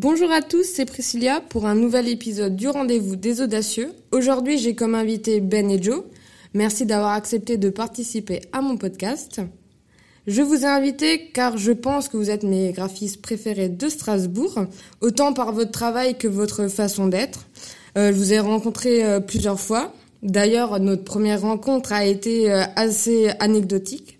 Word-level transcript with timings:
Bonjour 0.00 0.30
à 0.30 0.42
tous, 0.42 0.62
c'est 0.62 0.84
Priscilla 0.84 1.40
pour 1.40 1.66
un 1.66 1.74
nouvel 1.74 2.06
épisode 2.06 2.54
du 2.54 2.68
rendez-vous 2.68 3.16
des 3.16 3.40
audacieux. 3.40 3.90
Aujourd'hui, 4.12 4.56
j'ai 4.56 4.76
comme 4.76 4.94
invité 4.94 5.40
Ben 5.40 5.68
et 5.72 5.82
Joe. 5.82 6.04
Merci 6.54 6.86
d'avoir 6.86 7.14
accepté 7.14 7.56
de 7.56 7.68
participer 7.68 8.42
à 8.52 8.60
mon 8.60 8.76
podcast. 8.76 9.40
Je 10.28 10.40
vous 10.40 10.62
ai 10.62 10.66
invité 10.66 11.32
car 11.34 11.58
je 11.58 11.72
pense 11.72 12.08
que 12.08 12.16
vous 12.16 12.30
êtes 12.30 12.44
mes 12.44 12.70
graphistes 12.70 13.20
préférés 13.20 13.68
de 13.68 13.88
Strasbourg, 13.88 14.66
autant 15.00 15.32
par 15.32 15.50
votre 15.50 15.72
travail 15.72 16.16
que 16.16 16.28
votre 16.28 16.68
façon 16.68 17.08
d'être. 17.08 17.48
Euh, 17.96 18.12
je 18.12 18.16
vous 18.16 18.32
ai 18.32 18.38
rencontré 18.38 19.04
euh, 19.04 19.18
plusieurs 19.18 19.58
fois. 19.58 19.92
D'ailleurs, 20.22 20.78
notre 20.78 21.02
première 21.02 21.40
rencontre 21.40 21.92
a 21.92 22.04
été 22.04 22.52
euh, 22.52 22.62
assez 22.76 23.30
anecdotique. 23.40 24.17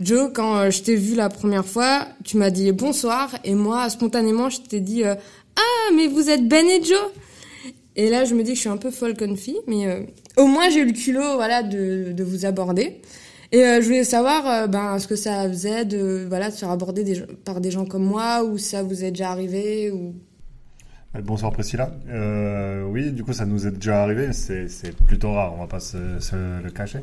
Joe, 0.00 0.30
quand 0.32 0.56
euh, 0.56 0.70
je 0.70 0.82
t'ai 0.82 0.96
vu 0.96 1.14
la 1.14 1.28
première 1.28 1.64
fois, 1.64 2.08
tu 2.24 2.36
m'as 2.36 2.50
dit 2.50 2.72
bonsoir 2.72 3.30
et 3.44 3.54
moi, 3.54 3.88
spontanément, 3.90 4.50
je 4.50 4.60
t'ai 4.60 4.80
dit 4.80 5.04
euh, 5.04 5.14
ah 5.56 5.92
mais 5.94 6.08
vous 6.08 6.30
êtes 6.30 6.48
Ben 6.48 6.66
et 6.66 6.82
Joe. 6.82 7.12
Et 7.96 8.10
là, 8.10 8.24
je 8.24 8.34
me 8.34 8.42
dis 8.42 8.50
que 8.50 8.56
je 8.56 8.60
suis 8.60 8.68
un 8.68 8.76
peu 8.76 8.90
folle 8.90 9.14
fille, 9.36 9.60
mais 9.68 9.86
euh, 9.86 10.02
au 10.36 10.46
moins 10.46 10.68
j'ai 10.68 10.80
eu 10.80 10.86
le 10.86 10.92
culot, 10.92 11.34
voilà, 11.34 11.62
de, 11.62 12.10
de 12.10 12.24
vous 12.24 12.44
aborder. 12.44 13.00
Et 13.52 13.60
je 13.60 13.84
voulais 13.84 14.02
savoir, 14.02 14.68
ben, 14.68 14.98
ce 14.98 15.06
que 15.06 15.14
ça 15.14 15.48
faisait 15.48 15.84
de, 15.84 16.26
voilà, 16.28 16.48
de 16.48 16.54
se 16.54 16.58
faire 16.58 16.70
aborder 16.70 17.22
par 17.44 17.60
des 17.60 17.70
gens 17.70 17.84
comme 17.84 18.02
moi, 18.02 18.42
ou 18.42 18.58
ça 18.58 18.82
vous 18.82 19.04
est 19.04 19.12
déjà 19.12 19.30
arrivé, 19.30 19.92
ou 19.92 20.12
Bonsoir 21.22 21.52
Priscilla. 21.52 21.94
Oui, 22.88 23.12
du 23.12 23.22
coup, 23.22 23.32
ça 23.32 23.46
nous 23.46 23.64
est 23.64 23.70
déjà 23.70 24.02
arrivé. 24.02 24.32
C'est 24.32 24.96
plutôt 25.06 25.34
rare, 25.34 25.54
on 25.54 25.60
va 25.60 25.68
pas 25.68 25.78
se 25.78 25.96
le 26.34 26.70
cacher. 26.72 26.98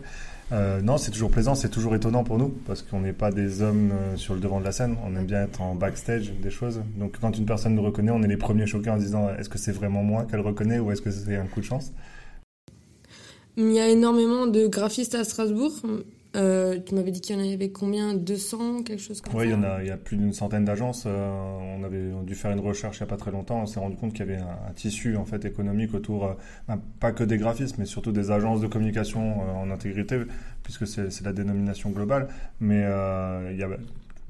Euh, 0.52 0.82
non, 0.82 0.98
c'est 0.98 1.12
toujours 1.12 1.32
plaisant, 1.32 1.56
c'est 1.56 1.70
toujours 1.70 1.96
étonnant 1.96 2.24
pour 2.26 2.38
nous 2.38 2.50
parce 2.50 2.82
qu'on 2.82 3.00
n'est 3.00 3.14
pas 3.14 3.32
des 3.32 3.62
hommes 3.62 3.92
euh, 3.92 4.18
sur 4.18 4.34
le 4.34 4.42
devant 4.42 4.60
de 4.60 4.66
la 4.66 4.74
scène. 4.74 4.98
On 5.06 5.16
aime 5.16 5.26
bien 5.26 5.44
être 5.44 5.62
en 5.62 5.76
backstage 5.76 6.34
des 6.34 6.50
choses. 6.50 6.82
Donc, 6.98 7.18
quand 7.22 7.38
une 7.38 7.46
personne 7.46 7.76
nous 7.76 7.84
reconnaît, 7.84 8.12
on 8.12 8.22
est 8.22 8.28
les 8.28 8.38
premiers 8.38 8.68
choqués 8.68 8.90
en 8.90 8.98
disant 8.98 9.30
est-ce 9.38 9.48
que 9.48 9.58
c'est 9.58 9.72
vraiment 9.72 10.04
moi 10.04 10.26
qu'elle 10.30 10.42
reconnaît 10.42 10.80
ou 10.80 10.92
est-ce 10.92 11.02
que 11.02 11.12
c'est 11.12 11.38
un 11.38 11.46
coup 11.46 11.62
de 11.62 11.66
chance? 11.66 11.94
Il 13.56 13.72
y 13.72 13.80
a 13.80 13.88
énormément 13.88 14.48
de 14.48 14.68
graphistes 14.68 15.16
à 15.16 15.24
Strasbourg. 15.24 15.74
Euh, 16.36 16.80
tu 16.86 16.96
m'avais 16.96 17.12
dit 17.12 17.20
qu'il 17.20 17.36
y 17.36 17.40
en 17.40 17.54
avait 17.54 17.72
combien? 17.72 18.14
200, 18.14 18.84
quelque 18.84 19.02
chose 19.02 19.20
comme 19.22 19.34
Oui, 19.36 19.42
ça 19.42 19.46
il 19.46 19.52
y 19.52 19.54
en 19.54 19.64
a, 19.64 19.82
il 19.82 19.88
y 19.88 19.92
a 19.92 19.98
plus 19.98 20.18
d'une 20.18 20.34
centaine 20.34 20.64
d'agences. 20.64 21.04
Euh, 21.06 21.30
on 21.78 21.84
avait 21.84 22.12
dû 22.24 22.36
faire 22.36 22.52
une 22.52 22.60
recherche 22.62 23.00
il 23.00 23.04
n'y 23.04 23.08
a 23.08 23.10
pas 23.10 23.18
très 23.18 23.32
longtemps. 23.32 23.62
On 23.62 23.66
s'est 23.66 23.80
rendu 23.80 23.98
compte 23.98 24.14
qu'il 24.14 24.26
y 24.26 24.30
avait 24.30 24.42
un, 24.42 24.70
un 24.70 24.74
tissu 24.74 25.18
en 25.18 25.26
fait 25.26 25.44
économique 25.44 25.94
autour, 25.94 26.26
euh, 26.26 26.34
ben, 26.68 26.80
pas 27.00 27.12
que 27.12 27.24
des 27.24 27.38
graphistes, 27.38 27.78
mais 27.78 27.86
surtout 27.86 28.12
des 28.12 28.32
agences 28.32 28.62
de 28.62 28.68
communication 28.68 29.42
en 29.60 29.70
intégrité, 29.72 30.22
puisque 30.64 30.88
c'est 30.88 31.22
la 31.24 31.34
dénomination 31.34 31.90
globale. 31.90 32.30
Mais 32.60 32.86
il 33.52 33.58
y 33.58 33.64
a 33.64 33.68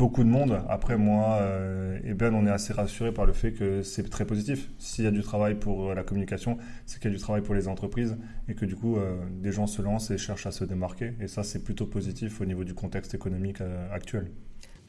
beaucoup 0.01 0.23
de 0.23 0.29
monde. 0.29 0.53
Après, 0.67 0.97
moi 0.97 1.37
euh, 1.41 1.99
et 2.03 2.15
Ben, 2.15 2.33
on 2.33 2.47
est 2.47 2.55
assez 2.59 2.73
rassurés 2.73 3.13
par 3.19 3.27
le 3.27 3.33
fait 3.33 3.51
que 3.51 3.83
c'est 3.83 4.09
très 4.09 4.25
positif. 4.25 4.59
S'il 4.79 5.05
y 5.05 5.07
a 5.07 5.11
du 5.11 5.21
travail 5.21 5.53
pour 5.53 5.75
euh, 5.77 5.93
la 5.93 6.03
communication, 6.03 6.57
c'est 6.87 6.99
qu'il 6.99 7.11
y 7.11 7.13
a 7.13 7.17
du 7.17 7.21
travail 7.21 7.43
pour 7.43 7.53
les 7.53 7.67
entreprises 7.67 8.17
et 8.49 8.55
que 8.55 8.65
du 8.65 8.75
coup, 8.75 8.97
euh, 8.97 9.17
des 9.45 9.51
gens 9.51 9.67
se 9.67 9.81
lancent 9.83 10.09
et 10.09 10.17
cherchent 10.17 10.47
à 10.47 10.51
se 10.51 10.63
démarquer. 10.63 11.13
Et 11.21 11.27
ça, 11.27 11.43
c'est 11.43 11.63
plutôt 11.63 11.85
positif 11.85 12.41
au 12.41 12.45
niveau 12.45 12.63
du 12.63 12.73
contexte 12.73 13.13
économique 13.13 13.61
euh, 13.61 13.87
actuel. 13.93 14.25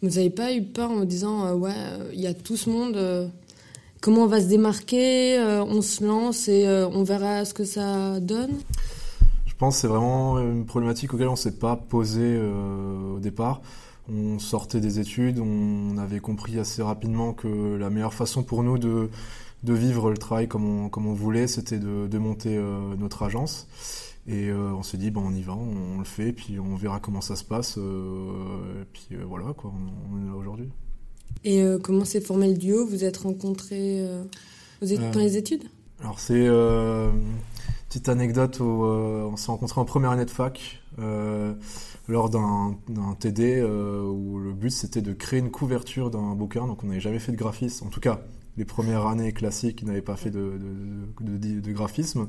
Vous 0.00 0.08
n'avez 0.08 0.30
pas 0.30 0.54
eu 0.54 0.62
peur 0.62 0.90
en 0.90 0.96
me 0.96 1.04
disant, 1.04 1.44
euh, 1.44 1.54
ouais, 1.54 1.72
euh, 1.76 2.10
il 2.14 2.20
y 2.20 2.26
a 2.26 2.32
tout 2.32 2.56
ce 2.56 2.70
monde, 2.70 2.96
euh, 2.96 3.28
comment 4.00 4.22
on 4.22 4.26
va 4.26 4.40
se 4.40 4.48
démarquer, 4.48 5.38
euh, 5.38 5.62
on 5.62 5.82
se 5.82 6.02
lance 6.02 6.48
et 6.48 6.66
euh, 6.66 6.88
on 6.88 7.02
verra 7.02 7.44
ce 7.44 7.52
que 7.52 7.64
ça 7.64 8.18
donne? 8.18 8.54
Je 9.44 9.54
pense 9.58 9.74
que 9.74 9.80
c'est 9.82 9.88
vraiment 9.88 10.40
une 10.40 10.64
problématique 10.64 11.12
auquel 11.12 11.28
on 11.28 11.36
s'est 11.36 11.58
pas 11.58 11.76
posé 11.76 12.22
euh, 12.22 13.16
au 13.16 13.20
départ. 13.20 13.60
On 14.08 14.40
sortait 14.40 14.80
des 14.80 14.98
études, 14.98 15.38
on 15.38 15.96
avait 15.96 16.18
compris 16.18 16.58
assez 16.58 16.82
rapidement 16.82 17.32
que 17.32 17.76
la 17.76 17.88
meilleure 17.88 18.14
façon 18.14 18.42
pour 18.42 18.64
nous 18.64 18.76
de, 18.76 19.10
de 19.62 19.72
vivre 19.72 20.10
le 20.10 20.16
travail 20.18 20.48
comme 20.48 20.64
on, 20.64 20.88
comme 20.88 21.06
on 21.06 21.14
voulait, 21.14 21.46
c'était 21.46 21.78
de, 21.78 22.08
de 22.08 22.18
monter 22.18 22.56
euh, 22.56 22.96
notre 22.98 23.22
agence. 23.22 23.68
Et 24.26 24.48
euh, 24.50 24.72
on 24.72 24.82
s'est 24.82 24.98
dit, 24.98 25.10
bon, 25.12 25.22
on 25.26 25.32
y 25.32 25.42
va, 25.42 25.52
on, 25.52 25.94
on 25.94 25.98
le 25.98 26.04
fait, 26.04 26.32
puis 26.32 26.58
on 26.58 26.74
verra 26.74 26.98
comment 26.98 27.20
ça 27.20 27.36
se 27.36 27.44
passe. 27.44 27.76
euh, 27.78 28.82
et 28.82 28.86
puis 28.92 29.16
voilà, 29.24 29.52
quoi, 29.56 29.72
on, 29.72 30.16
on 30.16 30.20
est 30.20 30.28
là 30.28 30.36
aujourd'hui. 30.36 30.68
Et 31.44 31.64
comment 31.82 32.04
s'est 32.04 32.20
formé 32.20 32.48
le 32.48 32.58
duo? 32.58 32.86
Vous 32.86 33.04
êtes 33.04 33.16
rencontrés 33.18 34.04
dans 34.80 35.18
les 35.20 35.36
études? 35.36 35.64
Alors 36.00 36.18
c'est 36.18 36.48
petite 37.88 38.08
anecdote 38.08 38.60
où 38.60 38.64
on 38.64 39.36
s'est 39.36 39.50
rencontrés 39.50 39.80
en 39.80 39.84
première 39.84 40.10
année 40.10 40.24
de 40.24 40.30
fac 40.30 40.82
lors 42.08 42.30
d'un 42.30 42.76
TD 43.20 43.60
euh, 43.60 44.02
où 44.02 44.38
le 44.38 44.52
but 44.52 44.70
c'était 44.70 45.02
de 45.02 45.12
créer 45.12 45.40
une 45.40 45.50
couverture 45.50 46.10
d'un 46.10 46.34
bouquin. 46.34 46.66
Donc 46.66 46.82
on 46.84 46.88
n'avait 46.88 47.00
jamais 47.00 47.18
fait 47.18 47.32
de 47.32 47.36
graphisme, 47.36 47.86
en 47.86 47.90
tout 47.90 48.00
cas 48.00 48.20
les 48.58 48.64
premières 48.66 49.06
années 49.06 49.32
classiques, 49.32 49.82
n'avaient 49.84 50.02
pas 50.02 50.16
fait 50.16 50.30
de, 50.30 50.58
de, 51.20 51.32
de, 51.32 51.38
de- 51.38 51.60
de 51.60 51.72
graphisme. 51.72 52.28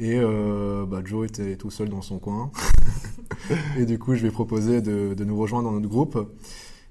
Et 0.00 0.18
euh, 0.18 0.84
bah, 0.86 1.02
Joe 1.04 1.28
était 1.28 1.56
tout 1.56 1.70
seul 1.70 1.88
dans 1.88 2.02
son 2.02 2.18
coin. 2.18 2.50
et 3.78 3.86
du 3.86 3.98
coup 3.98 4.14
je 4.14 4.22
lui 4.22 4.28
ai 4.28 4.32
proposé 4.32 4.80
de, 4.82 5.14
nous 5.24 5.36
rejoindre 5.36 5.70
dans 5.70 5.76
notre 5.76 5.88
groupe. 5.88 6.18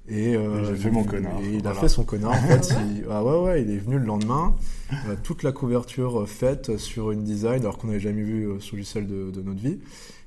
Et, 0.09 0.35
euh, 0.35 0.65
j'ai 0.75 0.75
fait 0.83 0.91
mon 0.91 1.05
connard, 1.05 1.39
Et 1.41 1.55
il 1.55 1.65
a 1.67 1.73
fait 1.73 1.87
son 1.87 2.03
connard 2.03 2.31
en 2.33 2.35
fait. 2.47 2.73
Il- 2.95 3.05
ah 3.09 3.23
ouais 3.23 3.39
ouais, 3.39 3.61
il 3.63 3.71
est 3.71 3.77
venu 3.77 3.97
le 3.97 4.05
lendemain. 4.05 4.53
Euh, 5.07 5.15
toute 5.23 5.43
la 5.43 5.53
couverture 5.53 6.27
faite 6.27 6.77
sur 6.77 7.11
une 7.11 7.23
design 7.23 7.61
alors 7.61 7.77
qu'on 7.77 7.87
n'avait 7.87 8.01
jamais 8.01 8.21
vu 8.21 8.47
sur 8.59 8.75
logiciel 8.75 9.07
de, 9.07 9.31
de 9.31 9.41
notre 9.41 9.61
vie 9.61 9.79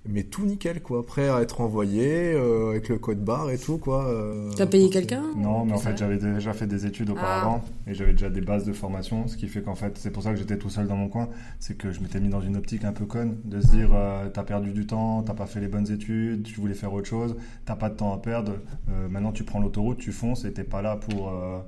mais 0.09 0.22
tout 0.25 0.44
nickel 0.47 0.81
quoi. 0.83 1.05
Prêt 1.05 1.28
à 1.28 1.41
être 1.41 1.61
envoyé 1.61 2.33
euh, 2.34 2.71
avec 2.71 2.89
le 2.89 2.99
code 2.99 3.25
barre 3.25 3.50
et 3.50 3.59
tout 3.59 3.78
quoi 3.78 4.06
euh, 4.06 4.50
T'as 4.56 4.67
payé 4.67 4.91
quelqu'un 4.91 5.22
Non, 5.37 5.65
mais 5.65 5.72
en 5.72 5.78
fait, 5.78 5.97
j'avais 5.97 6.19
déjà 6.19 6.53
fait 6.53 6.67
des 6.67 6.87
études 6.87 7.11
auparavant 7.11 7.62
et 7.87 7.94
j'avais 7.94 8.12
déjà 8.12 8.31
des 8.31 8.41
bases 8.41 8.65
de 8.65 8.72
formation, 8.72 9.28
ce 9.28 9.37
qui 9.37 9.49
fait 9.49 9.62
qu'en 9.62 9.75
fait, 9.75 9.97
c'est 9.99 10.11
pour 10.11 10.22
ça 10.22 10.31
que 10.33 10.37
j'étais 10.37 10.59
tout 10.59 10.71
seul 10.71 10.87
dans 10.89 10.97
mon 10.97 11.09
coin, 11.09 11.28
c'est 11.59 11.77
que 11.77 11.93
je 11.93 12.00
m'étais 12.00 12.21
mis 12.21 12.28
dans 12.28 12.41
une 12.41 12.56
optique 12.56 12.84
un 12.84 12.93
peu 12.93 13.05
conne 13.06 13.37
de 13.44 13.61
se 13.61 13.69
dire, 13.69 13.91
euh, 13.94 14.28
t'as 14.33 14.43
perdu 14.44 14.72
du 14.72 14.87
temps, 14.87 15.22
t'as 15.22 15.34
pas 15.34 15.47
fait 15.47 15.61
les 15.61 15.69
bonnes 15.69 15.91
études, 15.91 16.43
tu 16.43 16.61
voulais 16.61 16.75
faire 16.75 16.93
autre 16.93 17.06
chose, 17.09 17.37
t'as 17.65 17.77
pas 17.77 17.91
de 17.91 17.97
temps 17.97 18.12
à 18.15 18.19
perdre, 18.19 18.53
euh, 18.91 19.09
maintenant 19.09 19.33
tu 19.33 19.44
prends 19.44 19.61
l'autoroute, 19.61 19.99
tu 19.99 20.12
fonces 20.12 20.44
et 20.44 20.53
t'es 20.53 20.65
pas 20.65 20.83
là 20.83 20.97
pour 20.97 21.28
euh, 21.28 21.59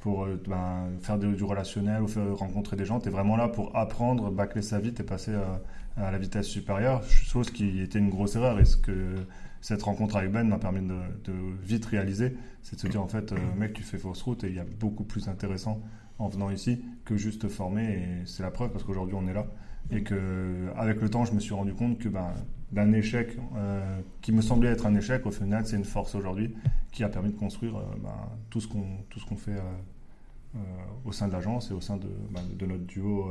pour 0.00 0.26
ben, 0.48 0.90
faire 1.00 1.18
de- 1.18 1.32
du 1.32 1.44
relationnel 1.44 2.02
ou 2.02 2.08
faire 2.08 2.36
rencontrer 2.36 2.76
des 2.76 2.84
gens, 2.84 3.00
t'es 3.00 3.08
vraiment 3.08 3.36
là 3.38 3.48
pour 3.48 3.74
apprendre, 3.74 4.30
bâcler 4.30 4.60
sa 4.60 4.78
vie, 4.78 4.92
t'es 4.92 5.02
passé 5.02 5.30
euh, 5.30 5.40
à 5.96 6.10
la 6.10 6.18
vitesse 6.18 6.46
supérieure, 6.46 7.02
chose 7.04 7.50
qui 7.50 7.80
était 7.80 7.98
une 7.98 8.10
grosse 8.10 8.36
erreur. 8.36 8.58
Et 8.58 8.64
ce 8.64 8.76
que 8.76 9.14
cette 9.60 9.82
rencontre 9.82 10.16
avec 10.16 10.30
Ben 10.30 10.46
m'a 10.46 10.58
permis 10.58 10.86
de, 10.86 11.32
vite 11.62 11.86
réaliser, 11.86 12.36
c'est 12.62 12.76
de 12.76 12.80
se 12.80 12.88
dire 12.88 13.02
en 13.02 13.08
fait, 13.08 13.32
euh, 13.32 13.36
mec, 13.56 13.72
tu 13.72 13.82
fais 13.82 13.98
fausse 13.98 14.22
route 14.22 14.44
et 14.44 14.48
il 14.48 14.54
y 14.54 14.58
a 14.58 14.64
beaucoup 14.78 15.04
plus 15.04 15.28
intéressant 15.28 15.80
en 16.18 16.28
venant 16.28 16.50
ici 16.50 16.84
que 17.04 17.16
juste 17.16 17.42
te 17.42 17.48
former. 17.48 17.84
Et 17.84 18.26
c'est 18.26 18.42
la 18.42 18.50
preuve 18.50 18.70
parce 18.70 18.84
qu'aujourd'hui 18.84 19.14
on 19.18 19.26
est 19.26 19.32
là. 19.32 19.46
Et 19.90 20.02
que 20.02 20.70
avec 20.76 21.00
le 21.00 21.10
temps 21.10 21.24
je 21.24 21.32
me 21.32 21.40
suis 21.40 21.52
rendu 21.54 21.74
compte 21.74 21.98
que 21.98 22.08
ben, 22.08 22.32
d'un 22.72 22.92
échec 22.92 23.36
euh, 23.56 24.00
qui 24.22 24.32
me 24.32 24.40
semblait 24.40 24.70
être 24.70 24.86
un 24.86 24.94
échec 24.94 25.26
au 25.26 25.30
final 25.30 25.66
c'est 25.66 25.76
une 25.76 25.84
force 25.84 26.14
aujourd'hui 26.14 26.54
qui 26.90 27.04
a 27.04 27.10
permis 27.10 27.28
de 27.28 27.36
construire 27.36 27.76
euh, 27.76 27.82
ben, 28.02 28.14
tout 28.48 28.62
ce 28.62 28.66
qu'on 28.68 28.86
tout 29.10 29.20
ce 29.20 29.26
qu'on 29.26 29.36
fait 29.36 29.60
au 31.04 31.12
sein 31.12 31.28
de 31.28 31.32
l'agence 31.32 31.70
et 31.70 31.74
au 31.74 31.82
sein 31.82 31.98
de, 31.98 32.08
ben, 32.30 32.40
de 32.56 32.64
notre 32.64 32.84
duo 32.84 33.26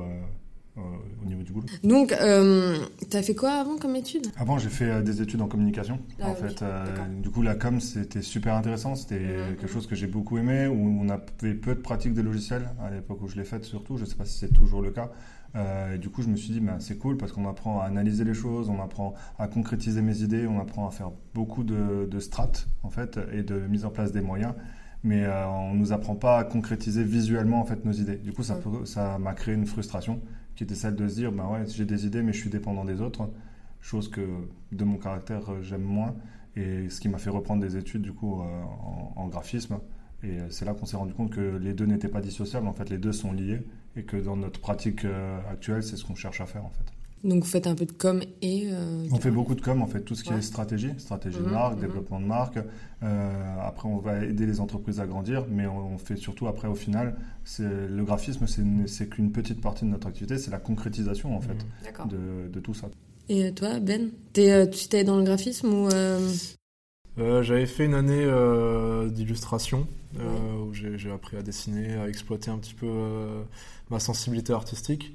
euh, 0.77 0.81
au 1.21 1.25
niveau 1.25 1.43
du 1.43 1.51
boulot. 1.51 1.65
Donc, 1.83 2.11
euh, 2.13 2.77
t'as 3.09 3.21
fait 3.21 3.35
quoi 3.35 3.51
avant 3.51 3.77
comme 3.77 3.95
étude? 3.95 4.27
Avant, 4.37 4.57
j'ai 4.57 4.69
fait 4.69 4.89
euh, 4.89 5.01
des 5.01 5.21
études 5.21 5.41
en 5.41 5.47
communication. 5.47 5.99
Ah, 6.21 6.29
en 6.29 6.35
fait, 6.35 6.61
Euh, 6.61 6.85
du 7.21 7.29
coup, 7.29 7.41
la 7.41 7.55
com, 7.55 7.79
c'était 7.79 8.21
super 8.21 8.55
intéressant. 8.55 8.95
C'était 8.95 9.19
Mhm. 9.19 9.55
quelque 9.57 9.67
chose 9.67 9.85
que 9.87 9.95
j'ai 9.95 10.07
beaucoup 10.07 10.37
aimé, 10.37 10.67
où 10.67 10.73
on 11.01 11.09
avait 11.09 11.53
peu 11.53 11.75
de 11.75 11.79
pratique 11.81 12.13
des 12.13 12.23
logiciels 12.23 12.69
à 12.81 12.89
l'époque 12.89 13.21
où 13.21 13.27
je 13.27 13.35
l'ai 13.35 13.43
faite, 13.43 13.63
surtout. 13.65 13.97
Je 13.97 14.03
ne 14.03 14.07
sais 14.07 14.15
pas 14.15 14.25
si 14.25 14.37
c'est 14.39 14.53
toujours 14.53 14.81
le 14.81 14.91
cas. 14.91 15.11
Et 15.93 15.99
du 15.99 16.09
coup, 16.09 16.23
je 16.23 16.29
me 16.29 16.35
suis 16.35 16.51
dit, 16.51 16.59
ben, 16.59 16.77
c'est 16.79 16.97
cool 16.97 17.15
parce 17.17 17.31
qu'on 17.31 17.47
apprend 17.47 17.79
à 17.79 17.83
analyser 17.85 18.23
les 18.23 18.33
choses, 18.33 18.69
on 18.69 18.81
apprend 18.81 19.13
à 19.37 19.47
concrétiser 19.47 20.01
mes 20.01 20.21
idées, 20.23 20.47
on 20.47 20.59
apprend 20.59 20.87
à 20.87 20.91
faire 20.91 21.11
beaucoup 21.35 21.63
de, 21.63 22.07
de 22.09 22.19
strates, 22.19 22.67
en 22.81 22.89
fait, 22.89 23.19
et 23.31 23.43
de 23.43 23.59
mise 23.59 23.85
en 23.85 23.91
place 23.91 24.11
des 24.11 24.21
moyens. 24.21 24.53
Mais 25.03 25.23
euh, 25.25 25.45
on 25.47 25.75
nous 25.75 25.91
apprend 25.93 26.15
pas 26.15 26.39
à 26.39 26.43
concrétiser 26.43 27.03
visuellement 27.03 27.59
en 27.59 27.65
fait 27.65 27.85
nos 27.85 27.91
idées. 27.91 28.15
Du 28.15 28.31
coup, 28.33 28.41
ça 28.41 29.17
m'a 29.19 29.33
créé 29.33 29.53
une 29.53 29.65
frustration 29.67 30.21
qui 30.55 30.63
était 30.63 30.75
celle 30.75 30.95
de 30.95 31.07
se 31.07 31.15
dire, 31.15 31.31
ben 31.31 31.47
ouais, 31.47 31.65
j'ai 31.67 31.85
des 31.85 32.05
idées, 32.05 32.21
mais 32.21 32.33
je 32.33 32.39
suis 32.39 32.49
dépendant 32.49 32.85
des 32.85 33.01
autres. 33.01 33.29
Chose 33.81 34.09
que 34.09 34.21
de 34.71 34.83
mon 34.85 34.97
caractère 34.97 35.51
euh, 35.51 35.61
j'aime 35.61 35.81
moins. 35.81 36.15
Et 36.55 36.89
ce 36.89 37.01
qui 37.01 37.09
m'a 37.09 37.17
fait 37.17 37.29
reprendre 37.29 37.61
des 37.61 37.75
études 37.75 38.01
du 38.01 38.13
coup 38.13 38.41
euh, 38.41 38.45
en, 38.45 39.13
en 39.15 39.27
graphisme. 39.27 39.79
Et 40.23 40.39
euh, 40.39 40.49
c'est 40.49 40.63
là 40.65 40.73
qu'on 40.73 40.85
s'est 40.85 40.95
rendu 40.95 41.13
compte 41.13 41.31
que 41.31 41.57
les 41.57 41.73
deux 41.73 41.85
n'étaient 41.85 42.07
pas 42.07 42.21
dissociables. 42.21 42.67
En 42.67 42.73
fait 42.73 42.89
les 42.89 42.97
deux 42.97 43.11
sont 43.11 43.33
liés. 43.33 43.61
Et 43.95 44.03
que 44.03 44.17
dans 44.17 44.37
notre 44.37 44.59
pratique 44.59 45.05
actuelle 45.51 45.83
c'est 45.83 45.97
ce 45.97 46.05
qu'on 46.05 46.15
cherche 46.15 46.41
à 46.41 46.45
faire 46.45 46.65
en 46.65 46.69
fait 46.69 46.93
Donc, 47.23 47.43
vous 47.43 47.49
faites 47.49 47.67
un 47.67 47.75
peu 47.75 47.85
de 47.85 47.91
com 47.93 48.21
et. 48.41 48.67
euh, 48.71 49.05
on 49.11 49.15
fait 49.19 49.31
beaucoup 49.31 49.55
de 49.55 49.61
com 49.61 49.81
en 49.81 49.87
fait 49.87 50.01
tout 50.01 50.13
ce 50.15 50.23
qui 50.23 50.31
Ouais. 50.31 50.39
est 50.39 50.41
stratégie 50.41 50.91
stratégie 50.97 51.37
de 51.39 51.43
Mhm, 51.43 51.51
marque 51.51 51.75
mhm. 51.75 51.81
développement 51.81 52.19
de 52.19 52.25
marque 52.25 52.59
Euh, 53.03 53.57
après 53.61 53.89
on 53.89 53.97
va 53.97 54.23
aider 54.23 54.45
les 54.45 54.61
entreprises 54.61 54.99
à 55.01 55.05
grandir 55.05 55.45
mais 55.49 55.67
on 55.67 55.97
fait 55.97 56.15
surtout 56.15 56.47
après 56.47 56.69
au 56.69 56.75
final 56.75 57.15
le 57.59 58.01
graphisme 58.03 58.47
c'est 58.47 58.61
une- 58.61 58.87
c'est 58.87 59.09
qu'une 59.09 59.31
petite 59.31 59.59
partie 59.59 59.83
de 59.83 59.89
notre 59.89 60.07
activité 60.07 60.37
c'est 60.37 60.51
la 60.51 60.57
concrétisation 60.59 61.35
en 61.35 61.41
fait 61.41 61.65
D'accord. 61.83 62.07
de, 62.07 62.47
de 62.47 62.59
tout 62.61 62.73
ça 62.73 62.87
Et 63.29 63.51
toi, 63.53 63.79
Ben 63.81 64.09
euh, 64.37 64.65
Tu 64.67 64.87
t'es 64.87 65.03
dans 65.03 65.17
le 65.17 65.23
graphisme 65.23 65.67
ou. 65.73 65.87
euh, 65.89 66.29
J'avais 67.17 67.65
fait 67.65 67.85
une 67.85 67.93
année 67.93 68.25
d'illustration 69.11 69.87
où 70.15 70.73
j'ai 70.73 71.11
appris 71.11 71.37
à 71.37 71.41
dessiner, 71.41 71.95
à 71.95 72.07
exploiter 72.07 72.49
un 72.49 72.57
petit 72.57 72.73
peu 72.73 72.87
ma 73.91 73.99
sensibilité 73.99 74.53
artistique. 74.53 75.13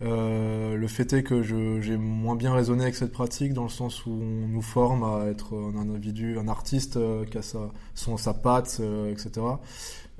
le 0.00 0.86
fait 0.88 1.12
est 1.12 1.22
que 1.22 1.42
j'ai 1.42 1.96
moins 1.96 2.36
bien 2.36 2.54
raisonné 2.54 2.84
avec 2.84 2.94
cette 2.94 3.12
pratique 3.12 3.52
dans 3.52 3.64
le 3.64 3.68
sens 3.68 4.06
où 4.06 4.10
on 4.10 4.48
nous 4.48 4.62
forme 4.62 5.04
à 5.04 5.26
être 5.26 5.54
un 5.54 5.76
individu, 5.78 6.38
un 6.38 6.48
artiste 6.48 6.98
qui 7.30 7.38
a 7.38 7.42
sa, 7.42 7.70
son, 7.94 8.16
sa 8.16 8.32
patte, 8.32 8.80
etc. 9.10 9.42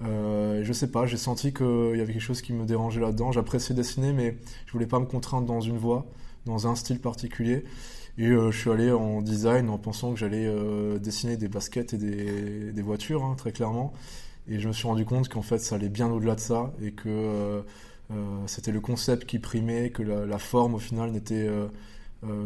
Euh, 0.02 0.62
je 0.64 0.72
sais 0.72 0.90
pas, 0.90 1.06
j'ai 1.06 1.16
senti 1.16 1.52
qu'il 1.52 1.94
y 1.96 2.00
avait 2.00 2.12
quelque 2.12 2.20
chose 2.20 2.42
qui 2.42 2.52
me 2.52 2.64
dérangeait 2.64 3.00
là-dedans. 3.00 3.32
J'appréciais 3.32 3.74
dessiner, 3.74 4.12
mais 4.12 4.36
je 4.66 4.72
voulais 4.72 4.86
pas 4.86 4.98
me 4.98 5.06
contraindre 5.06 5.46
dans 5.46 5.60
une 5.60 5.78
voie, 5.78 6.06
dans 6.46 6.66
un 6.66 6.74
style 6.74 7.00
particulier. 7.00 7.64
Et 8.16 8.28
euh, 8.28 8.50
je 8.50 8.58
suis 8.58 8.70
allé 8.70 8.90
en 8.92 9.22
design 9.22 9.68
en 9.68 9.78
pensant 9.78 10.12
que 10.12 10.18
j'allais 10.18 10.46
euh, 10.46 10.98
dessiner 10.98 11.36
des 11.36 11.48
baskets 11.48 11.94
et 11.94 11.98
des, 11.98 12.72
des 12.72 12.82
voitures, 12.82 13.24
hein, 13.24 13.34
très 13.36 13.52
clairement. 13.52 13.92
Et 14.48 14.60
je 14.60 14.68
me 14.68 14.72
suis 14.72 14.86
rendu 14.86 15.04
compte 15.04 15.28
qu'en 15.28 15.42
fait, 15.42 15.58
ça 15.58 15.76
allait 15.76 15.88
bien 15.88 16.10
au-delà 16.10 16.34
de 16.34 16.40
ça 16.40 16.72
et 16.82 16.92
que 16.92 17.08
euh, 17.08 17.62
c'était 18.46 18.72
le 18.72 18.80
concept 18.80 19.24
qui 19.24 19.38
primait, 19.38 19.90
que 19.90 20.02
la, 20.02 20.26
la 20.26 20.38
forme, 20.38 20.74
au 20.74 20.78
final, 20.78 21.10
n'était 21.10 21.48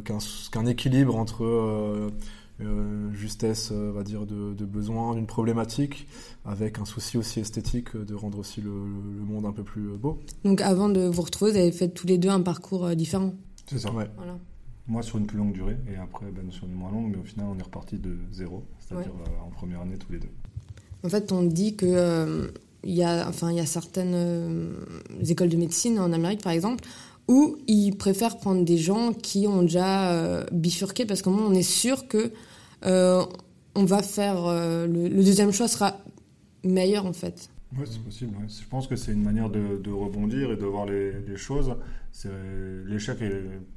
qu'un 0.05 0.67
équilibre 0.67 1.17
entre 1.17 2.12
euh, 2.61 3.12
justesse, 3.12 3.70
euh, 3.70 3.93
va 3.93 4.03
dire, 4.03 4.26
de, 4.26 4.53
de 4.53 4.65
besoin, 4.65 5.15
d'une 5.15 5.29
problématique, 5.29 6.09
avec 6.44 6.81
un 6.81 6.85
souci 6.85 7.17
aussi 7.17 7.38
esthétique 7.38 7.97
de 7.97 8.15
rendre 8.17 8.37
aussi 8.37 8.61
le, 8.61 8.70
monde 8.70 9.47
un 9.47 9.53
peu 9.53 9.62
plus 9.62 9.97
beau. 9.97 10.19
Donc 10.44 10.61
avant 10.61 10.88
de 10.88 11.03
vous 11.03 11.23
retrouver, 11.23 11.53
vous 11.53 11.56
avez 11.59 11.70
fait 11.70 11.88
tous 11.88 12.09
les 12.09 12.19
deux 12.19 12.31
un 12.31 12.41
parcours 12.41 12.97
différent 12.97 13.32
C'est 13.67 13.79
ça. 13.79 13.93
Ouais. 13.93 14.11
Voilà. 14.17 14.37
Moi 14.88 15.02
sur 15.02 15.19
une 15.19 15.26
plus 15.26 15.38
longue 15.38 15.52
durée 15.52 15.76
et 15.93 15.96
après 15.96 16.26
Ben 16.31 16.50
sur 16.50 16.67
une 16.67 16.75
moins 16.75 16.90
longue, 16.90 17.11
mais 17.11 17.19
au 17.19 17.25
final 17.25 17.46
on 17.50 17.58
est 17.58 17.62
reparti 17.62 17.99
de 17.99 18.17
zéro, 18.32 18.64
c'est-à-dire 18.79 19.12
en 19.44 19.50
première 19.50 19.82
année 19.82 19.96
tous 19.99 20.12
les 20.12 20.19
deux. 20.19 20.31
En 21.05 21.08
fait, 21.08 21.31
on 21.31 21.43
dit 21.43 21.76
que 21.76 22.52
il 22.85 22.94
y 22.94 23.02
a, 23.02 23.29
enfin, 23.29 23.50
il 23.50 23.56
y 23.56 23.61
a 23.61 23.67
certaines 23.67 24.75
écoles 25.29 25.49
de 25.49 25.56
médecine 25.56 25.99
en 25.99 26.12
Amérique, 26.12 26.43
par 26.43 26.52
exemple, 26.52 26.85
où 27.29 27.56
ils 27.67 27.96
préfèrent 27.96 28.38
prendre 28.38 28.64
des 28.64 28.79
gens 28.79 29.12
qui 29.12 29.46
ont 29.46 29.62
déjà 29.62 30.46
bifurqué 30.50 31.05
parce 31.05 31.23
qu'au 31.23 31.31
moins 31.31 31.46
on 31.46 31.55
est 31.55 31.62
sûr 31.62 32.08
que 32.08 32.32
euh, 32.84 33.25
on 33.75 33.84
va 33.84 34.02
faire 34.02 34.44
euh, 34.46 34.87
le, 34.87 35.08
deuxième 35.08 35.52
choix 35.52 35.69
sera 35.69 35.99
meilleur 36.64 37.06
en 37.06 37.12
fait. 37.12 37.50
Oui, 37.76 37.84
c'est 37.84 38.02
possible. 38.02 38.34
Je 38.49 38.67
pense 38.69 38.87
que 38.87 38.96
c'est 38.96 39.12
une 39.12 39.23
manière 39.23 39.50
de, 39.50 39.91
rebondir 39.91 40.52
et 40.52 40.56
de 40.56 40.64
voir 40.64 40.87
les, 40.87 41.37
choses. 41.37 41.75
L'échec 42.87 43.19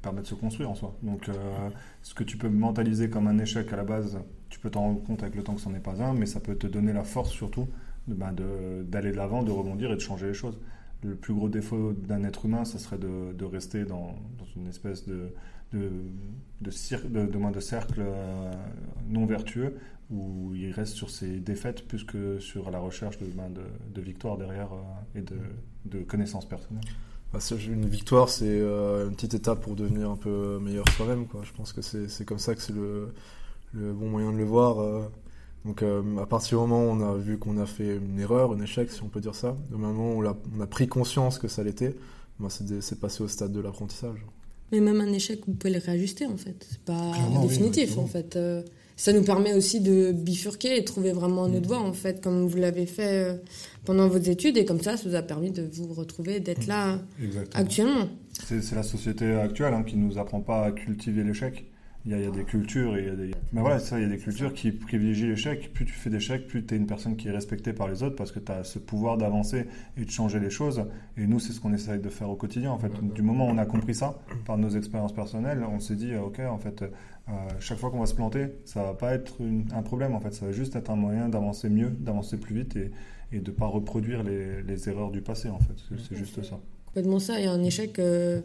permet 0.00 0.22
de 0.22 0.26
se 0.26 0.34
construire 0.34 0.70
en 0.70 0.74
soi. 0.74 0.96
Donc, 1.02 1.28
euh, 1.28 1.34
ce 2.02 2.14
que 2.14 2.24
tu 2.24 2.36
peux 2.36 2.48
mentaliser 2.48 3.08
comme 3.08 3.28
un 3.28 3.38
échec 3.38 3.72
à 3.72 3.76
la 3.76 3.84
base, 3.84 4.18
tu 4.48 4.58
peux 4.58 4.70
t'en 4.70 4.80
rendre 4.80 5.02
compte 5.02 5.22
avec 5.22 5.36
le 5.36 5.42
temps 5.42 5.54
que 5.54 5.60
ce 5.60 5.68
n'en 5.68 5.74
est 5.74 5.80
pas 5.80 6.02
un, 6.02 6.12
mais 6.14 6.26
ça 6.26 6.40
peut 6.40 6.56
te 6.56 6.66
donner 6.66 6.92
la 6.92 7.04
force 7.04 7.30
surtout 7.30 7.68
ben, 8.06 8.32
d'aller 8.32 9.12
de 9.12 9.16
l'avant, 9.16 9.42
de 9.42 9.50
rebondir 9.50 9.92
et 9.92 9.96
de 9.96 10.00
changer 10.00 10.26
les 10.26 10.34
choses. 10.34 10.58
Le 11.04 11.14
plus 11.14 11.34
gros 11.34 11.48
défaut 11.48 11.92
d'un 11.92 12.22
être 12.24 12.44
humain, 12.46 12.64
ce 12.64 12.78
serait 12.78 12.98
de, 12.98 13.44
rester 13.44 13.84
dans, 13.84 14.14
une 14.56 14.68
espèce 14.68 15.06
de, 15.06 15.32
de, 15.72 15.90
de, 16.60 17.26
de, 17.26 17.50
de 17.52 17.60
cercle 17.60 18.00
euh, 18.00 18.52
non 19.08 19.26
vertueux 19.26 19.74
où 20.12 20.54
il 20.54 20.70
reste 20.72 20.94
sur 20.94 21.10
ses 21.10 21.40
défaites 21.40 21.86
plus 21.88 22.04
que 22.04 22.38
sur 22.38 22.70
la 22.70 22.78
recherche 22.78 23.18
de, 23.18 23.26
ben, 23.26 23.50
de, 23.50 24.00
victoire 24.00 24.36
derrière 24.36 24.72
euh, 24.72 25.18
et 25.18 25.22
de, 25.22 26.02
connaissances 26.02 26.48
personnelles. 26.48 26.84
Une 27.66 27.86
victoire, 27.86 28.28
c'est 28.28 28.44
euh, 28.46 29.08
une 29.08 29.14
petite 29.14 29.34
étape 29.34 29.62
pour 29.62 29.74
devenir 29.74 30.10
un 30.10 30.16
peu 30.16 30.58
meilleur 30.60 30.86
soi-même. 30.90 31.26
Je 31.42 31.52
pense 31.52 31.72
que 31.72 31.80
c'est 31.80 32.24
comme 32.24 32.38
ça 32.38 32.54
que 32.54 32.60
c'est 32.60 32.74
le, 32.74 33.12
le, 33.72 33.92
bon 33.92 34.08
moyen 34.08 34.32
de 34.32 34.36
le 34.36 34.44
voir. 34.44 35.08
Donc 35.64 35.82
à 35.82 36.26
partir 36.26 36.58
du 36.58 36.68
moment 36.68 36.84
où 36.84 36.88
on 36.88 37.00
a 37.00 37.16
vu 37.16 37.38
qu'on 37.38 37.58
a 37.58 37.66
fait 37.66 37.96
une 37.96 38.20
erreur, 38.20 38.52
un 38.52 38.60
échec, 38.60 38.90
si 38.90 39.02
on 39.02 39.08
peut 39.08 39.20
dire 39.20 39.34
ça, 39.34 39.56
au 39.72 39.78
moment 39.78 40.12
où 40.12 40.24
on 40.24 40.60
a, 40.60 40.66
pris 40.66 40.88
conscience 40.88 41.38
que 41.38 41.48
ça 41.48 41.62
l'était, 41.62 41.94
bah, 42.38 42.48
c'est 42.50 43.00
passé 43.00 43.22
au 43.22 43.28
stade 43.28 43.52
de 43.52 43.60
l'apprentissage. 43.60 44.18
Mais 44.70 44.80
même 44.80 45.00
un 45.00 45.12
échec, 45.12 45.40
vous 45.46 45.54
pouvez 45.54 45.72
le 45.72 45.80
réajuster 45.80 46.26
en 46.26 46.36
fait. 46.36 46.66
C'est 46.68 46.80
pas 46.80 47.12
définitif 47.40 47.96
en 47.96 48.06
fait. 48.06 48.36
Ça 48.96 49.12
nous 49.12 49.22
permet 49.22 49.54
aussi 49.54 49.80
de 49.80 50.12
bifurquer 50.12 50.76
et 50.76 50.84
trouver 50.84 51.12
vraiment 51.12 51.48
notre 51.48 51.64
mm. 51.64 51.68
voie 51.68 51.80
en 51.80 51.92
fait, 51.92 52.22
comme 52.22 52.46
vous 52.46 52.58
l'avez 52.58 52.86
fait 52.86 53.24
euh, 53.24 53.36
pendant 53.84 54.08
vos 54.08 54.18
études 54.18 54.56
et 54.56 54.64
comme 54.64 54.80
ça, 54.80 54.96
ça 54.96 55.08
vous 55.08 55.14
a 55.14 55.22
permis 55.22 55.50
de 55.50 55.68
vous 55.72 55.92
retrouver, 55.94 56.40
d'être 56.40 56.66
là 56.66 56.98
actuellement. 57.54 58.08
C'est 58.32 58.74
la 58.74 58.82
société 58.82 59.32
actuelle 59.34 59.74
hein, 59.74 59.82
qui 59.82 59.96
nous 59.96 60.18
apprend 60.18 60.40
pas 60.40 60.66
à 60.66 60.72
cultiver 60.72 61.24
l'échec. 61.24 61.64
Il 62.04 62.10
y, 62.10 62.26
a, 62.26 62.30
des 62.30 62.42
cultures 62.42 62.96
et 62.96 63.02
il 63.02 63.06
y 63.06 63.10
a 63.10 63.14
des... 63.14 63.30
Mais 63.52 63.60
voilà, 63.60 63.78
ça, 63.78 63.96
il 64.00 64.02
y 64.02 64.06
a 64.06 64.08
des 64.08 64.18
cultures 64.18 64.52
qui 64.52 64.72
privilégient 64.72 65.28
l'échec. 65.28 65.72
Plus 65.72 65.84
tu 65.84 65.92
fais 65.92 66.10
d'échecs, 66.10 66.48
plus 66.48 66.66
tu 66.66 66.74
es 66.74 66.76
une 66.76 66.88
personne 66.88 67.16
qui 67.16 67.28
est 67.28 67.30
respectée 67.30 67.72
par 67.72 67.86
les 67.86 68.02
autres 68.02 68.16
parce 68.16 68.32
que 68.32 68.40
tu 68.40 68.50
as 68.50 68.64
ce 68.64 68.80
pouvoir 68.80 69.18
d'avancer 69.18 69.66
et 69.96 70.04
de 70.04 70.10
changer 70.10 70.40
les 70.40 70.50
choses. 70.50 70.84
Et 71.16 71.28
nous, 71.28 71.38
c'est 71.38 71.52
ce 71.52 71.60
qu'on 71.60 71.72
essaye 71.72 72.00
de 72.00 72.08
faire 72.08 72.28
au 72.28 72.34
quotidien. 72.34 72.72
En 72.72 72.78
fait, 72.78 72.92
du 73.14 73.22
moment 73.22 73.46
où 73.46 73.50
on 73.50 73.58
a 73.58 73.66
compris 73.66 73.94
ça 73.94 74.18
par 74.46 74.58
nos 74.58 74.70
expériences 74.70 75.12
personnelles, 75.12 75.64
on 75.64 75.78
s'est 75.78 75.94
dit, 75.94 76.16
ok, 76.16 76.40
en 76.40 76.58
fait, 76.58 76.82
euh, 76.82 77.32
chaque 77.60 77.78
fois 77.78 77.90
qu'on 77.90 78.00
va 78.00 78.06
se 78.06 78.14
planter, 78.16 78.48
ça 78.64 78.82
va 78.82 78.94
pas 78.94 79.14
être 79.14 79.34
un 79.72 79.82
problème. 79.82 80.16
En 80.16 80.20
fait, 80.20 80.34
ça 80.34 80.46
va 80.46 80.50
juste 80.52 80.74
être 80.74 80.90
un 80.90 80.96
moyen 80.96 81.28
d'avancer 81.28 81.68
mieux, 81.68 81.90
d'avancer 81.90 82.36
plus 82.36 82.56
vite 82.56 82.74
et, 82.74 82.90
et 83.30 83.38
de 83.38 83.50
pas 83.52 83.66
reproduire 83.66 84.24
les, 84.24 84.64
les, 84.64 84.88
erreurs 84.88 85.12
du 85.12 85.22
passé. 85.22 85.50
En 85.50 85.60
fait, 85.60 85.74
c'est 86.08 86.16
juste 86.16 86.42
ça. 86.42 86.58
Complètement 86.86 87.20
ça. 87.20 87.40
Et 87.40 87.46
un 87.46 87.62
échec. 87.62 88.00
Euh, 88.00 88.40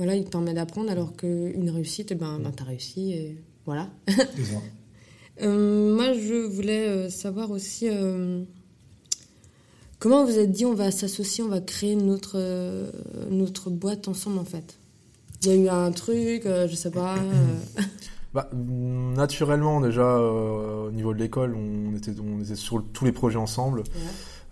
voilà, 0.00 0.14
il 0.14 0.24
te 0.24 0.30
permet 0.30 0.54
d'apprendre, 0.54 0.90
alors 0.90 1.14
qu'une 1.14 1.68
réussite, 1.68 2.14
ben, 2.14 2.38
ben 2.38 2.52
tu 2.56 2.62
as 2.62 2.66
réussi 2.66 3.12
et 3.12 3.36
voilà. 3.66 3.90
euh, 5.42 5.94
moi, 5.94 6.14
je 6.14 6.46
voulais 6.46 6.88
euh, 6.88 7.10
savoir 7.10 7.50
aussi 7.50 7.86
euh, 7.86 8.42
comment 9.98 10.24
vous 10.24 10.38
êtes 10.38 10.52
dit 10.52 10.64
on 10.64 10.72
va 10.72 10.90
s'associer, 10.90 11.44
on 11.44 11.48
va 11.48 11.60
créer 11.60 11.96
notre, 11.96 12.36
euh, 12.36 12.90
notre 13.30 13.68
boîte 13.68 14.08
ensemble 14.08 14.38
en 14.38 14.46
fait? 14.46 14.78
Il 15.42 15.48
y 15.48 15.52
a 15.52 15.56
eu 15.56 15.68
un 15.68 15.92
truc, 15.92 16.44
je 16.46 16.74
sais 16.74 16.90
pas. 16.90 17.16
Bah, 18.32 18.48
naturellement, 18.54 19.80
déjà, 19.80 20.20
au 20.20 20.92
niveau 20.92 21.12
de 21.12 21.18
l'école, 21.18 21.56
on 21.56 21.96
était, 21.96 22.12
on 22.20 22.40
était 22.40 22.54
sur 22.54 22.80
tous 22.92 23.04
les 23.04 23.10
projets 23.10 23.38
ensemble. 23.38 23.82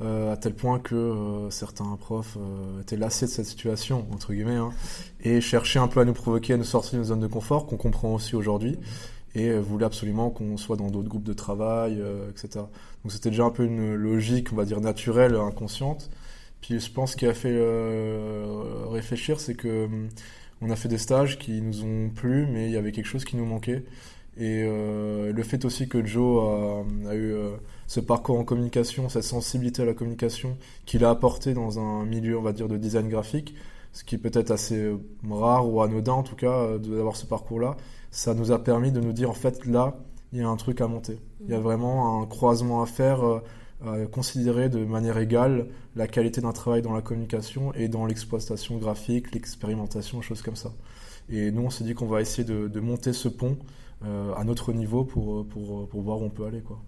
À 0.00 0.36
tel 0.36 0.54
point 0.54 0.78
que 0.78 0.94
euh, 0.94 1.50
certains 1.50 1.96
profs 1.96 2.36
euh, 2.36 2.80
étaient 2.80 2.96
lassés 2.96 3.26
de 3.26 3.30
cette 3.30 3.46
situation, 3.46 4.06
entre 4.12 4.32
guillemets, 4.32 4.54
hein, 4.54 4.70
et 5.22 5.40
cherchaient 5.40 5.80
un 5.80 5.88
peu 5.88 6.00
à 6.00 6.04
nous 6.04 6.12
provoquer, 6.12 6.54
à 6.54 6.56
nous 6.56 6.64
sortir 6.64 6.94
de 6.94 6.98
nos 6.98 7.04
zones 7.04 7.20
de 7.20 7.26
confort, 7.26 7.66
qu'on 7.66 7.76
comprend 7.76 8.14
aussi 8.14 8.36
aujourd'hui, 8.36 8.78
et 9.34 9.52
voulaient 9.58 9.86
absolument 9.86 10.30
qu'on 10.30 10.56
soit 10.56 10.76
dans 10.76 10.90
d'autres 10.90 11.08
groupes 11.08 11.24
de 11.24 11.32
travail, 11.32 12.02
etc. 12.30 12.64
Donc 13.04 13.12
c'était 13.12 13.30
déjà 13.30 13.44
un 13.44 13.50
peu 13.50 13.64
une 13.64 13.94
logique, 13.94 14.52
on 14.52 14.56
va 14.56 14.64
dire, 14.64 14.80
naturelle, 14.80 15.34
inconsciente. 15.36 16.10
Puis 16.60 16.80
je 16.80 16.90
pense 16.90 17.14
qu'il 17.14 17.28
a 17.28 17.34
fait 17.34 17.56
réfléchir, 18.90 19.38
c'est 19.38 19.54
que 19.54 19.84
hum, 19.84 20.08
on 20.60 20.70
a 20.70 20.76
fait 20.76 20.88
des 20.88 20.98
stages 20.98 21.38
qui 21.38 21.60
nous 21.60 21.84
ont 21.84 22.10
plu, 22.10 22.46
mais 22.46 22.66
il 22.66 22.72
y 22.72 22.76
avait 22.76 22.92
quelque 22.92 23.06
chose 23.06 23.24
qui 23.24 23.36
nous 23.36 23.44
manquait. 23.44 23.84
Et 24.38 24.62
le 24.62 25.42
fait 25.42 25.64
aussi 25.64 25.88
que 25.88 26.04
Joe 26.04 26.84
a, 27.06 27.10
a 27.10 27.14
eu 27.16 27.34
ce 27.88 28.00
parcours 28.00 28.38
en 28.38 28.44
communication, 28.44 29.08
cette 29.08 29.24
sensibilité 29.24 29.82
à 29.82 29.84
la 29.84 29.94
communication 29.94 30.56
qu'il 30.86 31.04
a 31.04 31.10
apporté 31.10 31.54
dans 31.54 31.80
un 31.80 32.04
milieu, 32.04 32.38
on 32.38 32.42
va 32.42 32.52
dire, 32.52 32.68
de 32.68 32.76
design 32.76 33.08
graphique, 33.08 33.54
ce 33.92 34.04
qui 34.04 34.14
est 34.14 34.18
peut-être 34.18 34.50
assez 34.50 34.92
rare 35.28 35.68
ou 35.68 35.82
anodin 35.82 36.12
en 36.12 36.22
tout 36.22 36.36
cas 36.36 36.52
euh, 36.52 36.78
d'avoir 36.78 37.16
ce 37.16 37.26
parcours-là, 37.26 37.76
ça 38.10 38.34
nous 38.34 38.52
a 38.52 38.62
permis 38.62 38.92
de 38.92 39.00
nous 39.00 39.12
dire 39.12 39.30
en 39.30 39.34
fait 39.34 39.66
là, 39.66 39.96
il 40.32 40.38
y 40.38 40.42
a 40.42 40.48
un 40.48 40.56
truc 40.56 40.80
à 40.80 40.86
monter. 40.86 41.18
Il 41.40 41.50
y 41.50 41.54
a 41.54 41.58
vraiment 41.58 42.22
un 42.22 42.26
croisement 42.26 42.82
à 42.82 42.86
faire, 42.86 43.24
euh, 43.24 43.40
à 43.84 44.06
considérer 44.06 44.68
de 44.68 44.84
manière 44.84 45.18
égale 45.18 45.66
la 45.96 46.06
qualité 46.06 46.40
d'un 46.40 46.52
travail 46.52 46.82
dans 46.82 46.92
la 46.92 47.00
communication 47.00 47.72
et 47.74 47.88
dans 47.88 48.06
l'exploitation 48.06 48.76
graphique, 48.76 49.34
l'expérimentation, 49.34 50.20
choses 50.20 50.42
comme 50.42 50.56
ça. 50.56 50.72
Et 51.30 51.50
nous, 51.50 51.62
on 51.62 51.70
s'est 51.70 51.84
dit 51.84 51.94
qu'on 51.94 52.06
va 52.06 52.20
essayer 52.20 52.44
de, 52.44 52.80
monter 52.80 53.12
ce 53.12 53.28
pont 53.28 53.56
euh, 54.04 54.34
à 54.34 54.44
notre 54.44 54.72
niveau 54.72 55.04
pour, 55.04 55.46
pour, 55.46 55.88
pour 55.88 56.02
voir 56.02 56.20
où 56.20 56.24
on 56.24 56.30
peut 56.30 56.44
aller. 56.44 56.60
Quoi. 56.60 56.80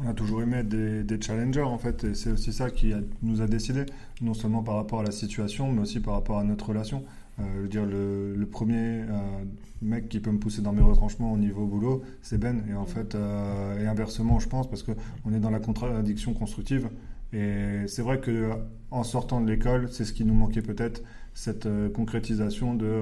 On 0.00 0.08
a 0.08 0.14
toujours 0.14 0.42
aimé 0.42 0.58
être 0.58 0.68
des, 0.68 1.20
challengers 1.20 1.62
en 1.62 1.78
fait, 1.78 2.04
et 2.04 2.14
c'est 2.14 2.30
aussi 2.30 2.52
ça 2.52 2.70
qui 2.70 2.92
nous 3.22 3.42
a 3.42 3.46
décidé, 3.46 3.84
non 4.20 4.32
seulement 4.32 4.62
par 4.62 4.76
rapport 4.76 5.00
à 5.00 5.02
la 5.02 5.10
situation, 5.10 5.72
mais 5.72 5.82
aussi 5.82 5.98
par 5.98 6.14
rapport 6.14 6.38
à 6.38 6.44
notre 6.44 6.68
relation. 6.68 7.02
Euh, 7.40 7.42
je 7.56 7.62
veux 7.62 7.68
dire, 7.68 7.84
le, 7.84 8.46
premier 8.46 9.00
euh, 9.02 9.44
mec 9.82 10.08
qui 10.08 10.20
peut 10.20 10.30
me 10.30 10.38
pousser 10.38 10.62
dans 10.62 10.72
mes 10.72 10.82
retranchements 10.82 11.32
au 11.32 11.36
niveau 11.36 11.66
boulot, 11.66 12.02
c'est 12.22 12.38
Ben. 12.38 12.62
Et 12.70 12.74
en 12.74 12.86
fait, 12.86 13.16
euh, 13.16 13.82
et 13.82 13.88
inversement, 13.88 14.38
je 14.38 14.48
pense, 14.48 14.68
parce 14.68 14.84
qu'on 14.84 15.32
est 15.34 15.40
dans 15.40 15.50
la 15.50 15.58
contradiction 15.58 16.32
constructive. 16.32 16.88
Et 17.32 17.82
c'est 17.88 18.02
vrai 18.02 18.20
que 18.20 18.52
en 18.90 19.02
sortant 19.02 19.40
de 19.40 19.50
l'école, 19.50 19.88
c'est 19.90 20.04
ce 20.04 20.12
qui 20.12 20.24
nous 20.24 20.34
manquait 20.34 20.62
peut-être, 20.62 21.02
cette 21.38 21.68
concrétisation 21.92 22.74
de, 22.74 23.00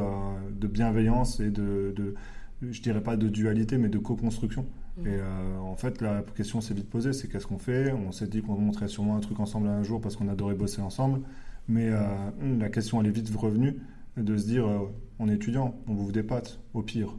de, 0.52 0.66
bienveillance 0.66 1.40
et 1.40 1.50
de, 1.50 1.94
de, 1.96 2.14
je 2.60 2.82
dirais 2.82 3.02
pas 3.02 3.16
de 3.16 3.28
dualité, 3.28 3.78
mais 3.78 3.88
de 3.88 3.98
co-construction. 3.98 4.66
Et 5.04 5.08
euh, 5.08 5.58
en 5.58 5.76
fait, 5.76 6.00
la 6.00 6.22
question 6.34 6.60
s'est 6.60 6.74
vite 6.74 6.88
posée, 6.88 7.12
c'est 7.12 7.28
qu'est-ce 7.28 7.46
qu'on 7.46 7.58
fait? 7.58 7.92
On 7.92 8.12
s'est 8.12 8.26
dit 8.26 8.42
qu'on 8.42 8.56
montrait 8.56 8.88
sûrement 8.88 9.16
un 9.16 9.20
truc 9.20 9.40
ensemble 9.40 9.68
un 9.68 9.82
jour 9.82 10.00
parce 10.00 10.16
qu'on 10.16 10.28
adorait 10.28 10.54
bosser 10.54 10.80
ensemble. 10.80 11.20
Mais 11.68 11.88
euh, 11.90 11.98
la 12.58 12.68
question, 12.68 13.00
elle 13.00 13.08
est 13.08 13.10
vite 13.10 13.34
revenue 13.34 13.76
de 14.16 14.36
se 14.36 14.46
dire, 14.46 14.66
euh, 14.66 14.78
on 15.18 15.28
est 15.28 15.34
étudiant, 15.34 15.74
on 15.86 15.94
vous 15.94 16.12
des 16.12 16.22
pattes, 16.22 16.60
au 16.74 16.82
pire. 16.82 17.16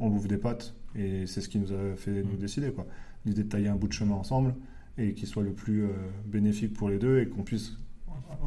On, 0.00 0.08
vous 0.08 0.26
des 0.26 0.38
pattes 0.38 0.74
Et 0.94 1.26
c'est 1.26 1.42
ce 1.42 1.50
qui 1.50 1.58
nous 1.58 1.72
a 1.72 1.96
fait 1.96 2.22
nous 2.22 2.36
décider. 2.36 2.70
Quoi. 2.70 2.86
L'idée 3.26 3.44
de 3.44 3.48
tailler 3.48 3.68
un 3.68 3.76
bout 3.76 3.88
de 3.88 3.92
chemin 3.92 4.14
ensemble 4.14 4.54
et 4.96 5.12
qu'il 5.12 5.28
soit 5.28 5.42
le 5.42 5.52
plus 5.52 5.84
euh, 5.84 5.88
bénéfique 6.24 6.72
pour 6.72 6.88
les 6.88 6.98
deux 6.98 7.20
et 7.20 7.28
qu'on 7.28 7.42
puisse, 7.42 7.76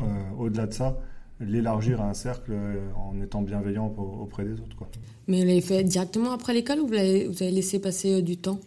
euh, 0.01 0.06
au-delà 0.39 0.65
de 0.65 0.74
ça, 0.74 0.98
l'élargir 1.39 2.01
à 2.01 2.10
un 2.10 2.13
cercle 2.13 2.51
euh, 2.53 2.89
en 2.96 3.19
étant 3.22 3.41
bienveillant 3.41 3.88
auprès 3.88 4.43
des 4.43 4.53
autres. 4.53 4.75
Quoi. 4.77 4.89
Mais 5.27 5.41
vous 5.41 5.48
l'avez 5.48 5.62
fait 5.62 5.84
directement 5.84 6.31
après 6.31 6.53
l'école 6.53 6.79
ou 6.79 6.88
vous 6.88 6.93
avez, 6.93 7.27
vous 7.27 7.43
avez 7.43 7.51
laissé 7.51 7.79
passer 7.79 8.22
du 8.22 8.38
temps? 8.38 8.60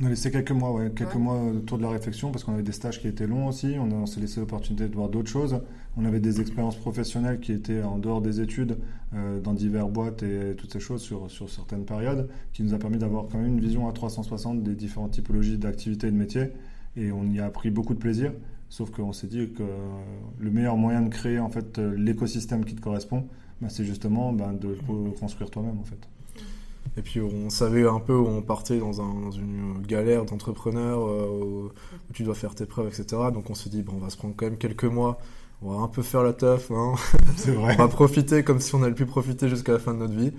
On 0.00 0.06
a 0.06 0.08
laissé 0.08 0.30
quelques 0.30 0.52
mois, 0.52 0.72
ouais, 0.72 0.90
quelques 0.94 1.16
mois 1.16 1.42
autour 1.42 1.76
de 1.76 1.82
la 1.82 1.90
réflexion 1.90 2.30
parce 2.30 2.44
qu'on 2.44 2.54
avait 2.54 2.62
des 2.62 2.72
stages 2.72 3.00
qui 3.00 3.08
étaient 3.08 3.26
longs 3.26 3.48
aussi. 3.48 3.74
On, 3.78 3.90
on 3.92 4.06
s'est 4.06 4.20
laissé 4.20 4.40
l'opportunité 4.40 4.88
de 4.88 4.94
voir 4.94 5.08
d'autres 5.08 5.28
choses. 5.28 5.60
On 5.96 6.04
avait 6.04 6.20
des 6.20 6.40
expériences 6.40 6.76
professionnelles 6.76 7.40
qui 7.40 7.52
étaient 7.52 7.82
en 7.82 7.98
dehors 7.98 8.22
des 8.22 8.40
études, 8.40 8.78
euh, 9.12 9.40
dans 9.40 9.52
divers 9.52 9.88
boîtes 9.88 10.22
et 10.22 10.54
toutes 10.56 10.72
ces 10.72 10.80
choses 10.80 11.02
sur, 11.02 11.30
sur 11.30 11.50
certaines 11.50 11.84
périodes, 11.84 12.28
qui 12.52 12.62
nous 12.62 12.72
a 12.74 12.78
permis 12.78 12.96
d'avoir 12.96 13.26
quand 13.30 13.38
même 13.38 13.48
une 13.48 13.60
vision 13.60 13.88
à 13.88 13.92
360 13.92 14.62
des 14.62 14.74
différentes 14.74 15.10
typologies 15.10 15.58
d'activités 15.58 16.06
et 16.06 16.10
de 16.10 16.16
métiers. 16.16 16.50
Et 16.96 17.12
on 17.12 17.24
y 17.24 17.40
a 17.40 17.50
pris 17.50 17.70
beaucoup 17.70 17.94
de 17.94 17.98
plaisir. 17.98 18.32
Sauf 18.70 18.90
qu'on 18.90 19.12
s'est 19.12 19.26
dit 19.26 19.50
que 19.52 19.64
le 20.38 20.50
meilleur 20.50 20.76
moyen 20.76 21.02
de 21.02 21.10
créer 21.10 21.38
en 21.38 21.50
fait 21.50 21.78
l'écosystème 21.78 22.64
qui 22.64 22.74
te 22.74 22.80
correspond, 22.80 23.26
bah, 23.60 23.68
c'est 23.68 23.84
justement 23.84 24.32
bah, 24.32 24.52
de 24.58 24.68
le 24.68 25.10
construire 25.10 25.50
toi-même 25.50 25.78
en 25.78 25.84
fait. 25.84 26.08
Et 26.96 27.02
puis 27.02 27.20
on 27.20 27.50
savait 27.50 27.86
un 27.86 28.00
peu 28.00 28.14
où 28.14 28.26
on 28.26 28.42
partait 28.42 28.78
dans, 28.78 29.00
un, 29.00 29.30
une 29.32 29.82
galère 29.86 30.24
d'entrepreneur 30.24 31.06
euh, 31.06 31.28
où, 31.28 31.70
tu 32.12 32.24
dois 32.24 32.34
faire 32.34 32.54
tes 32.54 32.66
preuves, 32.66 32.88
etc. 32.88 33.22
Donc 33.32 33.50
on 33.50 33.54
s'est 33.54 33.70
dit, 33.70 33.82
bon, 33.82 33.94
on 33.96 33.98
va 33.98 34.10
se 34.10 34.16
prendre 34.16 34.34
quand 34.36 34.46
même 34.46 34.58
quelques 34.58 34.84
mois, 34.84 35.18
on 35.62 35.72
va 35.72 35.82
un 35.82 35.88
peu 35.88 36.02
faire 36.02 36.22
la 36.22 36.32
teuf, 36.32 36.70
hein. 36.70 36.94
Vrai. 37.46 37.76
on 37.78 37.82
va 37.82 37.88
profiter 37.88 38.42
comme 38.42 38.60
si 38.60 38.74
on 38.74 38.82
allait 38.82 38.94
pu 38.94 39.06
profiter 39.06 39.48
jusqu'à 39.48 39.72
la 39.72 39.78
fin 39.78 39.94
de 39.94 39.98
notre 39.98 40.14
vie. 40.14 40.32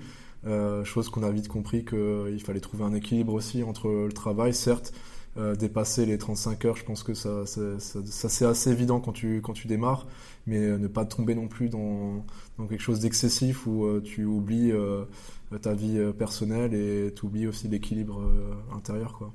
Euh, 0.44 0.84
chose 0.84 1.08
qu'on 1.08 1.22
a 1.22 1.30
vite 1.30 1.48
compris 1.48 1.84
qu'il 1.84 2.42
fallait 2.44 2.60
trouver 2.60 2.84
un 2.84 2.94
équilibre 2.94 3.32
aussi 3.32 3.62
entre 3.62 3.88
le 3.88 4.12
travail, 4.12 4.52
certes, 4.52 4.92
euh, 5.36 5.54
dépasser 5.54 6.06
les 6.06 6.18
35 6.18 6.64
heures, 6.64 6.76
je 6.76 6.84
pense 6.84 7.02
que 7.02 7.14
ça, 7.14 7.44
c'est 7.46 8.44
assez 8.44 8.70
évident 8.70 9.00
quand 9.00 9.12
tu, 9.12 9.40
quand 9.42 9.52
tu 9.52 9.66
démarres, 9.66 10.06
mais 10.46 10.58
ne 10.58 10.88
pas 10.88 11.04
tomber 11.04 11.34
non 11.34 11.48
plus 11.48 11.68
dans, 11.68 12.24
dans 12.58 12.66
quelque 12.66 12.82
chose 12.82 13.00
d'excessif 13.00 13.66
où 13.66 14.00
tu 14.02 14.24
oublies 14.24 14.72
ta 15.58 15.74
vie 15.74 15.98
euh, 15.98 16.12
personnelle 16.12 16.74
et 16.74 17.12
tu 17.14 17.26
oublies 17.26 17.46
aussi 17.46 17.68
l'équilibre 17.68 18.20
euh, 18.20 18.76
intérieur. 18.76 19.14
Quoi. 19.18 19.32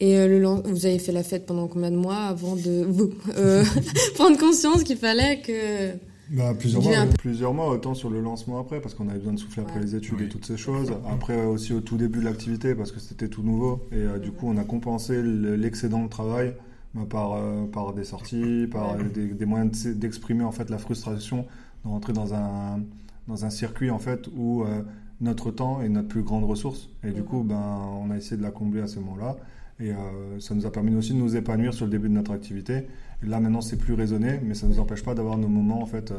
Et 0.00 0.18
euh, 0.18 0.28
le, 0.28 0.46
vous 0.70 0.86
avez 0.86 0.98
fait 0.98 1.12
la 1.12 1.22
fête 1.22 1.46
pendant 1.46 1.68
combien 1.68 1.90
de 1.90 1.96
mois 1.96 2.24
avant 2.24 2.56
de 2.56 2.84
prendre 4.14 4.38
conscience 4.38 4.82
qu'il 4.82 4.98
fallait 4.98 5.40
que... 5.40 5.92
Bah, 6.30 6.54
plusieurs, 6.58 6.82
mois, 6.82 7.06
plusieurs 7.18 7.54
mois, 7.54 7.68
autant 7.70 7.94
sur 7.94 8.10
le 8.10 8.20
lancement 8.20 8.58
après, 8.58 8.80
parce 8.80 8.94
qu'on 8.94 9.08
avait 9.08 9.18
besoin 9.18 9.34
de 9.34 9.38
souffler 9.38 9.62
après 9.62 9.80
les 9.80 9.94
études 9.94 10.20
et 10.20 10.28
toutes 10.28 10.44
ces 10.44 10.56
choses. 10.56 10.92
Après 11.08 11.44
aussi 11.44 11.72
au 11.72 11.80
tout 11.80 11.96
début 11.96 12.18
de 12.18 12.24
l'activité, 12.24 12.74
parce 12.74 12.92
que 12.92 13.00
c'était 13.00 13.28
tout 13.28 13.42
nouveau. 13.42 13.86
Et 13.92 14.18
du 14.18 14.32
coup, 14.32 14.48
on 14.48 14.56
a 14.56 14.64
compensé 14.64 15.22
l'excédent 15.22 16.02
de 16.02 16.08
travail 16.08 16.54
bah, 16.94 17.02
par, 17.08 17.38
par 17.72 17.92
des 17.92 18.04
sorties, 18.04 18.66
par 18.70 18.96
des, 18.96 19.28
des, 19.28 19.46
moyens 19.46 19.86
d'exprimer 19.86 20.42
en 20.42 20.52
fait 20.52 20.68
la 20.68 20.78
frustration, 20.78 21.46
de 21.84 21.90
rentrer 21.90 22.12
dans 22.12 22.34
un 22.34 22.80
dans 23.28 23.44
un 23.44 23.50
circuit 23.50 23.90
en 23.90 23.98
fait 23.98 24.28
où 24.34 24.62
euh, 24.62 24.82
notre 25.20 25.50
temps 25.50 25.80
est 25.82 25.88
notre 25.88 26.08
plus 26.08 26.22
grande 26.22 26.44
ressource. 26.44 26.88
Et 27.02 27.10
du 27.10 27.22
coup, 27.22 27.42
ben, 27.42 27.78
on 28.00 28.10
a 28.10 28.16
essayé 28.16 28.36
de 28.36 28.42
la 28.42 28.50
combler 28.50 28.82
à 28.82 28.86
ce 28.86 28.98
moment-là. 29.00 29.36
Et 29.78 29.90
euh, 29.90 30.40
ça 30.40 30.54
nous 30.54 30.64
a 30.66 30.72
permis 30.72 30.94
aussi 30.94 31.12
de 31.12 31.18
nous 31.18 31.36
épanouir 31.36 31.74
sur 31.74 31.84
le 31.84 31.90
début 31.90 32.08
de 32.08 32.14
notre 32.14 32.32
activité. 32.32 32.86
Et 33.22 33.26
là, 33.26 33.40
maintenant, 33.40 33.60
c'est 33.60 33.76
plus 33.76 33.94
raisonné, 33.94 34.40
mais 34.42 34.54
ça 34.54 34.66
ne 34.66 34.72
nous 34.72 34.80
empêche 34.80 35.02
pas 35.02 35.14
d'avoir 35.14 35.36
nos 35.36 35.48
moments 35.48 35.82
en 35.82 35.86
fait, 35.86 36.12
euh, 36.12 36.16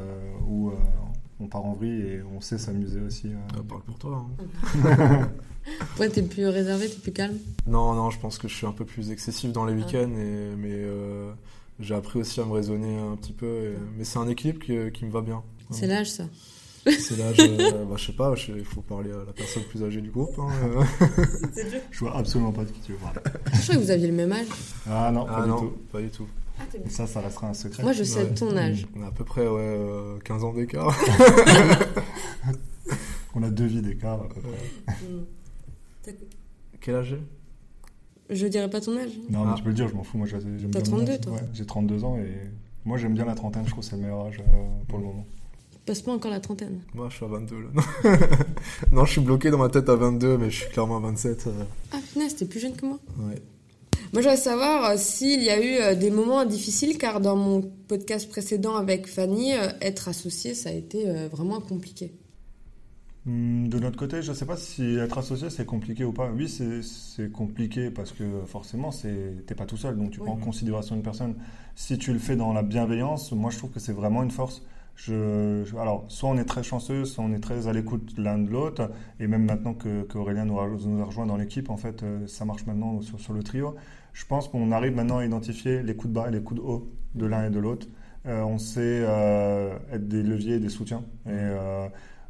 où 0.47 0.71
on 1.39 1.47
part 1.47 1.65
en 1.65 1.73
vrille 1.73 2.01
et 2.01 2.21
on 2.35 2.41
sait 2.41 2.57
s'amuser 2.57 2.99
aussi. 3.01 3.31
Ça 3.55 3.63
parle 3.67 3.81
pour 3.83 3.97
toi. 3.97 4.25
Hein. 4.85 5.29
ouais, 5.99 6.09
t'es 6.09 6.21
plus 6.21 6.47
réservé, 6.47 6.87
t'es 6.87 6.99
plus 6.99 7.11
calme 7.11 7.37
Non, 7.65 7.93
non, 7.93 8.11
je 8.11 8.19
pense 8.19 8.37
que 8.37 8.47
je 8.47 8.55
suis 8.55 8.67
un 8.67 8.71
peu 8.71 8.85
plus 8.85 9.11
excessif 9.11 9.51
dans 9.51 9.65
les 9.65 9.73
ah. 9.73 9.85
week-ends, 9.85 10.11
et, 10.17 10.55
mais 10.57 10.83
j'ai 11.79 11.95
appris 11.95 12.19
aussi 12.19 12.39
à 12.39 12.45
me 12.45 12.51
raisonner 12.51 12.97
un 12.99 13.15
petit 13.15 13.33
peu. 13.33 13.73
mais 13.97 14.03
c'est 14.03 14.19
un 14.19 14.27
équilibre 14.27 14.59
qui, 14.59 14.75
qui 14.91 15.05
me 15.05 15.11
va 15.11 15.21
bien. 15.21 15.41
C'est 15.71 15.87
l'âge, 15.87 16.11
ça 16.11 16.25
c'est 16.91 17.17
là, 17.17 17.33
je, 17.33 17.85
bah, 17.85 17.95
je 17.95 18.05
sais 18.05 18.13
pas, 18.13 18.33
il 18.55 18.65
faut 18.65 18.81
parler 18.81 19.11
à 19.11 19.17
la 19.25 19.33
personne 19.33 19.63
plus 19.63 19.83
âgée 19.83 20.01
du 20.01 20.09
groupe. 20.09 20.37
Hein, 20.39 20.49
euh. 20.63 20.83
je 21.91 21.99
vois 21.99 22.17
absolument 22.17 22.51
pas 22.51 22.63
de 22.63 22.71
qui 22.71 22.79
tu 22.81 22.93
veux 22.93 22.97
parler. 22.97 23.19
Je 23.53 23.61
crois 23.61 23.75
que 23.75 23.79
vous 23.79 23.91
aviez 23.91 24.07
le 24.07 24.13
même 24.13 24.31
âge. 24.31 24.47
Ah 24.89 25.11
non, 25.11 25.25
pas 25.25 25.43
ah, 25.43 25.45
du 25.45 25.51
tout. 25.51 25.73
Pas 25.91 26.01
du 26.01 26.09
tout. 26.09 26.27
Ah, 26.59 26.63
ça, 26.89 27.07
ça 27.07 27.21
restera 27.21 27.47
un 27.49 27.53
secret. 27.53 27.83
Moi, 27.83 27.93
je 27.93 28.03
sais 28.03 28.27
ton 28.33 28.55
âge. 28.57 28.87
On 28.95 29.03
a 29.03 29.07
à 29.07 29.11
peu 29.11 29.23
près 29.23 29.47
ouais, 29.47 29.77
15 30.23 30.43
euh, 30.43 30.45
ans 30.45 30.53
d'écart. 30.53 30.97
On 33.35 33.43
a 33.43 33.49
deux 33.49 33.65
vies 33.65 33.81
d'écart 33.81 34.21
à 34.21 34.27
peu 34.27 34.41
près. 34.41 34.95
Mm. 35.03 36.13
Quel 36.81 36.95
âge 36.95 37.09
j'ai? 37.09 37.21
Je 38.35 38.47
dirais 38.47 38.69
pas 38.69 38.81
ton 38.81 38.97
âge. 38.97 39.11
Non, 39.29 39.45
mais 39.45 39.55
tu 39.55 39.63
peux 39.63 39.69
le 39.69 39.75
dire, 39.75 39.87
je 39.87 39.93
m'en 39.93 40.03
fous. 40.03 40.17
Moi, 40.17 40.27
T'as 40.71 40.81
32, 40.81 41.17
toi 41.19 41.37
J'ai 41.53 41.65
32 41.65 42.03
ans 42.03 42.17
et 42.17 42.49
moi, 42.85 42.97
j'aime 42.97 43.13
bien 43.13 43.25
la 43.25 43.35
trentaine. 43.35 43.63
Je 43.65 43.71
trouve 43.71 43.83
que 43.83 43.89
c'est 43.89 43.95
le 43.95 44.01
meilleur 44.01 44.25
âge 44.25 44.39
euh, 44.39 44.67
pour 44.87 44.99
le 44.99 45.05
moment 45.05 45.25
passe 45.87 46.01
pas 46.01 46.11
encore 46.11 46.29
la 46.29 46.41
trentaine. 46.41 46.81
Moi, 46.93 47.07
je 47.09 47.15
suis 47.15 47.25
à 47.25 47.29
22 47.29 47.55
là. 47.55 48.17
non, 48.91 49.05
je 49.05 49.13
suis 49.13 49.21
bloqué 49.21 49.49
dans 49.49 49.57
ma 49.57 49.69
tête 49.69 49.87
à 49.89 49.95
22, 49.95 50.37
mais 50.37 50.51
je 50.51 50.61
suis 50.63 50.69
clairement 50.69 50.97
à 50.97 50.99
27. 50.99 51.47
Euh. 51.47 51.51
Ah, 51.93 51.97
punaise, 52.11 52.35
t'es 52.35 52.45
plus 52.45 52.59
jeune 52.59 52.75
que 52.75 52.85
moi 52.85 52.99
Ouais. 53.17 53.41
Moi, 54.13 54.21
je 54.21 54.27
voudrais 54.27 54.37
savoir 54.37 54.91
euh, 54.91 54.95
s'il 54.97 55.41
y 55.41 55.49
a 55.49 55.59
eu 55.59 55.81
euh, 55.81 55.95
des 55.95 56.11
moments 56.11 56.45
difficiles, 56.45 56.97
car 56.97 57.21
dans 57.21 57.37
mon 57.37 57.61
podcast 57.87 58.29
précédent 58.29 58.75
avec 58.75 59.07
Fanny, 59.07 59.51
être 59.81 60.09
associé, 60.09 60.53
ça 60.53 60.69
a 60.69 60.73
été 60.73 61.05
vraiment 61.31 61.61
compliqué. 61.61 62.13
Hmm, 63.25 63.69
de 63.69 63.79
notre 63.79 63.97
côté, 63.97 64.21
je 64.21 64.31
ne 64.31 64.35
sais 64.35 64.45
pas 64.45 64.57
si 64.57 64.95
être 64.95 65.17
associé 65.17 65.49
c'est 65.49 65.65
compliqué 65.65 66.03
ou 66.03 66.11
pas. 66.11 66.29
Oui, 66.31 66.49
c'est 66.49 67.31
compliqué 67.31 67.91
parce 67.91 68.11
que 68.11 68.23
forcément, 68.45 68.89
tu 68.89 69.07
n'es 69.07 69.55
pas 69.55 69.65
tout 69.65 69.77
seul, 69.77 69.97
donc 69.97 70.11
tu 70.11 70.19
prends 70.19 70.33
en 70.33 70.37
considération 70.37 70.95
une 70.95 71.01
personne. 71.01 71.35
Si 71.75 71.97
tu 71.97 72.11
le 72.11 72.19
fais 72.19 72.35
dans 72.35 72.51
la 72.51 72.63
bienveillance, 72.63 73.31
moi 73.31 73.51
je 73.51 73.57
trouve 73.57 73.71
que 73.71 73.79
c'est 73.79 73.93
vraiment 73.93 74.23
une 74.23 74.31
force. 74.31 74.61
Je, 74.97 75.63
alors, 75.77 76.05
soit 76.07 76.27
on 76.27 76.37
est 76.37 76.45
très 76.45 76.63
chanceux, 76.63 77.05
soit 77.05 77.23
on 77.23 77.31
est 77.31 77.39
très 77.39 77.67
à 77.67 77.73
l'écoute 77.73 78.15
l'un 78.17 78.39
de 78.39 78.49
l'autre. 78.49 78.89
Et 79.19 79.27
même 79.27 79.45
maintenant 79.45 79.75
que, 79.75 80.01
que 80.03 80.17
nous 80.17 80.59
a, 80.59 80.67
nous 80.67 81.01
a 81.01 81.05
rejoint 81.05 81.27
dans 81.27 81.37
l'équipe, 81.37 81.69
en 81.69 81.77
fait, 81.77 82.01
euh, 82.01 82.25
ça 82.25 82.45
marche 82.45 82.65
maintenant 82.65 82.99
sur, 83.01 83.19
sur 83.19 83.33
le 83.33 83.43
trio. 83.43 83.75
Je 84.13 84.25
pense 84.25 84.47
qu'on 84.47 84.71
arrive 84.71 84.95
maintenant 84.95 85.19
à 85.19 85.25
identifier 85.25 85.83
les 85.83 85.95
coups 85.95 86.09
de 86.09 86.19
bas 86.19 86.27
et 86.29 86.31
les 86.31 86.41
coups 86.41 86.59
de 86.59 86.65
haut 86.65 86.91
de 87.13 87.27
l'un 87.27 87.45
et 87.45 87.51
de 87.51 87.59
l'autre. 87.59 87.87
Euh, 88.25 88.41
on 88.41 88.57
sait 88.57 89.03
euh, 89.05 89.77
être 89.91 90.07
des 90.07 90.23
leviers 90.23 90.55
et 90.55 90.59
des 90.59 90.69
soutiens. 90.69 91.03
Et 91.27 91.45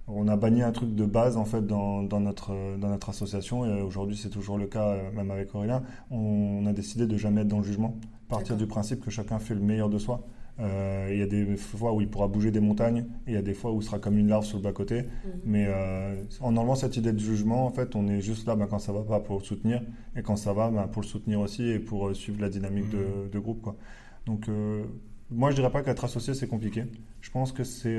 on 0.10 0.28
a 0.28 0.36
banni 0.36 0.62
un 0.62 0.74
truc 0.74 0.94
de 0.94 1.06
base, 1.06 1.38
en 1.38 1.46
fait, 1.46 1.66
dans, 1.66 2.04
dans 2.04 2.20
notre, 2.20 2.78
dans 2.78 2.90
notre 2.90 3.10
association. 3.10 3.66
Et 3.66 3.82
aujourd'hui, 3.82 4.18
c'est 4.18 4.30
toujours 4.30 4.58
le 4.58 4.68
cas, 4.68 4.98
même 5.16 5.32
avec 5.32 5.56
Aurélien. 5.56 5.84
On, 6.12 6.18
on, 6.18 6.66
a 6.66 6.74
décidé 6.74 7.08
de 7.08 7.16
jamais 7.16 7.42
être 7.42 7.48
dans 7.48 7.60
le 7.60 7.64
jugement. 7.64 7.96
Partir 8.28 8.58
du 8.58 8.68
principe 8.68 9.06
que 9.06 9.10
chacun 9.10 9.40
fait 9.40 9.54
le 9.54 9.62
meilleur 9.62 9.90
de 9.90 9.98
soi. 9.98 10.28
Euh, 10.60 11.10
il 11.12 11.20
y 11.20 11.22
a 11.22 11.28
des 11.28 11.56
fois 11.56 11.94
où 11.94 12.02
il 12.02 12.10
pourra 12.10 12.28
bouger 12.28 12.52
des 12.52 12.60
montagnes, 12.60 13.06
et 13.28 13.32
il 13.32 13.34
y 13.34 13.38
a 13.38 13.42
des 13.42 13.54
fois 13.54 13.72
où 13.72 13.82
il 13.82 13.84
sera 13.84 14.00
comme 14.00 14.18
une 14.18 14.28
larve 14.28 14.46
sur 14.46 14.58
le 14.58 14.64
bas-côté. 14.64 15.04
Mhm. 15.04 15.32
Mais 15.46 15.66
euh, 15.68 16.24
en 16.42 16.56
enlevant 16.58 16.76
cette 16.76 16.98
idée 16.98 17.14
de 17.14 17.20
jugement, 17.20 17.66
en 17.66 17.70
fait, 17.70 17.96
on 17.96 18.08
est 18.08 18.22
juste 18.22 18.48
là 18.48 18.56
ben, 18.56 18.68
quand 18.68 18.80
ça 18.80 18.92
va 18.92 19.02
pas 19.02 19.20
pour 19.20 19.40
le 19.40 19.44
soutenir, 19.44 19.82
et 20.16 20.22
quand 20.22 20.36
ça 20.36 20.54
va, 20.54 20.70
ben, 20.70 20.88
pour 20.88 21.02
le 21.02 21.08
soutenir 21.08 21.40
aussi, 21.40 21.64
et 21.64 21.80
pour 21.80 22.08
euh, 22.08 22.14
suivre 22.14 22.42
la 22.42 22.50
dynamique 22.50 22.90
de, 22.90 22.98
mhm. 22.98 23.30
de, 23.32 23.40
groupe. 23.40 23.62
Quoi. 23.62 23.76
Donc, 24.26 24.50
moi, 25.30 25.52
je 25.52 25.56
dirais 25.56 25.72
pas 25.72 25.84
qu'être 25.84 26.04
associé, 26.04 26.34
c'est 26.34 26.48
compliqué. 26.48 26.84
Je 27.22 27.32
pense 27.32 27.52
que 27.52 27.64
c'est 27.64 27.98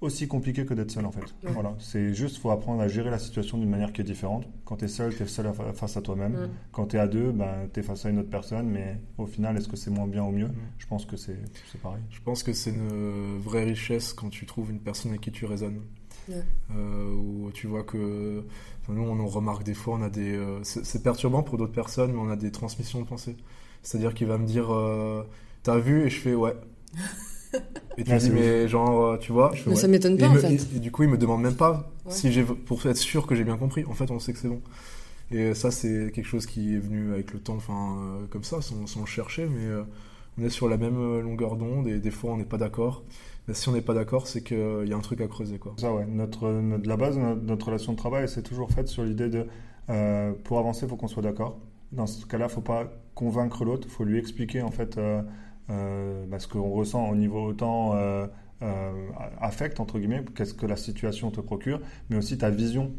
aussi 0.00 0.28
compliqué 0.28 0.66
que 0.66 0.74
d'être 0.74 0.90
seul 0.90 1.06
en 1.06 1.12
fait. 1.12 1.34
Voilà, 1.42 1.74
c'est 1.78 2.12
juste 2.12 2.38
faut 2.38 2.50
apprendre 2.50 2.80
à 2.82 2.88
gérer 2.88 3.10
la 3.10 3.18
situation 3.18 3.58
d'une 3.58 3.70
manière 3.70 3.92
qui 3.92 4.00
est 4.00 4.04
différente. 4.04 4.46
Quand 4.64 4.76
tu 4.76 4.84
es 4.84 4.88
seul, 4.88 5.14
tu 5.14 5.22
es 5.22 5.26
seul 5.26 5.50
face 5.74 5.96
à 5.96 6.02
toi-même. 6.02 6.50
Quand 6.72 6.86
tu 6.86 6.96
es 6.96 6.98
à 6.98 7.06
deux, 7.06 7.32
ben, 7.32 7.68
tu 7.72 7.80
es 7.80 7.82
face 7.82 8.06
à 8.06 8.10
une 8.10 8.18
autre 8.18 8.30
personne, 8.30 8.68
mais 8.68 9.00
au 9.18 9.26
final, 9.26 9.56
est-ce 9.56 9.68
que 9.68 9.76
c'est 9.76 9.90
moins 9.90 10.06
bien 10.06 10.22
ou 10.24 10.30
mieux 10.30 10.50
Je 10.78 10.86
pense 10.86 11.06
que 11.06 11.16
c'est 11.16 11.38
pareil. 11.82 12.02
Je 12.10 12.20
pense 12.20 12.42
que 12.42 12.52
c'est 12.52 12.70
une 12.70 13.38
vraie 13.38 13.64
richesse 13.64 14.12
quand 14.12 14.28
tu 14.28 14.46
trouves 14.46 14.70
une 14.70 14.80
personne 14.80 15.12
avec 15.12 15.22
qui 15.22 15.32
tu 15.32 15.44
raisonnes. 15.46 15.80
Euh, 16.74 17.12
où 17.14 17.50
tu 17.52 17.68
vois 17.68 17.84
que 17.84 18.44
nous 18.88 19.02
on 19.02 19.20
en 19.20 19.26
remarque 19.26 19.62
des 19.62 19.74
fois 19.74 19.94
on 19.94 20.02
a 20.02 20.10
des 20.10 20.34
euh, 20.34 20.58
c'est 20.64 21.02
perturbant 21.02 21.44
pour 21.44 21.56
d'autres 21.56 21.72
personnes 21.72 22.12
mais 22.12 22.18
on 22.18 22.30
a 22.30 22.36
des 22.36 22.50
transmissions 22.50 23.00
de 23.00 23.06
pensée 23.06 23.36
c'est 23.82 23.98
à 23.98 24.00
dire 24.00 24.12
qu'il 24.12 24.26
va 24.26 24.36
me 24.36 24.46
dire 24.46 24.74
euh, 24.74 25.24
t'as 25.62 25.78
vu 25.78 26.04
et 26.04 26.10
je 26.10 26.18
fais 26.18 26.34
ouais 26.34 26.54
Et 27.98 28.04
tu 28.04 28.16
dis, 28.16 28.30
mais 28.30 28.68
genre, 28.68 29.04
euh, 29.04 29.16
tu 29.16 29.32
vois. 29.32 29.52
mais 29.66 29.74
ça 29.74 29.88
m'étonne 29.88 30.18
pas, 30.18 30.28
en 30.28 30.34
fait. 30.34 30.52
Et, 30.74 30.80
du 30.80 30.90
coup, 30.90 31.02
il 31.02 31.08
me 31.08 31.18
demande 31.18 31.42
même 31.42 31.54
pas 31.54 31.90
si 32.08 32.30
j'ai, 32.30 32.44
pour 32.44 32.84
être 32.86 32.96
sûr 32.96 33.26
que 33.26 33.34
j'ai 33.34 33.44
bien 33.44 33.56
compris. 33.56 33.84
En 33.86 33.94
fait, 33.94 34.10
on 34.10 34.18
sait 34.18 34.32
que 34.32 34.38
c'est 34.38 34.48
bon. 34.48 34.60
Et 35.30 35.54
ça, 35.54 35.70
c'est 35.70 36.12
quelque 36.14 36.26
chose 36.26 36.46
qui 36.46 36.74
est 36.74 36.78
venu 36.78 37.12
avec 37.12 37.32
le 37.32 37.40
temps, 37.40 37.56
enfin, 37.56 37.96
euh, 37.98 38.26
comme 38.28 38.44
ça, 38.44 38.60
sans, 38.60 38.86
sans, 38.86 39.00
le 39.00 39.06
chercher, 39.06 39.46
mais 39.46 39.64
euh, 39.64 39.82
on 40.38 40.44
est 40.44 40.50
sur 40.50 40.68
la 40.68 40.76
même 40.76 41.20
longueur 41.20 41.56
d'onde 41.56 41.88
et 41.88 41.98
des 41.98 42.12
fois, 42.12 42.32
on 42.32 42.36
n'est 42.36 42.44
pas 42.44 42.58
d'accord. 42.58 43.02
Mais 43.48 43.54
si 43.54 43.68
on 43.68 43.72
n'est 43.72 43.80
pas 43.80 43.94
d'accord, 43.94 44.26
c'est 44.26 44.42
qu'il 44.42 44.86
y 44.86 44.92
a 44.92 44.96
un 44.96 45.00
truc 45.00 45.20
à 45.20 45.26
creuser, 45.26 45.58
quoi. 45.58 45.74
Ça, 45.78 45.92
ouais. 45.92 46.04
Notre, 46.06 46.48
notre 46.48 46.88
la 46.88 46.96
base, 46.96 47.16
notre, 47.16 47.42
notre, 47.42 47.66
relation 47.66 47.92
de 47.92 47.96
travail, 47.96 48.28
c'est 48.28 48.42
toujours 48.42 48.70
faite 48.70 48.88
sur 48.88 49.04
l'idée 49.04 49.28
de, 49.28 49.46
pour 50.44 50.58
avancer, 50.58 50.84
il 50.84 50.88
faut 50.88 50.96
qu'on 50.96 51.08
soit 51.08 51.22
d'accord. 51.22 51.58
Dans 51.92 52.06
ce 52.06 52.26
cas-là, 52.26 52.46
il 52.48 52.52
faut 52.52 52.60
pas 52.60 52.92
convaincre 53.14 53.64
l'autre, 53.64 53.88
il 53.88 53.92
faut 53.92 54.04
lui 54.04 54.18
expliquer, 54.18 54.62
en 54.62 54.70
fait, 54.70 54.98
euh, 55.70 56.24
bah, 56.26 56.38
ce 56.38 56.48
qu'on 56.48 56.70
ressent 56.70 57.08
au 57.08 57.16
niveau 57.16 57.44
autant 57.44 57.94
euh, 57.94 58.26
euh, 58.62 58.92
affect, 59.40 59.80
entre 59.80 59.98
guillemets, 59.98 60.24
qu'est-ce 60.34 60.54
que 60.54 60.66
la 60.66 60.76
situation 60.76 61.30
te 61.30 61.40
procure, 61.40 61.80
mais 62.10 62.16
aussi 62.16 62.38
ta 62.38 62.50
vision 62.50 62.92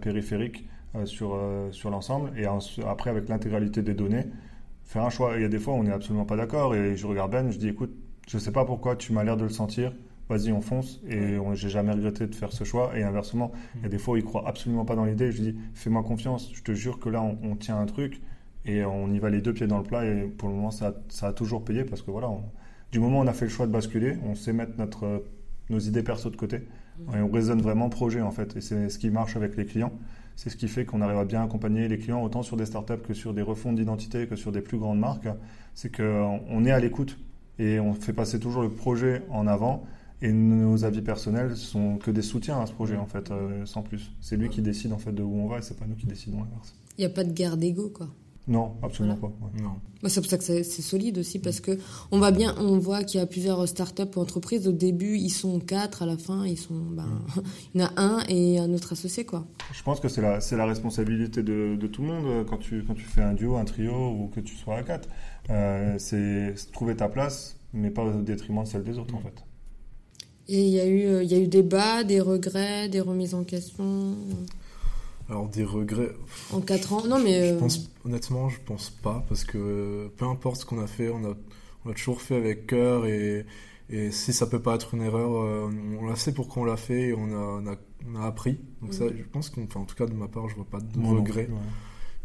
périphérique 0.00 0.68
sur, 1.04 1.38
sur 1.72 1.90
l'ensemble. 1.90 2.32
Et 2.36 2.46
après 2.86 3.10
avec 3.10 3.28
l'intégralité 3.28 3.82
des 3.82 3.94
données, 3.94 4.26
faire 4.84 5.04
un 5.04 5.10
choix. 5.10 5.32
Il 5.36 5.42
y 5.42 5.44
a 5.44 5.48
des 5.48 5.58
fois 5.58 5.74
où 5.74 5.78
on 5.78 5.84
n'est 5.84 5.92
absolument 5.92 6.24
pas 6.24 6.36
d'accord 6.36 6.74
et 6.74 6.96
je 6.96 7.06
regarde 7.06 7.32
Ben, 7.32 7.50
je 7.50 7.58
dis 7.58 7.68
écoute, 7.68 7.94
je 8.28 8.38
sais 8.38 8.52
pas 8.52 8.64
pourquoi 8.64 8.96
tu 8.96 9.12
m'as 9.12 9.24
l'air 9.24 9.36
de 9.36 9.42
le 9.42 9.50
sentir, 9.50 9.92
vas-y 10.28 10.52
on 10.52 10.60
fonce 10.60 11.00
et 11.08 11.36
j'ai 11.54 11.68
jamais 11.68 11.92
regretté 11.92 12.26
de 12.26 12.34
faire 12.34 12.52
ce 12.52 12.64
choix. 12.64 12.96
Et 12.96 13.02
inversement, 13.02 13.52
il 13.76 13.82
y 13.82 13.86
a 13.86 13.88
des 13.88 13.98
fois 13.98 14.14
où 14.14 14.16
il 14.16 14.24
croit 14.24 14.46
absolument 14.46 14.84
pas 14.84 14.96
dans 14.96 15.04
l'idée, 15.04 15.32
je 15.32 15.42
dis 15.42 15.56
fais-moi 15.74 16.02
confiance, 16.02 16.50
je 16.54 16.62
te 16.62 16.72
jure 16.72 16.98
que 16.98 17.08
là 17.08 17.22
on, 17.22 17.56
tient 17.56 17.78
un 17.78 17.86
truc 17.86 18.20
et 18.66 18.84
on 18.84 19.10
y 19.12 19.18
va 19.18 19.30
les 19.30 19.40
deux 19.40 19.52
pieds 19.52 19.66
dans 19.66 19.78
le 19.78 19.84
plat 19.84 20.04
et 20.04 20.22
pour 20.22 20.48
le 20.48 20.54
moment 20.54 20.70
ça, 20.70 20.94
ça 21.08 21.28
a 21.28 21.32
toujours 21.32 21.64
payé 21.64 21.84
parce 21.84 22.02
que 22.02 22.10
voilà, 22.10 22.28
du 22.92 23.00
moment 23.00 23.20
où 23.20 23.22
on 23.22 23.26
a 23.26 23.32
fait 23.32 23.44
le 23.46 23.50
choix 23.50 23.66
de 23.66 23.72
basculer, 23.72 24.16
on 24.24 24.34
sait 24.34 24.52
mettre 24.52 24.72
notre, 24.78 25.24
nos 25.70 25.78
idées 25.78 26.02
perso 26.02 26.30
de 26.30 26.36
côté 26.36 26.62
et 27.12 27.18
on 27.18 27.30
raisonne 27.30 27.60
vraiment 27.60 27.88
projet 27.88 28.20
en 28.20 28.30
fait 28.30 28.56
et 28.56 28.60
c'est 28.60 28.88
ce 28.88 28.98
qui 28.98 29.10
marche 29.10 29.36
avec 29.36 29.56
les 29.56 29.66
clients. 29.66 29.92
C'est 30.36 30.50
ce 30.50 30.56
qui 30.56 30.66
fait 30.66 30.84
qu'on 30.84 31.00
arrive 31.00 31.18
à 31.18 31.24
bien 31.24 31.44
accompagner 31.44 31.86
les 31.86 31.98
clients 31.98 32.22
autant 32.22 32.42
sur 32.42 32.56
des 32.56 32.66
startups 32.66 33.02
que 33.06 33.14
sur 33.14 33.34
des 33.34 33.42
refonds 33.42 33.72
d'identité 33.72 34.26
que 34.26 34.36
sur 34.36 34.50
des 34.50 34.62
plus 34.62 34.78
grandes 34.78 34.98
marques. 34.98 35.28
C'est 35.74 35.94
qu'on 35.94 36.64
est 36.64 36.72
à 36.72 36.80
l'écoute 36.80 37.18
et 37.58 37.78
on 37.78 37.94
fait 37.94 38.12
passer 38.12 38.40
toujours 38.40 38.62
le 38.62 38.70
projet 38.70 39.22
en 39.30 39.46
avant. 39.46 39.84
Et 40.22 40.32
nos 40.32 40.84
avis 40.84 41.02
personnels 41.02 41.56
sont 41.56 41.98
que 41.98 42.10
des 42.10 42.22
soutiens 42.22 42.60
à 42.60 42.66
ce 42.66 42.72
projet 42.72 42.96
en 42.96 43.06
fait, 43.06 43.30
euh, 43.30 43.66
sans 43.66 43.82
plus. 43.82 44.10
C'est 44.20 44.36
lui 44.36 44.48
qui 44.48 44.62
décide 44.62 44.92
en 44.92 44.98
fait 44.98 45.12
de 45.12 45.22
où 45.22 45.36
on 45.36 45.48
va 45.48 45.58
et 45.58 45.62
c'est 45.62 45.78
pas 45.78 45.86
nous 45.86 45.96
qui 45.96 46.06
décidons 46.06 46.38
l'inverse. 46.38 46.74
Il 46.96 47.02
n'y 47.02 47.06
a 47.06 47.10
pas 47.10 47.24
de 47.24 47.32
guerre 47.32 47.56
d'ego 47.56 47.90
quoi. 47.90 48.08
Non, 48.46 48.74
absolument 48.82 49.16
pas. 49.16 49.32
Non. 49.62 50.08
c'est 50.08 50.20
pour 50.20 50.28
ça 50.28 50.36
que 50.36 50.44
c'est 50.44 50.62
solide 50.62 51.16
aussi 51.16 51.38
parce 51.38 51.60
que 51.60 51.78
on 52.10 52.18
va 52.18 52.30
bien, 52.30 52.54
on 52.58 52.78
voit 52.78 53.02
qu'il 53.02 53.18
y 53.18 53.22
a 53.22 53.26
plusieurs 53.26 53.66
startups 53.66 54.02
ou 54.16 54.20
entreprises. 54.20 54.68
Au 54.68 54.72
début, 54.72 55.16
ils 55.16 55.30
sont 55.30 55.58
quatre, 55.60 56.02
à 56.02 56.06
la 56.06 56.18
fin, 56.18 56.44
ils 56.44 56.58
sont, 56.58 56.74
ben, 56.74 57.08
il 57.74 57.80
y 57.80 57.84
en 57.84 57.86
a 57.86 58.00
un 58.00 58.24
et 58.28 58.58
un 58.58 58.70
autre 58.74 58.92
associé 58.92 59.24
quoi. 59.24 59.46
Je 59.72 59.82
pense 59.82 59.98
que 59.98 60.08
c'est 60.08 60.20
la, 60.20 60.40
c'est 60.40 60.58
la 60.58 60.66
responsabilité 60.66 61.42
de, 61.42 61.76
de, 61.80 61.86
tout 61.86 62.02
le 62.02 62.08
monde 62.08 62.26
euh, 62.26 62.44
quand 62.44 62.58
tu, 62.58 62.84
quand 62.84 62.94
tu 62.94 63.04
fais 63.04 63.22
un 63.22 63.32
duo, 63.32 63.56
un 63.56 63.64
trio 63.64 64.10
ou 64.10 64.30
que 64.34 64.40
tu 64.40 64.54
sois 64.56 64.76
à 64.76 64.82
quatre. 64.82 65.08
Euh, 65.48 65.94
c'est 65.98 66.54
trouver 66.72 66.96
ta 66.96 67.08
place, 67.08 67.56
mais 67.72 67.90
pas 67.90 68.02
au 68.02 68.20
détriment 68.20 68.64
de 68.64 68.68
celle 68.68 68.84
des 68.84 68.98
autres 68.98 69.14
en 69.14 69.20
fait. 69.20 69.42
Et 70.48 70.66
il 70.66 70.72
y 70.72 70.80
a 70.80 70.86
eu, 70.86 71.22
il 71.22 71.32
y 71.32 71.34
a 71.34 71.38
eu 71.38 71.48
des 71.48 71.62
bas, 71.62 72.04
des 72.04 72.20
regrets, 72.20 72.90
des 72.90 73.00
remises 73.00 73.34
en 73.34 73.44
question? 73.44 74.14
Alors 75.28 75.48
des 75.48 75.64
regrets. 75.64 76.12
En 76.52 76.60
4 76.60 76.92
ans 76.92 77.06
Non 77.06 77.18
mais... 77.22 77.48
Je 77.48 77.54
euh, 77.54 77.58
pense, 77.58 77.90
honnêtement, 78.04 78.48
je 78.48 78.60
pense 78.64 78.90
pas, 78.90 79.24
parce 79.28 79.44
que 79.44 80.10
peu 80.16 80.26
importe 80.26 80.56
ce 80.56 80.66
qu'on 80.66 80.80
a 80.80 80.86
fait, 80.86 81.08
on 81.08 81.24
a, 81.24 81.34
on 81.84 81.90
a 81.90 81.94
toujours 81.94 82.20
fait 82.20 82.36
avec 82.36 82.66
cœur, 82.66 83.06
et, 83.06 83.46
et 83.88 84.10
si 84.10 84.32
ça 84.32 84.46
peut 84.46 84.60
pas 84.60 84.74
être 84.74 84.94
une 84.94 85.02
erreur, 85.02 85.32
euh, 85.32 85.70
on 86.00 86.06
l'a 86.06 86.16
fait 86.16 86.32
pourquoi 86.32 86.62
on 86.62 86.66
l'a 86.66 86.76
fait, 86.76 87.08
et 87.08 87.14
on 87.14 87.32
a, 87.32 87.62
on 87.62 87.66
a, 87.66 87.76
on 88.06 88.16
a 88.16 88.26
appris. 88.26 88.58
Donc 88.82 88.92
ça, 88.92 89.06
je 89.08 89.22
pense 89.24 89.48
qu'en 89.48 89.62
en 89.62 89.84
tout 89.84 89.96
cas 89.96 90.06
de 90.06 90.12
ma 90.12 90.28
part, 90.28 90.48
je 90.48 90.56
vois 90.56 90.66
pas 90.66 90.80
de 90.80 91.06
regrets. 91.06 91.48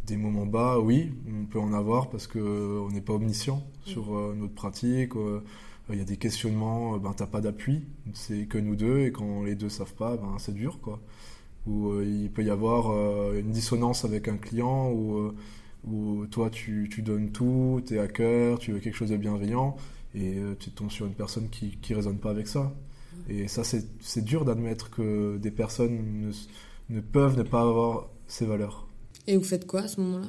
Des 0.05 0.17
moments 0.17 0.47
bas, 0.47 0.79
oui, 0.79 1.13
on 1.27 1.45
peut 1.45 1.59
en 1.59 1.71
avoir, 1.71 2.09
parce 2.09 2.27
qu'on 2.27 2.89
n'est 2.91 3.01
pas 3.01 3.13
omniscient 3.13 3.63
sur 3.85 4.17
euh, 4.17 4.35
notre 4.35 4.55
pratique. 4.55 5.11
il 5.89 5.97
y 5.97 6.01
a 6.01 6.05
des 6.05 6.17
questionnements, 6.17 6.97
ben, 6.97 7.13
t'as 7.15 7.27
pas 7.27 7.39
d'appui, 7.39 7.85
c'est 8.13 8.45
que 8.45 8.57
nous 8.57 8.75
deux, 8.75 9.05
et 9.05 9.11
quand 9.13 9.43
les 9.43 9.55
deux 9.55 9.69
savent 9.69 9.93
pas, 9.93 10.17
ben, 10.17 10.35
c'est 10.37 10.53
dur, 10.53 10.79
quoi 10.81 10.99
où 11.69 11.91
euh, 11.91 12.05
il 12.05 12.29
peut 12.31 12.43
y 12.43 12.49
avoir 12.49 12.91
euh, 12.91 13.39
une 13.39 13.51
dissonance 13.51 14.03
avec 14.03 14.27
un 14.27 14.37
client 14.37 14.89
où, 14.89 15.17
euh, 15.17 15.35
où 15.87 16.25
toi 16.27 16.49
tu, 16.49 16.89
tu, 16.91 17.01
donnes 17.01 17.31
tout, 17.31 17.81
tu 17.85 17.95
es 17.95 17.99
à 17.99 18.07
cœur, 18.07 18.59
tu 18.59 18.71
veux 18.71 18.79
quelque 18.79 18.95
chose 18.95 19.11
de 19.11 19.17
bienveillant 19.17 19.77
et 20.15 20.39
tu 20.59 20.71
tombes 20.71 20.89
sur 20.89 21.05
une 21.05 21.13
personne 21.13 21.49
qui 21.49 21.77
ne 21.91 21.95
résonne 21.95 22.17
pas 22.17 22.31
avec 22.31 22.47
ça. 22.47 22.73
Et 23.29 23.47
ça, 23.47 23.63
c'est 23.63 24.25
dur 24.25 24.43
d'admettre 24.43 24.89
que 24.89 25.37
des 25.37 25.51
personnes 25.51 26.31
ne, 26.89 26.95
ne 26.95 26.99
peuvent 26.99 27.37
ne 27.37 27.43
pas 27.43 27.61
avoir 27.61 28.09
ces 28.27 28.47
valeurs. 28.47 28.87
Et 29.27 29.37
vous 29.37 29.43
faites 29.43 29.67
quoi 29.67 29.81
à 29.81 29.87
ce 29.87 30.01
moment-là? 30.01 30.25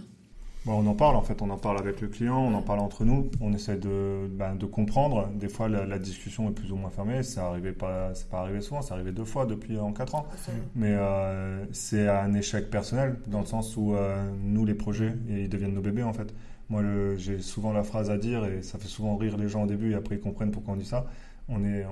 On 0.67 0.87
en 0.87 0.95
parle 0.95 1.17
en 1.17 1.23
fait, 1.23 1.41
on 1.41 1.51
en 1.51 1.57
parle 1.57 1.79
avec 1.79 2.01
le 2.01 2.09
client, 2.09 2.39
on 2.39 2.55
en 2.55 2.63
parle 2.63 2.81
entre 2.81 3.05
nous, 3.05 3.31
on 3.41 3.53
essaie 3.53 3.77
de, 3.77 4.29
ben, 4.31 4.55
de 4.55 4.67
comprendre. 4.67 5.29
Des 5.35 5.49
fois, 5.49 5.69
la, 5.69 5.99
discussion 5.99 6.49
est 6.49 6.53
plus 6.53 6.71
ou 6.71 6.77
moins 6.77 6.91
fermée. 6.91 7.23
Ça 7.23 7.47
arrivait 7.47 7.73
pas, 7.73 8.15
c'est 8.15 8.29
pas 8.29 8.41
arrivé 8.41 8.61
souvent, 8.61 8.83
c'est 8.83 8.93
arrivé 8.93 9.13
deux 9.13 9.25
fois 9.25 9.47
depuis 9.47 9.79
en 9.79 9.93
quatre 9.93 10.15
ans. 10.15 10.27
Mais 10.75 10.93
euh, 10.93 11.65
c'est 11.73 12.09
un 12.09 12.35
échec 12.35 12.71
personnel 12.71 13.17
dans 13.27 13.41
le 13.41 13.47
sens 13.47 13.77
où 13.77 13.95
euh, 13.95 14.31
nous, 14.43 14.65
les 14.65 14.75
projets, 14.75 15.15
ils 15.29 15.49
deviennent 15.49 15.75
nos 15.75 15.81
bébés 15.81 16.03
en 16.03 16.13
fait. 16.13 16.35
Moi, 16.69 16.83
j'ai 17.17 17.41
souvent 17.41 17.73
la 17.73 17.83
phrase 17.83 18.11
à 18.11 18.19
dire 18.19 18.45
et 18.45 18.63
ça 18.63 18.79
fait 18.79 18.89
souvent 18.89 19.17
rire 19.17 19.37
les 19.37 19.49
gens 19.49 19.65
au 19.65 19.67
début 19.67 19.93
et 19.93 19.95
après 19.95 20.17
ils 20.17 20.21
comprennent 20.21 20.53
pourquoi 20.53 20.75
on 20.75 20.77
dit 20.77 20.85
ça. 20.85 21.07
On, 21.53 21.65
est, 21.65 21.85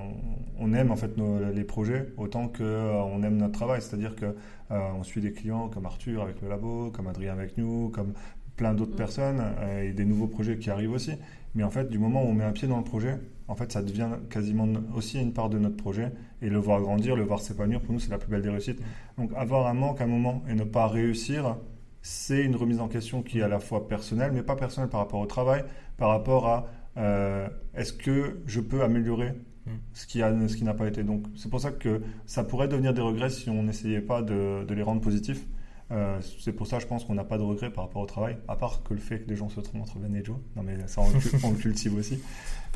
on, 0.57 0.71
aime 0.71 0.89
en 0.89 0.95
fait 0.95 1.11
les 1.53 1.65
projets 1.65 2.13
autant 2.15 2.47
que 2.47 2.63
euh, 2.63 2.93
on 2.93 3.21
aime 3.23 3.35
notre 3.35 3.51
travail. 3.51 3.81
C'est-à-dire 3.81 4.15
que 4.15 4.35
on 4.69 5.03
suit 5.03 5.19
des 5.19 5.33
clients 5.33 5.67
comme 5.67 5.87
Arthur 5.87 6.21
avec 6.21 6.41
le 6.43 6.47
labo, 6.47 6.91
comme 6.91 7.07
Adrien 7.07 7.33
avec 7.33 7.57
nous, 7.57 7.89
comme 7.89 8.13
plein 8.59 8.73
d'autres 8.73 8.93
mm. 8.93 8.97
personnes 8.97 9.41
euh, 9.61 9.89
et 9.89 9.93
des 9.93 10.05
nouveaux 10.05 10.27
projets 10.27 10.57
qui 10.57 10.69
arrivent 10.69 10.91
aussi. 10.91 11.13
Mais 11.55 11.63
en 11.63 11.69
fait, 11.69 11.89
du 11.89 11.97
moment 11.97 12.23
où 12.23 12.27
on 12.27 12.33
met 12.33 12.43
un 12.43 12.51
pied 12.51 12.67
dans 12.67 12.77
le 12.77 12.83
projet, 12.83 13.17
en 13.47 13.55
fait, 13.55 13.71
ça 13.71 13.81
devient 13.81 14.09
quasiment 14.29 14.67
aussi 14.95 15.19
une 15.19 15.33
part 15.33 15.49
de 15.49 15.57
notre 15.57 15.77
projet. 15.77 16.11
Et 16.41 16.49
le 16.49 16.59
voir 16.59 16.81
grandir, 16.81 17.15
le 17.15 17.23
voir 17.23 17.39
s'épanouir, 17.39 17.81
pour 17.81 17.93
nous, 17.93 17.99
c'est 17.99 18.11
la 18.11 18.17
plus 18.17 18.29
belle 18.29 18.41
des 18.41 18.49
réussites. 18.49 18.79
Donc, 19.17 19.31
avoir 19.35 19.65
un 19.67 19.73
manque 19.73 20.01
à 20.01 20.03
un 20.03 20.07
moment 20.07 20.43
et 20.47 20.53
ne 20.53 20.65
pas 20.65 20.87
réussir, 20.87 21.57
c'est 22.01 22.43
une 22.43 22.55
remise 22.55 22.79
en 22.81 22.87
question 22.87 23.23
qui 23.23 23.39
est 23.39 23.41
à 23.41 23.47
la 23.47 23.59
fois 23.59 23.87
personnelle, 23.87 24.31
mais 24.33 24.43
pas 24.43 24.55
personnelle 24.55 24.89
par 24.89 24.99
rapport 24.99 25.21
au 25.21 25.25
travail, 25.25 25.63
par 25.97 26.09
rapport 26.09 26.47
à 26.47 26.67
euh, 26.97 27.47
est-ce 27.75 27.93
que 27.93 28.41
je 28.45 28.59
peux 28.59 28.83
améliorer 28.83 29.31
mm. 29.65 29.71
ce 29.93 30.05
qui, 30.05 30.21
a, 30.21 30.47
ce 30.47 30.55
qui 30.55 30.65
n'a 30.65 30.73
pas 30.73 30.87
été. 30.87 31.03
Donc, 31.03 31.23
c'est 31.35 31.49
pour 31.49 31.61
ça 31.61 31.71
que 31.71 32.01
ça 32.25 32.43
pourrait 32.43 32.67
devenir 32.67 32.93
des 32.93 33.01
regrets 33.01 33.29
si 33.29 33.49
on 33.49 33.63
n'essayait 33.63 34.01
pas 34.01 34.21
de, 34.21 34.65
de 34.65 34.73
les 34.73 34.83
rendre 34.83 35.01
positifs. 35.01 35.47
Euh, 35.91 36.19
c'est 36.39 36.53
pour 36.53 36.67
ça, 36.67 36.77
je 36.77 36.85
pense 36.85 37.03
qu'on 37.03 37.15
n'a 37.15 37.23
pas 37.23 37.37
de 37.37 37.43
regrets 37.43 37.71
par 37.71 37.85
rapport 37.85 38.03
au 38.03 38.05
travail, 38.05 38.37
à 38.47 38.55
part 38.55 38.83
que 38.83 38.93
le 38.93 38.99
fait 38.99 39.21
que 39.21 39.29
les 39.29 39.35
gens 39.35 39.49
se 39.49 39.59
trompent 39.59 39.81
entre 39.81 39.97
Ben 39.97 40.15
et 40.15 40.23
Joe. 40.23 40.37
Non, 40.55 40.63
mais 40.63 40.75
ça, 40.87 41.01
on, 41.43 41.51
le 41.51 41.57
cultive 41.57 41.95
aussi. 41.95 42.19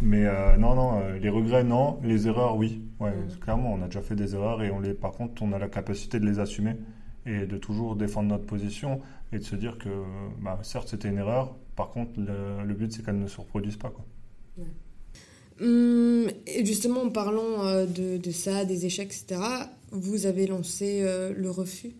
Mais 0.01 0.25
euh, 0.25 0.57
non, 0.57 0.73
non, 0.73 0.99
euh, 0.99 1.19
les 1.19 1.29
regrets, 1.29 1.63
non. 1.63 1.99
Les 2.03 2.27
erreurs, 2.27 2.57
oui. 2.57 2.81
Ouais, 2.99 3.11
mm. 3.11 3.39
Clairement, 3.39 3.73
on 3.73 3.81
a 3.83 3.85
déjà 3.85 4.01
fait 4.01 4.15
des 4.15 4.33
erreurs 4.33 4.63
et 4.63 4.71
on 4.71 4.79
les, 4.79 4.93
par 4.93 5.11
contre, 5.11 5.43
on 5.43 5.53
a 5.53 5.59
la 5.59 5.69
capacité 5.69 6.19
de 6.19 6.25
les 6.25 6.39
assumer 6.39 6.75
et 7.25 7.45
de 7.45 7.57
toujours 7.57 7.95
défendre 7.95 8.29
notre 8.29 8.45
position 8.45 8.99
et 9.31 9.37
de 9.37 9.43
se 9.43 9.55
dire 9.55 9.77
que, 9.77 9.89
bah, 10.41 10.59
certes, 10.63 10.87
c'était 10.89 11.09
une 11.09 11.19
erreur. 11.19 11.55
Par 11.75 11.89
contre, 11.89 12.11
le, 12.17 12.73
but, 12.73 12.91
c'est 12.91 13.05
qu'elle 13.05 13.19
ne 13.19 13.27
se 13.27 13.39
reproduise 13.39 13.77
pas. 13.77 13.89
Quoi. 13.89 14.05
Hum, 15.61 16.27
et 16.47 16.65
justement, 16.65 17.03
en 17.03 17.09
parlant 17.09 17.85
de, 17.85 18.17
de, 18.17 18.31
ça, 18.31 18.65
des 18.65 18.85
échecs, 18.87 19.13
etc., 19.13 19.39
vous 19.91 20.25
avez 20.25 20.47
lancé 20.47 21.03
le 21.35 21.49
refus 21.49 21.93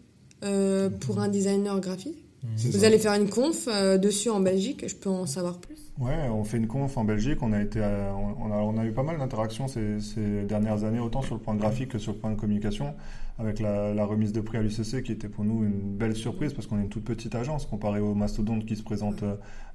euh, 0.44 0.90
pour 0.90 1.20
un 1.20 1.28
designer 1.28 1.80
graphique. 1.80 2.18
Vous 2.58 2.84
allez 2.84 3.00
faire 3.00 3.14
une 3.14 3.30
conf 3.30 3.70
euh, 3.70 3.98
dessus 3.98 4.30
en 4.30 4.42
Belgique, 4.42 4.84
je 4.86 4.96
peux 4.96 5.10
en 5.10 5.26
savoir 5.26 5.60
plus. 5.60 5.78
Ouais, 5.98 6.28
on 6.30 6.44
fait 6.44 6.58
une 6.58 6.68
conf 6.68 6.98
en 6.98 7.06
Belgique, 7.06 7.38
on 7.42 7.54
a, 7.54 7.62
été, 7.62 7.80
euh, 7.82 8.12
on, 8.12 8.52
a, 8.52 8.58
on 8.58 8.78
a 8.78 8.86
eu 8.86 8.92
pas 8.92 9.04
mal 9.04 9.18
d'interactions 9.18 9.70
ces, 9.70 10.02
ces, 10.02 10.44
dernières 10.44 10.84
années, 10.84 11.00
autant 11.00 11.22
sur 11.22 11.36
le 11.36 11.42
point 11.42 11.56
graphique 11.56 11.90
que 11.90 12.00
sur 12.00 12.12
le 12.12 12.18
point 12.18 12.32
de 12.32 12.36
communication, 12.36 12.96
avec 13.40 13.62
la, 13.62 13.94
la 13.94 14.04
remise 14.04 14.34
de 14.34 14.42
prix 14.42 14.58
à 14.58 14.62
l'UCC 14.62 15.04
qui 15.04 15.14
était 15.14 15.30
pour 15.30 15.46
nous 15.46 15.64
une 15.64 15.96
belle 15.96 16.18
surprise 16.18 16.52
parce 16.52 16.68
qu'on 16.68 16.80
est 16.80 16.84
une 16.84 16.90
toute 16.90 17.06
petite 17.06 17.34
agence 17.34 17.66
comparé 17.66 18.02
aux 18.02 18.14
mastodontes 18.14 18.66
qui 18.66 18.76
se 18.76 18.84
présentent 18.84 19.24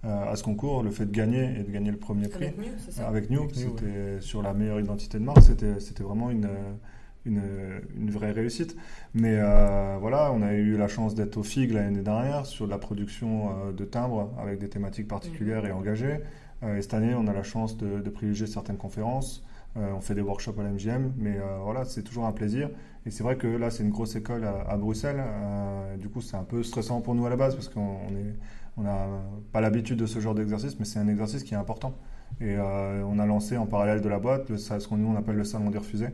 à 0.03 0.37
ce 0.37 0.43
concours. 0.43 0.83
Le 0.83 0.91
fait 0.91 1.07
de 1.07 1.13
gagner 1.13 1.59
et 1.59 1.63
de 1.63 1.71
gagner 1.71 1.91
le 1.91 1.97
premier 1.97 2.29
prix. 2.29 2.51
Avec 2.99 3.31
New, 3.31 3.49
c'était 3.53 4.21
sur 4.21 4.43
la 4.43 4.53
meilleure 4.53 4.79
identité 4.79 5.19
de 5.19 5.25
marque, 5.25 5.43
c'était 5.43 6.03
vraiment 6.03 6.31
une 6.31 6.49
une, 7.25 8.11
vraie 8.11 8.33
réussite. 8.33 8.77
Mais 9.15 9.37
euh, 9.39 9.97
voilà, 10.01 10.33
on 10.33 10.43
a 10.43 10.55
eu 10.55 10.77
la 10.77 10.89
chance 10.89 11.15
d'être 11.15 11.37
au 11.37 11.43
FIG 11.43 11.73
l'année 11.73 12.03
dernière 12.03 12.47
sur 12.47 12.67
la 12.67 12.79
production 12.79 13.51
euh, 13.51 13.73
de 13.73 13.85
timbres 13.85 14.33
avec 14.41 14.59
des 14.59 14.69
thématiques 14.69 15.09
particulières 15.09 15.67
et 15.67 15.73
engagées. 15.73 16.21
Euh, 16.63 16.77
et 16.77 16.83
cette 16.83 16.95
année, 16.95 17.15
on 17.15 17.27
a 17.27 17.33
la 17.33 17.43
chance 17.43 17.77
de, 17.77 18.01
privilégier 18.11 18.47
certaines 18.47 18.79
conférences. 18.79 19.45
on 19.77 20.01
fait 20.01 20.15
des 20.15 20.23
workshops 20.23 20.59
à 20.59 20.63
l'MGM, 20.63 21.13
mais 21.17 21.39
voilà, 21.63 21.85
c'est 21.85 22.03
toujours 22.03 22.27
un 22.27 22.33
plaisir. 22.33 22.69
Et 23.07 23.11
c'est 23.11 23.23
vrai 23.23 23.37
que 23.37 23.47
là, 23.47 23.71
c'est 23.71 23.85
une 23.85 23.91
grosse 23.91 24.17
école 24.17 24.45
à, 24.45 24.77
Bruxelles. 24.77 25.23
du 26.01 26.09
coup, 26.09 26.21
c'est 26.21 26.37
un 26.37 26.43
peu 26.43 26.63
stressant 26.63 27.01
pour 27.01 27.15
nous 27.15 27.27
à 27.27 27.31
la 27.31 27.37
base 27.37 27.55
parce 27.55 27.69
qu'on 27.69 27.99
on 28.77 28.83
n'a 28.83 29.07
pas 29.53 29.61
l'habitude 29.61 29.97
de 29.99 30.07
ce 30.07 30.19
genre 30.19 30.35
d'exercice, 30.35 30.79
mais 30.79 30.85
c'est 30.85 30.99
un 30.99 31.09
exercice 31.09 31.45
qui 31.45 31.55
est 31.55 31.57
important. 31.57 31.95
Et 32.41 32.57
on 32.59 33.19
a 33.21 33.27
lancé 33.27 33.57
en 33.57 33.67
parallèle 33.67 34.01
de 34.01 34.09
la 34.09 34.19
boîte 34.19 34.51
le, 34.51 34.57
ce 34.57 34.89
qu'on 34.89 34.97
nous 34.97 35.09
on 35.09 35.17
appelle 35.17 35.37
le 35.37 35.45
salon 35.45 35.71
des 35.71 35.79
refusés, 35.79 36.11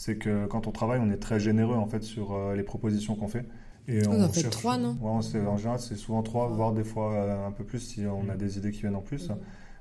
c'est 0.00 0.16
que 0.16 0.46
quand 0.46 0.66
on 0.66 0.70
travaille, 0.70 0.98
on 0.98 1.10
est 1.10 1.18
très 1.18 1.38
généreux 1.38 1.76
en 1.76 1.84
fait 1.84 2.02
sur 2.02 2.32
euh, 2.32 2.56
les 2.56 2.62
propositions 2.62 3.16
qu'on 3.16 3.28
fait. 3.28 3.44
Et 3.86 4.00
on, 4.08 4.22
en 4.22 4.30
fait 4.30 4.48
trois, 4.48 4.78
non? 4.78 4.96
Ouais, 4.98 5.10
En 5.10 5.58
général, 5.58 5.78
c'est 5.78 5.96
souvent 5.96 6.22
trois, 6.22 6.48
voire 6.48 6.72
des 6.72 6.84
fois 6.84 7.12
euh, 7.12 7.46
un 7.46 7.50
peu 7.50 7.64
plus 7.64 7.80
si 7.80 8.06
on 8.06 8.30
a 8.30 8.36
des 8.36 8.56
idées 8.56 8.70
qui 8.70 8.80
viennent 8.80 8.96
en 8.96 9.02
plus. 9.02 9.28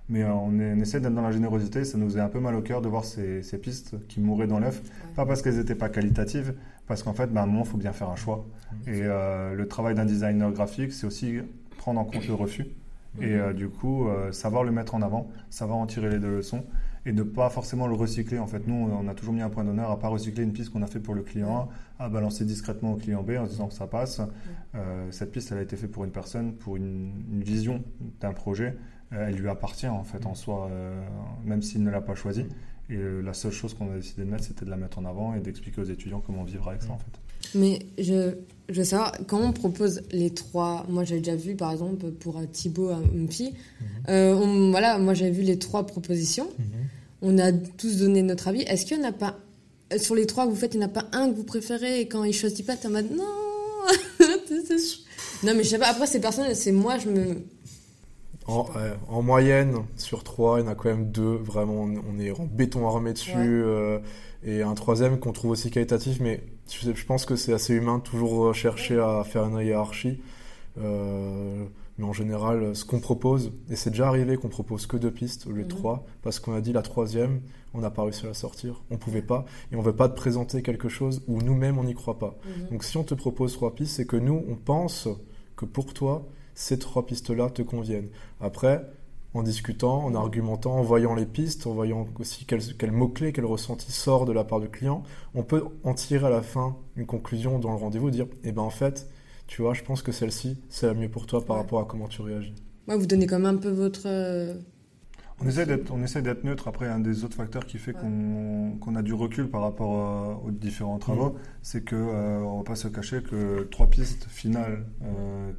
Mais 0.10 0.24
euh, 0.24 0.34
on, 0.34 0.60
essaie 0.60 1.00
d'être 1.00 1.14
dans 1.14 1.22
la 1.22 1.32
générosité. 1.32 1.86
Ça 1.86 1.98
nous 1.98 2.18
est 2.18 2.20
un 2.20 2.28
peu 2.28 2.42
mal 2.42 2.54
au 2.56 2.62
cœur 2.62 2.82
de 2.82 2.90
voir 2.90 3.06
ces, 3.06 3.42
pistes 3.62 3.96
qui 4.10 4.20
mouraient 4.20 4.48
dans 4.48 4.60
l'œuf. 4.60 4.82
Pas 5.16 5.26
parce 5.26 5.42
qu'elles 5.42 5.56
n'étaient 5.56 5.74
pas 5.74 5.88
qualitatives, 5.88 6.54
parce 6.86 7.02
qu'en 7.02 7.14
fait, 7.14 7.28
bah, 7.28 7.40
à 7.40 7.44
un 7.46 7.48
moment, 7.48 7.64
il 7.64 7.70
faut 7.70 7.78
bien 7.78 7.94
faire 7.94 8.10
un 8.10 8.18
choix. 8.18 8.46
Et 8.88 9.04
le 9.04 9.66
travail 9.70 9.96
d'un 9.96 10.06
designer 10.06 10.52
graphique, 10.52 10.92
c'est 10.92 11.08
aussi 11.08 11.38
prendre 11.78 11.98
en 11.98 12.04
compte 12.04 12.28
le 12.28 12.34
refus. 12.34 12.66
Et 13.22 13.38
du 13.56 13.70
coup, 13.70 14.10
savoir 14.32 14.66
le 14.66 14.72
mettre 14.72 14.96
en 14.96 15.02
avant, 15.02 15.30
savoir 15.50 15.78
en 15.78 15.86
tirer 15.86 16.10
les 16.10 16.20
deux 16.20 16.36
leçons 16.36 16.66
et 17.06 17.12
ne 17.12 17.24
pas 17.24 17.50
forcément 17.50 17.88
le 17.88 17.96
recycler. 17.96 18.40
En 18.40 18.48
fait, 18.48 18.68
nous, 18.68 18.90
on 18.92 19.08
a 19.08 19.14
toujours 19.14 19.34
mis 19.34 19.42
un 19.42 19.50
point 19.50 19.64
d'honneur 19.64 19.92
à 19.92 20.00
pas 20.00 20.08
recycler 20.08 20.44
une 20.44 20.54
piste 20.54 20.72
qu'on 20.72 20.82
a 20.82 20.88
fait 20.88 21.00
pour 21.00 21.16
le 21.16 21.22
client 21.22 21.70
A, 21.98 22.06
à 22.06 22.10
balancer 22.10 22.46
discrètement 22.46 22.94
au 22.94 22.98
client 22.98 23.24
B 23.24 23.32
en 23.40 23.46
disant 23.46 23.68
que 23.68 23.74
ça 23.74 23.88
passe. 23.88 24.22
Euh, 24.76 25.08
cette 25.12 25.32
piste, 25.32 25.52
elle 25.52 25.60
a 25.60 25.62
été 25.62 25.78
faite 25.78 25.92
pour 25.92 26.04
une 26.04 26.12
personne, 26.12 26.54
pour 26.54 26.76
une, 26.76 27.12
vision 27.42 27.84
d'un 28.20 28.34
projet. 28.34 28.78
Euh, 29.14 29.28
elle 29.28 29.36
lui 29.36 29.50
appartient 29.50 29.88
en 29.88 30.04
fait 30.04 30.26
en 30.26 30.36
soi, 30.36 30.68
euh, 30.70 31.02
même 31.46 31.62
s'il 31.62 31.84
ne 31.84 31.90
l'a 31.90 32.02
pas 32.02 32.16
choisi. 32.16 32.46
Et 32.90 32.98
la 32.98 33.34
seule 33.34 33.52
chose 33.52 33.76
qu'on 33.76 33.92
a 33.92 33.96
décidé 33.96 34.24
de 34.24 34.30
mettre, 34.30 34.46
c'était 34.46 34.66
de 34.66 34.72
la 34.72 34.76
mettre 34.76 34.98
en 34.98 35.06
avant 35.06 35.36
et 35.36 35.42
d'expliquer 35.42 35.80
aux 35.80 35.86
étudiants 35.86 36.22
comment 36.26 36.44
vivre 36.44 36.70
avec 36.70 36.82
ça 36.82 36.92
en 36.92 36.98
fait. 36.98 37.20
Mais 37.56 37.80
je, 37.98 38.36
je 38.70 38.76
veux 38.76 38.84
savoir, 38.84 39.14
quand 39.28 39.42
on 39.42 39.52
propose 39.52 40.02
les 40.12 40.30
trois, 40.30 40.86
moi 40.90 41.04
j'ai 41.04 41.18
déjà 41.18 41.36
vu 41.36 41.56
par 41.56 41.72
exemple 41.72 42.12
pour 42.12 42.40
Thibaut 42.52 42.92
Mpi, 43.14 43.54
mhm. 44.08 44.72
voilà, 44.72 44.98
moi 45.00 45.14
j'ai 45.14 45.32
vu 45.32 45.42
les 45.42 45.58
trois 45.58 45.86
propositions. 45.86 46.50
Mhm 46.58 46.66
on 47.22 47.38
a 47.38 47.52
tous 47.52 47.98
donné 47.98 48.22
notre 48.22 48.48
avis. 48.48 48.62
Est-ce 48.62 48.86
qu'il 48.86 48.98
n'y 49.00 49.06
en 49.06 49.10
a 49.10 49.14
pas, 49.14 49.38
sur 49.98 50.16
les 50.16 50.26
trois 50.26 50.46
que 50.46 50.52
vous 50.52 50.56
faites, 50.56 50.74
il 50.74 50.80
n'y 50.80 50.86
en 50.86 50.90
a 50.90 50.92
pas 50.92 51.06
un 51.12 51.30
que 51.30 51.36
vous 51.36 51.44
préférez 51.44 52.02
et 52.02 52.08
quand 52.08 52.24
il 52.24 52.34
choisit 52.34 52.66
pas, 52.66 52.76
t'es 52.76 52.88
en 52.88 52.92
mode 52.92 53.12
non 53.12 53.24
Non, 55.44 55.54
mais 55.56 55.64
je 55.64 55.70
sais 55.70 55.80
pas, 55.80 55.88
après, 55.90 56.06
c'est 56.06 56.20
personnel, 56.20 56.56
c'est 56.56 56.72
moi, 56.72 56.98
je 56.98 57.10
me. 57.10 57.44
En, 58.48 59.22
moyenne, 59.22 59.76
sur 59.96 60.24
trois, 60.24 60.60
il 60.60 60.64
y 60.64 60.68
en 60.68 60.72
a 60.72 60.76
quand 60.76 60.90
même 60.90 61.12
deux, 61.12 61.36
vraiment, 61.36 61.84
on 61.84 62.20
est 62.20 62.32
en 62.32 62.46
béton 62.46 62.88
armé 62.88 63.14
dessus. 63.14 63.32
Euh, 63.38 64.00
et 64.44 64.64
un 64.64 64.74
troisième 64.74 65.20
qu'on 65.20 65.34
trouve 65.34 65.52
aussi 65.52 65.70
qualitatif, 65.70 66.20
mais 66.20 66.42
je, 66.70 67.06
pense 67.06 67.26
que 67.26 67.36
c'est 67.36 67.54
assez 67.54 67.74
humain, 67.74 68.00
toujours 68.00 68.54
chercher 68.54 69.00
à 69.00 69.24
faire 69.24 69.46
une 69.46 69.60
hiérarchie. 69.60 70.20
Euh, 70.80 71.66
mais 71.98 72.06
en 72.06 72.14
général, 72.14 72.76
ce 72.76 72.86
qu'on 72.86 73.02
propose, 73.02 73.52
et 73.70 73.76
c'est 73.76 73.90
déjà 73.90 74.08
arrivé 74.08 74.38
qu'on 74.38 74.48
propose 74.48 74.86
que 74.86 74.96
deux 74.96 75.12
pistes 75.12 75.48
au 75.48 75.52
lieu 75.52 75.64
de 75.64 75.74
mhm. 75.74 75.80
trois, 75.80 76.06
parce 76.22 76.40
qu'on 76.40 76.54
a 76.54 76.62
dit 76.62 76.72
la 76.72 76.82
troisième, 76.82 77.42
on 77.74 77.82
n'a 77.82 77.90
pas 77.90 78.04
réussi 78.04 78.24
à 78.26 78.30
la 78.30 78.34
sortir, 78.34 78.82
on 78.90 78.98
pouvait 78.98 79.22
pas, 79.22 79.46
et 79.72 79.76
on 79.76 79.82
veut 79.82 79.96
pas 79.96 80.08
te 80.08 80.16
présenter 80.16 80.62
quelque 80.62 80.88
chose 80.88 81.22
où 81.28 81.42
nous-mêmes 81.42 81.78
on 81.78 81.84
n'y 81.84 81.94
croit 81.94 82.18
pas. 82.18 82.38
Mhm. 82.46 82.70
Donc 82.72 82.84
si 82.86 82.96
on 82.96 83.04
te 83.04 83.14
propose 83.14 83.54
trois 83.54 83.76
pistes, 83.76 83.98
c'est 83.98 84.06
que 84.06 84.16
nous, 84.16 84.46
on 84.48 84.56
pense 84.56 85.10
que 85.58 85.66
pour 85.66 85.94
toi, 85.94 86.26
ces 86.56 86.80
trois 86.80 87.06
pistes-là 87.06 87.50
te 87.50 87.62
conviennent. 87.62 88.10
Après, 88.40 88.82
en 89.34 89.44
discutant, 89.44 90.06
en 90.06 90.16
argumentant, 90.16 90.74
en 90.74 90.82
voyant 90.82 91.14
les 91.14 91.26
pistes, 91.26 91.68
en 91.68 91.74
voyant 91.74 92.08
aussi 92.20 92.46
quel, 92.46 92.62
quel 92.78 92.92
mot-clé, 92.92 93.32
quel 93.32 93.46
ressenti 93.46 93.92
sort 93.92 94.26
de 94.26 94.32
la 94.32 94.44
part 94.44 94.60
du 94.60 94.70
client, 94.70 95.04
on 95.36 95.44
peut 95.44 95.64
en 95.84 95.94
tirer 95.94 96.28
à 96.28 96.30
la 96.30 96.42
fin 96.42 96.78
une 96.96 97.06
conclusion 97.06 97.60
dans 97.60 97.72
le 97.72 97.78
rendez-vous, 97.78 98.10
dire, 98.10 98.28
eh 98.44 98.52
ben 98.52 98.62
en 98.62 98.70
fait, 98.72 99.08
tu 99.48 99.62
vois, 99.62 99.74
je 99.74 99.84
pense 99.84 100.02
que 100.02 100.12
celle-ci, 100.12 100.58
c'est 100.70 100.88
la 100.88 100.94
mieux 100.94 101.10
pour 101.10 101.26
toi 101.26 101.46
par 101.46 101.58
rapport 101.58 101.80
à 101.80 101.86
comment 101.86 102.08
tu 102.08 102.22
réagis. 102.22 102.54
Ouais, 102.88 102.98
vous 102.98 103.06
donnez 103.06 103.28
quand 103.28 103.40
même 103.40 103.58
un 103.58 103.60
peu 103.60 103.70
votre. 103.70 104.08
Euh, 105.42 105.46
on 105.46 105.48
essaie 105.48 105.66
d'être, 105.66 105.92
on 105.92 106.04
essaie 106.04 106.22
d'être 106.22 106.44
neutre. 106.44 106.68
Après, 106.68 106.88
un 106.88 107.00
des 107.00 107.24
autres 107.24 107.36
facteurs 107.36 107.66
qui 107.66 107.78
fait 107.78 107.94
qu'on, 107.94 108.96
a 108.96 109.02
du 109.02 109.14
recul 109.14 109.50
par 109.50 109.62
rapport 109.62 110.42
euh, 110.44 110.48
aux 110.48 110.52
différents 110.52 110.98
travaux, 110.98 111.30
mm. 111.30 111.38
c'est 111.62 111.84
que 111.84 111.96
euh, 111.96 112.40
on 112.40 112.58
va 112.58 112.64
pas 112.64 112.76
se 112.76 112.88
cacher 112.88 113.22
que 113.22 113.64
trois 113.72 113.88
pistes 113.88 114.26
finales 114.30 114.84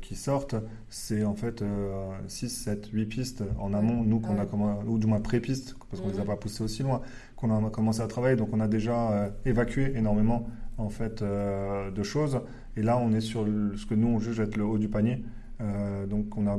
qui 0.01 0.14
sortent, 0.14 0.57
c'est 0.88 1.25
en 1.25 1.35
fait 1.35 1.64
6, 2.27 2.49
7, 2.49 2.88
8 2.93 3.07
pistes 3.07 3.45
en 3.59 3.73
amont, 3.73 4.03
nous 4.05 4.21
qu'on 4.21 4.38
a 4.38 4.47
commencé, 4.47 4.87
ou 4.87 4.99
du 4.99 5.07
moins 5.07 5.21
pré-pistes, 5.21 5.77
parce 5.90 6.03
qu'on 6.03 6.09
ne 6.09 6.14
les 6.14 6.21
a 6.21 6.25
mm. 6.25 6.27
pas 6.27 6.37
poussées 6.37 6.64
aussi 6.64 6.83
loin, 6.83 7.01
qu'on 7.37 7.66
a 7.66 7.71
commencé 7.71 8.01
à 8.01 8.07
travailler. 8.07 8.37
Donc 8.37 8.51
on 8.53 8.61
a 8.61 8.69
déjà 8.69 9.33
évacué 9.45 9.93
énormément 9.97 10.49
en 10.79 10.88
fait 10.88 11.23
de 11.23 12.03
choses. 12.03 12.40
Et 12.77 12.83
là, 12.83 12.99
on 12.99 13.12
est 13.12 13.21
sur 13.21 13.47
ce 13.77 13.87
que 13.87 13.95
nous, 13.95 14.09
on 14.09 14.19
juge 14.19 14.40
être 14.40 14.57
le 14.57 14.64
haut 14.64 14.79
du 14.79 14.88
panier. 14.88 15.23
Euh, 15.61 16.07
donc, 16.07 16.37
on 16.37 16.47
a, 16.47 16.59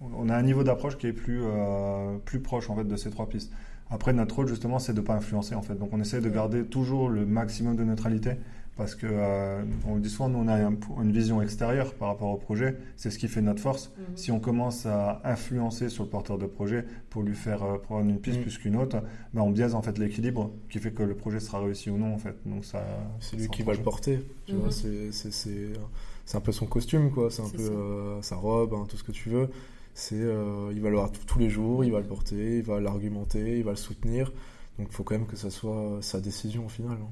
on 0.00 0.28
a 0.28 0.36
un 0.36 0.42
niveau 0.42 0.64
d'approche 0.64 0.98
qui 0.98 1.06
est 1.06 1.12
plus, 1.12 1.40
euh, 1.42 2.18
plus 2.24 2.40
proche 2.40 2.70
en 2.70 2.76
fait, 2.76 2.84
de 2.84 2.96
ces 2.96 3.10
trois 3.10 3.28
pistes. 3.28 3.52
Après, 3.90 4.12
notre 4.12 4.36
rôle, 4.36 4.48
justement, 4.48 4.78
c'est 4.78 4.94
de 4.94 5.00
ne 5.00 5.06
pas 5.06 5.14
influencer. 5.14 5.54
En 5.54 5.62
fait. 5.62 5.74
Donc, 5.74 5.90
on 5.92 6.00
essaie 6.00 6.20
de 6.20 6.28
garder 6.28 6.64
toujours 6.64 7.08
le 7.08 7.26
maximum 7.26 7.76
de 7.76 7.84
neutralité 7.84 8.36
parce 8.76 8.94
que 8.94 9.06
euh, 9.08 9.62
on 9.86 9.94
le 9.94 10.00
dit 10.00 10.10
souvent, 10.10 10.28
nous 10.28 10.38
on 10.38 10.48
a 10.48 10.58
une 10.58 11.12
vision 11.12 11.40
extérieure 11.40 11.94
par 11.94 12.08
rapport 12.08 12.30
au 12.30 12.36
projet, 12.36 12.76
c'est 12.96 13.10
ce 13.10 13.18
qui 13.18 13.28
fait 13.28 13.40
notre 13.40 13.60
force. 13.60 13.92
Mhm. 13.96 14.16
Si 14.16 14.32
on 14.32 14.40
commence 14.40 14.86
à 14.86 15.20
influencer 15.24 15.88
sur 15.88 16.04
le 16.04 16.10
porteur 16.10 16.38
de 16.38 16.46
projet 16.46 16.84
pour 17.10 17.22
lui 17.22 17.34
faire 17.34 17.62
euh, 17.62 17.78
prendre 17.78 18.08
une 18.08 18.18
piste 18.18 18.38
mhm. 18.38 18.42
plus 18.42 18.58
qu'une 18.58 18.76
autre, 18.76 19.02
ben 19.32 19.42
on 19.42 19.50
biaise 19.50 19.74
en 19.74 19.82
fait 19.82 19.96
l'équilibre 19.98 20.50
qui 20.68 20.80
fait 20.80 20.90
que 20.90 21.04
le 21.04 21.14
projet 21.14 21.38
sera 21.38 21.60
réussi 21.60 21.90
ou 21.90 21.98
non 21.98 22.14
en 22.14 22.18
fait. 22.18 22.36
Donc 22.46 22.64
ça, 22.64 22.84
c'est 23.20 23.36
lui 23.36 23.48
qui 23.48 23.62
va 23.62 23.74
le 23.74 23.82
porter. 23.82 24.24
Tu 24.46 24.54
vois, 24.54 24.68
mhm. 24.68 25.12
c'est 25.12 26.36
un 26.36 26.40
peu 26.40 26.52
son 26.52 26.66
costume 26.66 27.12
quoi, 27.12 27.30
c'est 27.30 27.42
un 27.42 27.50
peu 27.50 27.62
euh, 27.62 28.22
sa 28.22 28.36
robe, 28.36 28.74
hein, 28.74 28.86
tout 28.88 28.96
ce 28.96 29.04
que 29.04 29.12
tu 29.12 29.28
veux. 29.28 29.48
C'est 29.94 30.16
il 30.16 30.80
va 30.80 30.90
le 30.90 30.96
voir 30.96 31.12
tous 31.12 31.38
les 31.38 31.48
jours, 31.48 31.84
il 31.84 31.92
va 31.92 32.00
le 32.00 32.06
porter, 32.06 32.58
il 32.58 32.64
va 32.64 32.80
l'argumenter, 32.80 33.58
il 33.58 33.64
va 33.64 33.70
le 33.70 33.76
soutenir. 33.76 34.32
Donc 34.78 34.88
il 34.90 34.94
faut 34.94 35.04
quand 35.04 35.16
même 35.16 35.26
que 35.26 35.36
ça 35.36 35.50
soit 35.50 35.98
sa 36.00 36.20
décision 36.20 36.66
au 36.66 36.68
final. 36.68 36.98
Hein. 37.00 37.10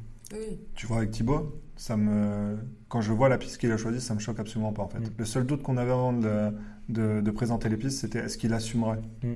Tu 0.74 0.86
vois, 0.86 0.98
avec 0.98 1.10
Thibaut, 1.10 1.60
ça 1.76 1.96
me... 1.96 2.56
quand 2.88 3.00
je 3.00 3.12
vois 3.12 3.28
la 3.28 3.38
piste 3.38 3.58
qu'il 3.58 3.70
a 3.70 3.76
choisie, 3.76 4.00
ça 4.00 4.14
me 4.14 4.18
choque 4.18 4.40
absolument 4.40 4.72
pas 4.72 4.82
en 4.82 4.88
fait. 4.88 5.00
Mm. 5.00 5.10
Le 5.18 5.24
seul 5.24 5.46
doute 5.46 5.62
qu'on 5.62 5.76
avait 5.76 5.90
avant 5.90 6.12
de, 6.12 6.52
de, 6.88 7.30
présenter 7.30 7.68
les 7.68 7.76
pistes, 7.76 7.98
c'était 8.00 8.20
est-ce 8.20 8.38
qu'il 8.38 8.52
assumerait 8.54 9.00
mm. 9.22 9.34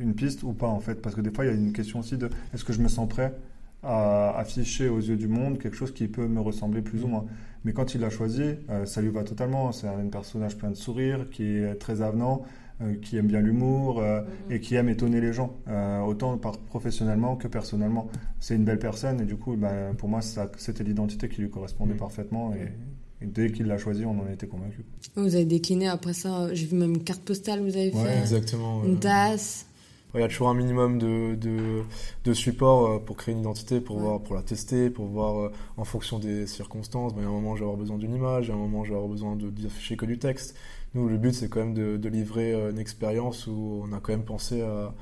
une 0.00 0.14
piste 0.14 0.42
ou 0.42 0.52
pas 0.52 0.68
en 0.68 0.80
fait? 0.80 0.96
Parce 1.02 1.14
que 1.14 1.20
des 1.20 1.30
fois, 1.30 1.44
il 1.44 1.48
y 1.48 1.50
a 1.50 1.54
une 1.54 1.72
question 1.72 2.00
aussi 2.00 2.16
de 2.16 2.30
est-ce 2.54 2.64
que 2.64 2.72
je 2.72 2.80
me 2.80 2.88
sens 2.88 3.08
prêt 3.08 3.34
à 3.82 4.36
afficher 4.36 4.88
aux 4.88 4.98
yeux 4.98 5.16
du 5.16 5.28
monde 5.28 5.58
quelque 5.58 5.76
chose 5.76 5.92
qui 5.92 6.08
peut 6.08 6.26
me 6.26 6.40
ressembler 6.40 6.82
plus 6.82 7.04
ou 7.04 7.08
mm. 7.08 7.10
moins. 7.10 7.26
Mais 7.64 7.72
quand 7.72 7.94
il 7.94 8.00
l'a 8.00 8.10
choisi, 8.10 8.54
euh, 8.70 8.86
ça 8.86 9.02
lui 9.02 9.10
va 9.10 9.24
totalement. 9.24 9.72
C'est 9.72 9.88
un 9.88 10.06
personnage 10.06 10.56
plein 10.56 10.70
de 10.70 10.76
sourires, 10.76 11.28
qui 11.30 11.58
est 11.58 11.74
très 11.74 12.00
avenant. 12.00 12.42
Euh, 12.80 12.94
qui 13.02 13.16
aime 13.16 13.26
bien 13.26 13.40
l'humour 13.40 13.98
euh, 13.98 14.20
mhm. 14.20 14.52
et 14.52 14.60
qui 14.60 14.76
aime 14.76 14.88
étonner 14.88 15.20
les 15.20 15.32
gens, 15.32 15.56
euh, 15.66 15.98
autant 16.02 16.38
par 16.38 16.58
professionnellement 16.58 17.34
que 17.34 17.48
personnellement. 17.48 18.08
C'est 18.38 18.54
une 18.54 18.64
belle 18.64 18.78
personne 18.78 19.20
et 19.20 19.24
du 19.24 19.36
coup, 19.36 19.56
ben, 19.56 19.96
pour 19.96 20.08
moi, 20.08 20.20
c'était 20.22 20.84
l'identité 20.84 21.28
qui 21.28 21.40
lui 21.40 21.50
correspondait 21.50 21.94
mhm. 21.94 21.98
parfaitement 21.98 22.54
et, 22.54 23.26
dès 23.26 23.50
qu'il 23.50 23.66
l'a 23.66 23.78
choisi, 23.78 24.04
on 24.04 24.20
en 24.20 24.26
a 24.28 24.32
été 24.32 24.46
convaincu. 24.46 24.84
Vous 25.16 25.34
avez 25.34 25.44
décliné 25.44 25.88
après 25.88 26.12
ça, 26.12 26.54
j'ai 26.54 26.66
vu 26.66 26.76
même 26.76 26.94
une 26.94 27.02
carte 27.02 27.22
postale, 27.22 27.62
vous 27.62 27.76
avez 27.76 27.90
fait 27.90 28.18
exactement, 28.20 28.84
une 28.84 29.00
tasse. 29.00 29.66
Il 30.14 30.20
y 30.20 30.22
a 30.22 30.28
toujours 30.28 30.48
un 30.48 30.54
minimum 30.54 30.98
de, 30.98 31.34
de, 31.34 31.82
de 32.24 32.32
support 32.32 33.04
pour 33.04 33.16
créer 33.16 33.34
une 33.34 33.40
identité, 33.40 33.80
pour, 33.80 33.98
voir, 33.98 34.22
pour 34.22 34.36
la 34.36 34.42
tester, 34.42 34.88
pour 34.88 35.06
voir 35.06 35.50
en 35.76 35.84
fonction 35.84 36.20
des 36.20 36.46
circonstances. 36.46 37.12
Ben, 37.12 37.22
il 37.22 37.24
y 37.24 37.26
a 37.26 37.28
un 37.28 37.32
moment, 37.32 37.56
je 37.56 37.60
vais 37.60 37.66
avoir 37.66 37.76
besoin 37.76 37.98
d'une 37.98 38.14
image, 38.14 38.46
il 38.46 38.48
y 38.50 38.52
a 38.52 38.54
un 38.54 38.58
moment, 38.58 38.84
je 38.84 38.90
vais 38.90 38.96
avoir 38.96 39.10
besoin 39.10 39.36
d'afficher 39.36 39.96
que 39.96 40.06
du 40.06 40.18
texte. 40.18 40.54
Nous, 40.94 41.08
le 41.08 41.18
but, 41.18 41.34
c'est 41.34 41.48
quand 41.48 41.60
même 41.60 41.74
de, 41.74 42.08
livrer 42.08 42.52
euh, 42.52 42.70
une 42.70 42.78
expérience 42.78 43.46
où 43.46 43.82
on 43.84 43.92
a 43.92 44.00
quand 44.00 44.12
même 44.12 44.24
pensé 44.24 44.62
à, 44.62 44.94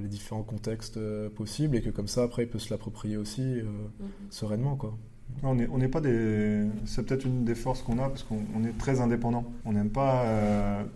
les 0.00 0.06
différents 0.08 0.44
contextes 0.44 0.98
euh, 0.98 1.28
possibles 1.28 1.76
et 1.76 1.82
que 1.82 1.90
comme 1.90 2.06
ça, 2.06 2.22
après, 2.22 2.44
il 2.44 2.48
peut 2.48 2.60
se 2.60 2.70
l'approprier 2.70 3.16
aussi 3.16 3.42
euh, 3.42 3.64
mhm. 3.64 4.08
sereinement. 4.30 4.76
Quoi. 4.76 4.96
On 5.42 5.56
n'est 5.56 5.68
on 5.68 5.80
pas 5.90 6.00
des. 6.00 6.64
C'est 6.84 7.04
peut-être 7.04 7.26
une 7.26 7.44
des 7.44 7.56
forces 7.56 7.82
qu'on 7.82 7.98
a 7.98 8.08
parce 8.08 8.22
qu'on 8.22 8.64
est 8.64 8.78
très 8.78 9.00
indépendant. 9.00 9.44
On 9.64 9.72
n'aime 9.72 9.90
pas 9.90 10.24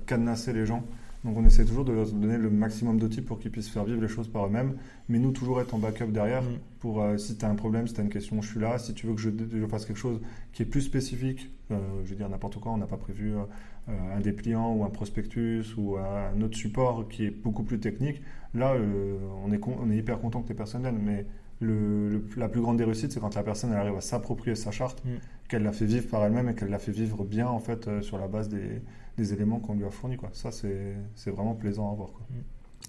cadenasser 0.07 0.53
les 0.53 0.65
gens. 0.65 0.85
Donc 1.25 1.37
on 1.37 1.45
essaie 1.45 1.65
toujours 1.65 1.85
de 1.85 1.93
leur 1.93 2.07
donner 2.11 2.37
le 2.37 2.51
maximum 2.51 2.99
d'outils 2.99 3.21
pour 3.21 3.39
qu'ils 3.39 3.53
puissent 3.53 3.69
faire 3.69 3.85
vivre 3.85 4.01
les 4.01 4.09
choses 4.09 4.29
par 4.29 4.47
eux-mêmes, 4.47 4.75
mais 5.09 5.19
nous 5.19 5.31
toujours 5.31 5.61
être 5.61 5.75
en 5.75 5.79
backup 5.79 6.07
derrière 6.07 6.43
mm. 6.43 6.59
pour 6.81 7.01
euh, 7.01 7.17
si 7.17 7.37
tu 7.37 7.45
as 7.45 7.49
un 7.49 7.55
problème, 7.55 7.87
si 7.87 7.95
tu 7.95 8.01
as 8.01 8.05
une 8.05 8.11
question, 8.11 8.43
je 8.43 8.49
suis 8.49 8.61
là. 8.61 8.79
Si 8.79 8.93
tu 8.93 9.07
veux 9.07 9.15
que 9.15 9.21
je, 9.21 9.31
fasse 9.67 9.87
quelque 9.87 9.99
chose 9.99 10.21
qui 10.53 10.63
est 10.63 10.67
plus 10.67 10.81
spécifique, 10.81 11.51
euh, 11.71 11.79
je 12.05 12.11
veux 12.11 12.17
dire 12.17 12.29
n'importe 12.29 12.59
quoi, 12.59 12.73
on 12.73 12.77
n'a 12.77 12.87
pas 12.87 12.97
prévu 12.97 13.35
euh, 13.35 14.17
un 14.17 14.21
dépliant 14.21 14.75
ou 14.75 14.85
un 14.85 14.91
prospectus 14.91 15.77
ou 15.77 15.97
un 15.97 16.41
autre 16.41 16.57
support 16.57 17.09
qui 17.09 17.27
est 17.27 17.31
beaucoup 17.31 17.63
plus 17.63 17.79
technique. 17.79 18.21
Là, 18.55 18.75
on, 19.45 19.51
est 19.51 19.61
on 19.65 19.91
est 19.91 19.97
hyper 19.97 20.21
content 20.21 20.43
que 20.43 20.49
les 20.49 20.55
personnes 20.55 20.83
viennent, 20.83 21.01
mais 21.03 21.25
le, 21.63 22.25
la 22.37 22.49
plus 22.49 22.61
grande 22.61 22.77
des 22.77 22.85
réussites, 22.85 23.13
c'est 23.13 23.21
quand 23.21 23.35
la 23.35 23.43
personne 23.43 23.71
elle 23.71 23.79
arrive 23.79 23.97
à 23.97 24.01
s'approprier 24.01 24.57
sa 24.57 24.71
charte, 24.71 25.03
mm. 25.05 25.09
Qu'elle 25.53 25.63
la 25.63 25.73
fait 25.73 25.87
vivre 25.87 26.09
par 26.09 26.25
elle-même 26.25 26.49
et 26.49 26.55
qu'elle 26.55 26.71
la 26.71 26.79
fait 26.79 26.93
vivre 26.93 27.25
bien 27.25 27.47
en 27.47 27.61
fait 27.61 28.03
sur 28.03 28.19
la 28.19 28.27
base 28.27 28.49
des 28.49 28.81
des 29.17 29.33
éléments 29.33 29.59
qu'on 29.59 29.75
lui 29.75 29.85
a 29.85 29.91
fournis. 29.91 30.17
Quoi. 30.17 30.31
Ça, 30.33 30.51
c'est 30.53 31.31
vraiment 31.31 31.55
plaisant 31.55 31.91
à 31.91 31.95
voir. 31.95 32.11
Quoi. 32.13 32.27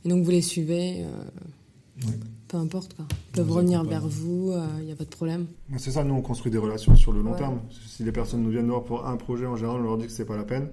Et 0.05 0.09
donc, 0.09 0.23
vous 0.23 0.31
les 0.31 0.41
suivez 0.41 1.03
euh, 1.03 2.07
Peu 2.47 2.57
importe. 2.57 2.93
Quoi. 2.95 3.05
Ils 3.11 3.37
peuvent 3.37 3.51
revenir 3.51 3.83
vers 3.83 4.07
vous, 4.07 4.51
il 4.51 4.81
euh, 4.81 4.85
n'y 4.85 4.91
a 4.91 4.95
pas 4.95 5.05
de 5.05 5.09
problème. 5.09 5.47
C'est 5.77 5.91
ça, 5.91 6.03
nous, 6.03 6.15
on 6.15 6.21
construit 6.21 6.51
des 6.51 6.57
relations 6.57 6.95
sur 6.95 7.11
le 7.11 7.21
long 7.21 7.35
terme. 7.35 7.59
Si 7.87 8.03
les 8.03 8.11
personnes 8.11 8.43
nous 8.43 8.51
viennent 8.51 8.67
voir 8.67 8.83
pour 8.83 9.05
un 9.05 9.17
projet, 9.17 9.45
en 9.45 9.55
général, 9.55 9.81
on 9.81 9.83
leur 9.83 9.97
dit 9.97 10.05
que 10.05 10.11
c'est 10.11 10.25
pas 10.25 10.37
la 10.37 10.43
peine. 10.43 10.69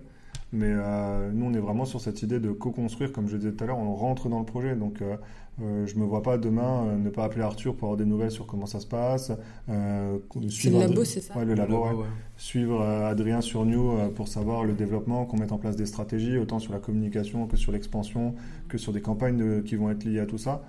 Mais 0.53 0.73
euh, 0.73 1.31
nous, 1.33 1.47
on 1.47 1.55
est 1.55 1.61
vraiment 1.61 1.85
sur 1.85 2.01
cette 2.01 2.23
idée 2.23 2.41
de 2.41 2.51
co-construire, 2.51 3.13
comme 3.13 3.29
je 3.29 3.37
disais 3.37 3.53
tout 3.53 3.63
à 3.63 3.67
l'heure, 3.69 3.79
on 3.79 3.95
rentre 3.95 4.29
dans 4.29 4.41
le 4.41 4.45
projet. 4.45 4.75
Donc, 4.75 5.01
euh, 5.01 5.17
euh 5.63 5.87
je 5.87 5.95
ne 5.95 6.01
me 6.01 6.07
vois 6.07 6.23
pas 6.23 6.39
demain 6.39 6.97
ne 6.97 7.09
pas 7.09 7.25
appeler 7.25 7.43
Arthur 7.43 7.77
pour 7.77 7.89
avoir 7.89 7.97
des 7.97 8.05
nouvelles 8.05 8.33
sur 8.33 8.47
comment 8.47 8.67
ça 8.67 8.81
se 8.81 8.87
passe. 8.87 9.31
suivre 10.49 10.81
le 10.81 10.87
labo, 10.87 11.05
c'est 11.05 11.21
ça 11.21 11.37
ouais, 11.37 11.45
le 11.45 11.55
labo, 11.55 12.05
Suivre 12.37 12.83
Adrien 12.83 13.41
sur 13.41 13.65
New 13.65 13.93
pour 14.15 14.27
savoir 14.27 14.65
le 14.65 14.73
développement, 14.73 15.25
qu'on 15.25 15.37
mette 15.37 15.53
en 15.53 15.59
place 15.59 15.77
des 15.77 15.87
stratégies, 15.87 16.39
autant 16.39 16.59
sur 16.59 16.73
la 16.73 16.79
communication 16.79 17.47
que 17.47 17.57
sur 17.57 17.71
l'expansion, 17.71 18.35
que 18.69 18.79
sur 18.79 18.93
des 18.93 19.03
campagnes 19.03 19.63
qui 19.63 19.77
vont 19.77 19.91
être 19.91 20.05
liées 20.05 20.21
à 20.21 20.27
tout 20.27 20.39
ça. 20.39 20.63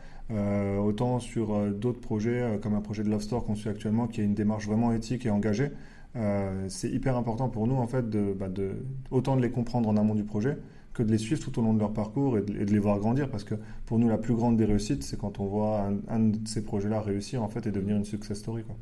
autant 0.83 1.19
sur 1.19 1.71
d'autres 1.71 2.01
projets, 2.01 2.59
comme 2.61 2.75
un 2.75 2.81
projet 2.81 3.03
de 3.03 3.09
Love 3.09 3.21
Store 3.21 3.45
qu'on 3.45 3.55
suit 3.55 3.69
actuellement, 3.69 4.07
qui 4.07 4.21
a 4.21 4.23
une 4.23 4.35
démarche 4.35 4.67
vraiment 4.67 4.91
éthique 4.91 5.25
et 5.25 5.31
engagée. 5.31 5.71
Euh, 6.15 6.65
c'est 6.67 6.89
hyper 6.89 7.15
important 7.15 7.47
pour 7.49 7.67
nous 7.67 7.75
en 7.75 7.87
fait 7.87 8.09
de, 8.09 8.33
bah, 8.37 8.49
de, 8.49 8.71
autant 9.11 9.37
de 9.37 9.41
les 9.41 9.49
comprendre 9.51 9.87
en 9.87 9.95
amont 9.95 10.13
du 10.15 10.23
projet 10.25 10.57
que 10.93 11.03
de 11.03 11.11
les 11.11 11.17
suivre 11.17 11.41
tout 11.41 11.57
au 11.57 11.61
long 11.63 11.73
de 11.73 11.79
leur 11.79 11.93
parcours 11.93 12.37
et 12.37 12.41
de, 12.41 12.53
et 12.59 12.65
de 12.65 12.71
les 12.71 12.79
voir 12.79 12.99
grandir. 12.99 13.29
Parce 13.29 13.45
que 13.45 13.55
pour 13.85 13.97
nous, 13.97 14.09
la 14.09 14.17
plus 14.17 14.33
grande 14.35 14.57
des 14.57 14.65
réussites, 14.65 15.03
c'est 15.03 15.17
quand 15.17 15.39
on 15.39 15.45
voit 15.45 15.81
un, 15.87 15.99
un 16.09 16.19
de 16.19 16.47
ces 16.47 16.63
projets-là 16.63 16.99
réussir 17.01 17.41
en 17.43 17.47
fait 17.47 17.65
et 17.65 17.71
devenir 17.71 17.95
une 17.95 18.03
success 18.05 18.37
story. 18.39 18.63
Quoi. 18.63 18.75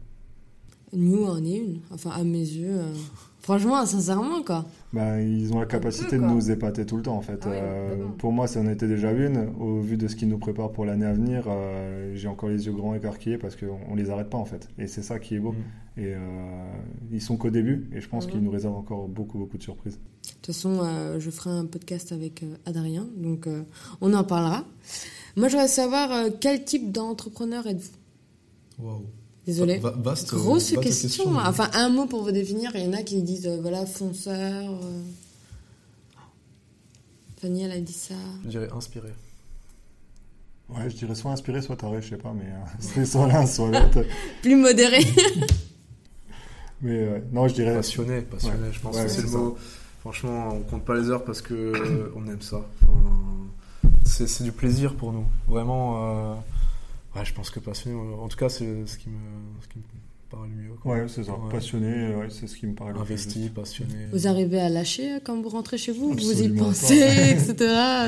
Nous, 0.91 1.23
on 1.23 1.43
est 1.45 1.57
une. 1.57 1.81
Enfin, 1.91 2.09
à 2.09 2.23
mes 2.23 2.39
yeux. 2.39 2.79
euh, 2.79 2.93
Franchement, 3.41 3.85
sincèrement, 3.85 4.41
quoi. 4.43 4.65
Ben, 4.91 5.19
ils 5.19 5.53
ont 5.53 5.59
la 5.59 5.65
capacité 5.67 6.17
de 6.17 6.23
nous 6.23 6.49
épater 6.51 6.85
tout 6.85 6.97
le 6.97 7.03
temps 7.03 7.15
en 7.15 7.21
fait. 7.21 7.39
Ah 7.45 7.49
ouais, 7.49 7.59
Euh, 7.61 8.07
pour 8.17 8.31
moi, 8.33 8.47
ça 8.47 8.59
en 8.59 8.67
était 8.67 8.87
déjà 8.87 9.11
une. 9.11 9.49
Au 9.59 9.79
vu 9.81 9.97
de 9.97 10.07
ce 10.07 10.15
qu'ils 10.15 10.27
nous 10.29 10.39
préparent 10.39 10.71
pour 10.71 10.85
l'année 10.85 11.05
à 11.05 11.13
venir, 11.13 11.43
euh, 11.47 12.11
j'ai 12.15 12.27
encore 12.27 12.49
les 12.49 12.65
yeux 12.65 12.73
grands 12.73 12.95
écarquillés 12.95 13.37
parce 13.37 13.55
qu'on 13.55 13.77
on 13.89 13.95
les 13.95 14.09
arrête 14.09 14.29
pas 14.29 14.37
en 14.39 14.45
fait. 14.45 14.67
Et 14.79 14.87
c'est 14.87 15.03
ça 15.03 15.19
qui 15.19 15.35
est 15.35 15.39
beau. 15.39 15.51
Mm. 15.51 15.55
Et 16.01 16.13
euh, 16.15 16.17
ils 17.11 17.21
sont 17.21 17.35
qu'au 17.35 17.49
début 17.49 17.89
et 17.93 17.99
je 17.99 18.07
pense 18.07 18.25
Mhm. 18.25 18.31
qu'ils 18.31 18.39
nous 18.41 18.51
réservent 18.51 18.77
encore 18.77 19.07
beaucoup 19.09 19.37
beaucoup 19.37 19.57
de 19.57 19.63
surprises. 19.63 19.95
De 19.97 20.29
toute 20.35 20.45
façon, 20.45 20.79
euh, 20.81 21.19
je 21.19 21.29
ferai 21.29 21.49
un 21.49 21.65
podcast 21.65 22.13
avec 22.13 22.41
euh, 22.43 22.55
Adrien, 22.65 23.05
donc 23.17 23.47
euh, 23.47 23.63
on 23.99 24.13
en 24.13 24.23
parlera. 24.23 24.63
Moi, 25.35 25.49
je 25.49 25.53
voudrais 25.53 25.67
savoir 25.67 26.09
euh, 26.11 26.29
quel 26.39 26.63
type 26.63 26.91
d'entrepreneur 26.93 27.67
êtes-vous? 27.67 28.85
Waouh. 28.85 29.05
Va- 29.45 29.91
vaste- 29.91 30.35
Grosse 30.35 30.71
vaste 30.73 30.83
question. 30.83 31.35
Enfin, 31.37 31.69
un 31.73 31.89
mot 31.89 32.05
pour 32.05 32.23
vous 32.23 32.31
définir. 32.31 32.71
Il 32.75 32.83
y 32.83 32.87
en 32.87 32.93
a 32.93 33.01
qui 33.03 33.21
disent, 33.23 33.47
euh, 33.47 33.57
voilà, 33.59 33.85
fonceur. 33.85 34.71
euh. 34.71 35.01
Fanny, 37.41 37.63
elle 37.63 37.71
a 37.71 37.79
dit 37.79 37.91
ça. 37.93 38.13
Je 38.45 38.49
dirais 38.49 38.69
inspiré. 38.71 39.09
Ouais, 40.69 40.89
je 40.89 40.95
dirais 40.95 41.15
soit 41.15 41.31
inspiré, 41.31 41.61
soit 41.61 41.77
taré, 41.77 42.01
je 42.01 42.09
sais 42.09 42.17
pas, 42.17 42.31
mais 42.33 42.45
euh, 42.45 42.65
c'est 42.79 43.05
soit 43.05 43.27
l'un, 43.27 43.45
soit 43.47 43.69
l'autre. 43.71 44.05
Plus 44.41 44.55
modéré. 44.55 44.99
Mais 46.81 46.97
euh, 46.99 47.19
non, 47.31 47.47
je 47.47 47.53
dirais. 47.55 47.75
Passionné, 47.75 48.21
passionné, 48.21 48.67
Ouais. 48.67 48.73
je 48.73 48.79
pense 48.79 48.95
Ouais, 48.95 49.03
que 49.03 49.09
c'est 49.09 49.21
le 49.23 49.27
ça. 49.27 49.37
mot. 49.37 49.57
Franchement, 50.01 50.49
on 50.53 50.59
compte 50.61 50.85
pas 50.85 50.95
les 50.95 51.09
heures 51.09 51.25
parce 51.25 51.41
que 51.41 51.73
on 52.15 52.25
aime 52.27 52.41
ça. 52.41 52.61
Enfin, 52.83 53.87
c'est 54.05 54.43
du 54.43 54.51
plaisir 54.51 54.95
pour 54.95 55.11
nous. 55.13 55.25
Vraiment, 55.47 56.31
euh, 56.31 56.35
ouais, 57.15 57.25
je 57.25 57.33
pense 57.33 57.49
que 57.49 57.59
passionné, 57.59 57.95
en 58.19 58.27
tout 58.27 58.37
cas, 58.37 58.49
c'est 58.49 58.85
ce 58.87 58.97
qui 58.97 59.09
me, 59.09 59.17
ce 59.61 59.67
qui 59.67 59.77
me 59.79 59.83
paraît 60.29 60.47
le 60.47 60.55
mieux. 60.63 60.73
quoi. 60.81 60.93
Ouais, 60.95 61.05
c'est 61.07 61.23
ça. 61.23 61.31
Ouais. 61.33 61.51
Passionné, 61.51 61.87
euh, 61.87 62.19
ouais, 62.19 62.27
c'est 62.29 62.47
ce 62.47 62.55
qui 62.55 62.67
me 62.67 62.73
paraît 62.75 62.89
le 62.91 62.95
plus 62.99 63.13
Investi, 63.13 63.49
passionné. 63.49 63.93
Vous 64.13 64.27
arrivez 64.27 64.59
à 64.59 64.69
lâcher 64.69 65.13
euh, 65.13 65.19
quand 65.23 65.41
vous 65.41 65.49
rentrez 65.49 65.77
chez 65.77 65.91
vous? 65.91 66.13
Vous 66.13 66.41
y 66.43 66.49
pensez, 66.49 66.95
etc. 67.31 67.53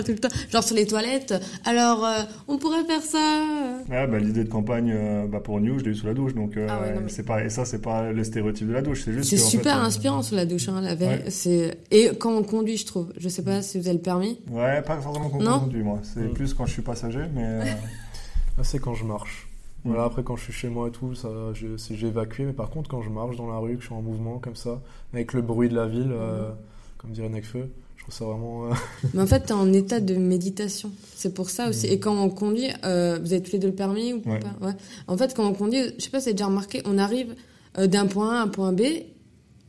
Tout 0.06 0.12
le 0.12 0.18
temps? 0.20 0.28
Genre 0.52 0.64
sur 0.64 0.76
les 0.76 0.86
toilettes. 0.88 1.34
Alors, 1.66 2.06
euh, 2.06 2.22
on 2.48 2.58
pourrait 2.58 2.84
faire 2.86 3.02
ça? 3.02 3.44
Ouais, 3.90 4.08
bah, 4.08 4.20
l'idée 4.20 4.44
de 4.44 4.50
campagne 4.50 4.92
euh, 4.94 5.28
bah, 5.28 5.40
pour 5.40 5.60
New, 5.60 5.80
je 5.80 5.84
l'ai 5.86 5.92
eu 5.92 5.96
sous 5.96 6.06
la 6.06 6.14
douche, 6.14 6.34
donc 6.36 6.58
euh, 6.58 6.68
Ah 6.70 6.82
ouais, 6.82 6.94
non, 6.94 7.02
mais- 7.02 7.10
c'est 7.10 7.24
pas 7.24 7.44
et 7.44 7.50
ça 7.50 7.66
c'est 7.66 7.82
pas 7.82 8.12
le 8.12 8.24
stéréotype 8.24 8.68
de 8.68 8.74
la 8.74 8.82
douche, 8.82 9.04
c'est 9.06 9.14
juste. 9.14 9.30
C'est 9.30 9.38
super 9.38 9.74
fait, 9.76 9.80
euh, 9.82 9.86
inspirant 9.86 10.22
sous 10.22 10.36
la 10.36 10.46
douche, 10.46 10.70
hein, 10.70 10.80
la 10.82 10.96
veille. 10.96 11.10
Ouais. 11.24 11.30
C'est 11.30 11.78
et 11.92 12.10
quand 12.20 12.32
on 12.36 12.44
conduit, 12.44 12.78
je 12.78 12.86
trouve. 12.86 13.12
Je 13.18 13.30
sais 13.30 13.44
pas 13.44 13.62
si 13.62 13.80
vous 13.80 13.88
avez 13.88 13.98
le 13.98 14.02
permis. 14.04 14.40
Ouais, 14.50 14.82
pas 14.82 15.00
forcément 15.02 15.30
qu'on 15.30 15.42
Non? 15.42 15.60
conduit, 15.62 15.82
moi. 15.84 16.00
C'est 16.04 16.28
plus 16.34 16.54
quand 16.54 16.66
je 16.66 16.74
suis 16.74 16.82
passager, 16.82 17.24
mais 17.34 17.44
euh, 17.46 17.64
Ah, 18.58 18.64
c'est 18.64 18.80
quand 18.80 18.94
je 18.94 19.06
marche. 19.06 19.48
Mm. 19.84 19.90
Voilà, 19.90 20.04
après 20.06 20.24
quand 20.24 20.36
je 20.36 20.44
suis 20.44 20.54
chez 20.54 20.70
moi 20.70 20.88
et 20.88 20.92
tout, 20.92 21.16
ça, 21.16 21.30
c'est- 21.78 21.96
j'ai 21.96 22.08
évacué. 22.08 22.46
Mais 22.46 22.54
par 22.54 22.70
contre, 22.70 22.90
quand 22.90 23.02
je 23.02 23.10
marche 23.10 23.36
dans 23.38 23.48
la 23.48 23.58
rue, 23.58 23.76
que 23.76 23.82
je 23.82 23.88
suis 23.88 23.96
en 23.96 24.02
mouvement 24.02 24.38
comme 24.40 24.56
ça, 24.56 24.82
avec 25.14 25.34
le 25.34 25.42
bruit 25.42 25.70
de 25.70 25.76
la 25.76 25.88
ville, 25.88 26.12
euh, 26.12 26.50
comme 26.98 27.12
dirait 27.12 27.30
Necfeu, 27.30 27.70
je 27.98 28.04
trouve 28.04 28.14
ça 28.16 28.26
vraiment. 28.26 28.66
euh, 28.68 28.74
Mais 29.14 29.22
en 29.22 29.28
fait, 29.28 29.42
t'es 29.42 29.54
en 29.54 29.72
état 29.74 30.00
de 30.00 30.16
méditation. 30.16 30.92
C'est 31.16 31.34
pour 31.34 31.50
ça 31.50 31.70
aussi. 31.70 31.88
Mm. 31.88 31.92
Et 31.94 32.00
quand 32.00 32.16
on 32.24 32.30
conduit, 32.30 32.68
euh, 32.86 33.20
vous 33.22 33.34
avez 33.34 33.42
tous 33.42 33.54
les 33.54 33.60
deux 33.60 33.68
le 33.70 33.76
permis 33.76 34.14
ou 34.14 34.22
Ouais. 34.30 34.40
pas? 34.40 34.56
Ouais. 34.66 34.74
En 35.08 35.18
fait, 35.18 35.34
quand 35.36 35.48
on 35.48 35.54
conduit, 35.54 35.82
je 35.98 36.04
sais 36.04 36.10
pas 36.10 36.20
si 36.20 36.26
vous 36.26 36.30
avez 36.30 36.34
déjà 36.34 36.46
remarqué, 36.48 36.82
on 36.86 36.98
arrive 36.98 37.36
d'un 37.78 38.06
point 38.06 38.36
A 38.36 38.40
à 38.40 38.44
un 38.44 38.48
point 38.50 38.74
B, 38.74 38.82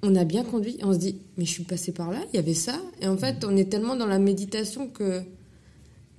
on 0.03 0.16
a 0.16 0.25
bien 0.25 0.42
conduit, 0.42 0.77
et 0.81 0.85
on 0.85 0.92
se 0.92 0.98
dit, 0.98 1.18
mais 1.38 1.44
je 1.44 1.51
suis 1.53 1.62
passé 1.62 1.92
par 1.92 2.11
là, 2.11 2.18
il 2.33 2.37
y 2.37 2.38
avait 2.40 2.55
ça. 2.55 2.75
Et 3.01 3.07
en 3.07 3.16
fait, 3.16 3.44
on 3.48 3.57
est 3.57 3.70
tellement 3.70 3.94
dans 3.94 4.07
la 4.07 4.18
méditation 4.18 4.88
que 4.88 5.22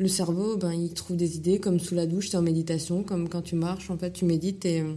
le 0.03 0.09
cerveau, 0.09 0.57
ben, 0.57 0.71
il 0.71 0.93
trouve 0.93 1.17
des 1.17 1.37
idées, 1.37 1.59
comme 1.59 1.79
sous 1.79 1.95
la 1.95 2.05
douche, 2.05 2.29
c'est 2.29 2.37
en 2.37 2.41
méditation, 2.43 3.03
comme 3.03 3.27
quand 3.29 3.41
tu 3.41 3.55
marches, 3.55 3.89
en 3.89 3.97
fait, 3.97 4.11
tu 4.11 4.25
médites 4.25 4.65
et. 4.65 4.81
euh, 4.81 4.93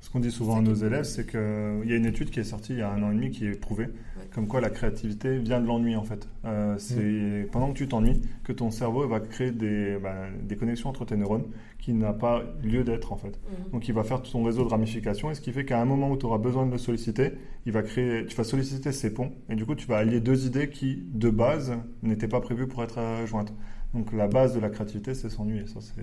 ce 0.00 0.10
qu'on 0.10 0.20
dit 0.20 0.30
souvent 0.32 0.56
à 0.58 0.60
nos 0.60 0.74
élèves, 0.74 1.04
c'est 1.04 1.26
qu'il 1.26 1.40
y 1.86 1.92
a 1.92 1.96
une 1.96 2.06
étude 2.06 2.30
qui 2.30 2.40
est 2.40 2.44
sortie 2.44 2.72
il 2.72 2.78
y 2.80 2.82
a 2.82 2.90
un 2.90 3.02
an 3.02 3.12
et 3.12 3.14
demi 3.14 3.30
qui 3.30 3.46
est 3.46 3.52
prouvée, 3.58 3.88
comme 4.34 4.48
quoi 4.48 4.60
la 4.60 4.68
créativité 4.68 5.38
vient 5.38 5.60
de 5.60 5.66
l'ennui 5.66 5.94
en 5.94 6.02
fait. 6.02 6.28
Euh, 6.44 6.74
c'est 6.76 7.48
pendant 7.52 7.68
que 7.72 7.78
tu 7.78 7.86
t'ennuies 7.86 8.20
que 8.42 8.52
ton 8.52 8.70
cerveau 8.72 9.06
va 9.06 9.20
créer 9.20 9.52
des, 9.52 9.96
bah, 10.02 10.26
des 10.42 10.56
connexions 10.56 10.88
entre 10.90 11.04
tes 11.04 11.16
neurones 11.16 11.44
qui 11.78 11.92
n'a 11.92 12.12
pas 12.12 12.42
lieu 12.64 12.82
d'être 12.82 13.12
en 13.12 13.16
fait. 13.16 13.38
Donc 13.72 13.86
il 13.88 13.94
va 13.94 14.02
faire 14.02 14.20
tout 14.20 14.30
son 14.30 14.42
réseau 14.42 14.64
de 14.64 14.68
ramifications 14.70 15.30
et 15.30 15.34
ce 15.36 15.40
qui 15.40 15.52
fait 15.52 15.64
qu'à 15.64 15.80
un 15.80 15.84
moment 15.84 16.10
où 16.10 16.16
tu 16.16 16.26
auras 16.26 16.38
besoin 16.38 16.66
de 16.66 16.72
le 16.72 16.78
solliciter, 16.78 17.30
il 17.64 17.72
va 17.72 17.82
créer, 17.82 18.26
tu 18.26 18.36
vas 18.36 18.44
solliciter 18.44 18.90
ces 18.92 19.14
ponts 19.14 19.30
et 19.48 19.54
du 19.54 19.64
coup 19.64 19.76
tu 19.76 19.86
vas 19.86 19.98
allier 19.98 20.20
deux 20.20 20.46
idées 20.46 20.68
qui 20.68 21.04
de 21.14 21.30
base 21.30 21.72
n'étaient 22.02 22.28
pas 22.28 22.40
prévues 22.40 22.66
pour 22.66 22.82
être 22.82 22.98
euh, 22.98 23.24
jointes. 23.26 23.52
Donc 23.94 24.12
la 24.12 24.26
base 24.26 24.54
de 24.54 24.60
la 24.60 24.70
créativité 24.70 25.14
c'est 25.14 25.28
s'ennuyer, 25.28 25.66
ça 25.66 25.80
c'est 25.80 26.02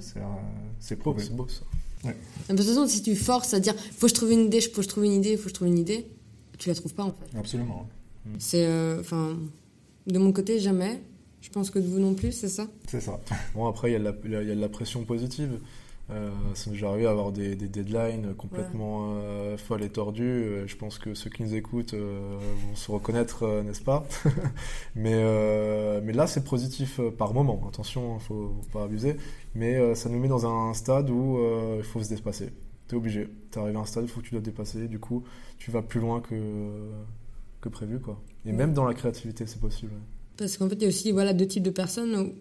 c'est, 0.00 0.18
euh, 0.20 0.22
c'est 0.78 0.96
beau, 0.96 1.12
prouvé. 1.12 1.24
c'est 1.24 1.36
beau 1.36 1.46
ça. 1.48 1.62
De 2.04 2.56
toute 2.56 2.64
façon, 2.66 2.86
si 2.86 3.02
tu 3.02 3.16
forces 3.16 3.52
à 3.54 3.60
dire, 3.60 3.74
faut 3.76 4.06
que 4.06 4.08
je 4.08 4.14
trouve 4.14 4.30
une 4.32 4.46
idée, 4.46 4.60
faut 4.60 4.76
que 4.76 4.82
je 4.82 4.88
trouve 4.88 5.04
une 5.04 5.12
idée, 5.12 5.36
faut 5.36 5.44
que 5.44 5.48
je 5.50 5.54
trouve 5.54 5.68
une 5.68 5.78
idée, 5.78 6.06
tu 6.58 6.68
la 6.68 6.74
trouves 6.74 6.94
pas 6.94 7.02
en 7.04 7.12
fait. 7.12 7.36
Absolument, 7.36 7.88
C'est, 8.38 8.66
euh, 8.66 9.00
enfin, 9.00 9.36
de 10.06 10.18
mon 10.18 10.32
côté, 10.32 10.58
jamais. 10.60 11.02
Je 11.40 11.50
pense 11.50 11.70
que 11.70 11.78
de 11.78 11.86
vous 11.86 11.98
non 12.00 12.14
plus, 12.14 12.32
c'est 12.32 12.48
ça? 12.48 12.66
C'est 12.88 13.00
ça. 13.00 13.20
Bon, 13.54 13.66
après, 13.66 13.92
il 13.92 14.00
y, 14.00 14.02
y 14.02 14.34
a 14.34 14.54
de 14.54 14.60
la 14.60 14.68
pression 14.68 15.04
positive. 15.04 15.58
Euh, 16.10 16.30
ça 16.54 16.70
m'est 16.70 16.76
déjà 16.76 16.88
arrivé 16.88 17.06
à 17.06 17.10
avoir 17.10 17.32
des, 17.32 17.54
des 17.54 17.68
deadlines 17.68 18.34
complètement 18.34 19.18
euh, 19.18 19.58
folles 19.58 19.82
et 19.84 19.90
tordues. 19.90 20.22
Euh, 20.24 20.66
je 20.66 20.74
pense 20.76 20.98
que 20.98 21.12
ceux 21.12 21.28
qui 21.28 21.42
nous 21.42 21.54
écoutent 21.54 21.92
euh, 21.92 22.38
vont 22.40 22.74
se 22.74 22.90
reconnaître, 22.90 23.46
n'est-ce 23.62 23.82
pas? 23.82 24.06
Mais, 24.96 25.22
mais 26.02 26.12
là, 26.12 26.26
c'est 26.26 26.44
positif 26.44 27.00
par 27.18 27.34
moment. 27.34 27.62
Attention, 27.68 28.16
il 28.16 28.22
faut, 28.22 28.54
faut 28.62 28.78
pas 28.78 28.84
abuser. 28.84 29.16
Mais 29.54 29.94
ça 29.94 30.08
nous 30.08 30.18
met 30.18 30.28
dans 30.28 30.46
un 30.46 30.72
stade 30.74 31.10
où 31.10 31.38
il 31.76 31.82
faut 31.84 32.02
se 32.02 32.08
dépasser. 32.08 32.50
Tu 32.88 32.94
es 32.94 32.98
obligé. 32.98 33.28
Tu 33.50 33.58
arrivé 33.58 33.76
à 33.76 33.80
un 33.80 33.84
stade 33.84 34.04
où 34.04 34.06
il 34.06 34.10
faut 34.10 34.20
que 34.20 34.26
tu 34.26 34.32
dois 34.32 34.40
te 34.40 34.46
dépasser. 34.46 34.88
Du 34.88 34.98
coup, 34.98 35.24
tu 35.58 35.70
vas 35.70 35.82
plus 35.82 36.00
loin 36.00 36.20
que, 36.20 36.34
que 37.60 37.68
prévu. 37.68 38.00
Quoi. 38.00 38.20
Et 38.46 38.50
Ouais. 38.50 38.54
même 38.56 38.72
dans 38.72 38.84
la 38.86 38.94
créativité, 38.94 39.46
c'est 39.46 39.60
possible. 39.60 39.92
Parce 40.36 40.56
qu'en 40.56 40.68
fait, 40.68 40.76
il 40.76 40.82
y 40.82 40.84
a 40.86 40.88
aussi 40.88 41.12
voilà, 41.12 41.32
deux 41.34 41.46
types 41.46 41.62
de 41.64 41.70
personnes. 41.70 42.32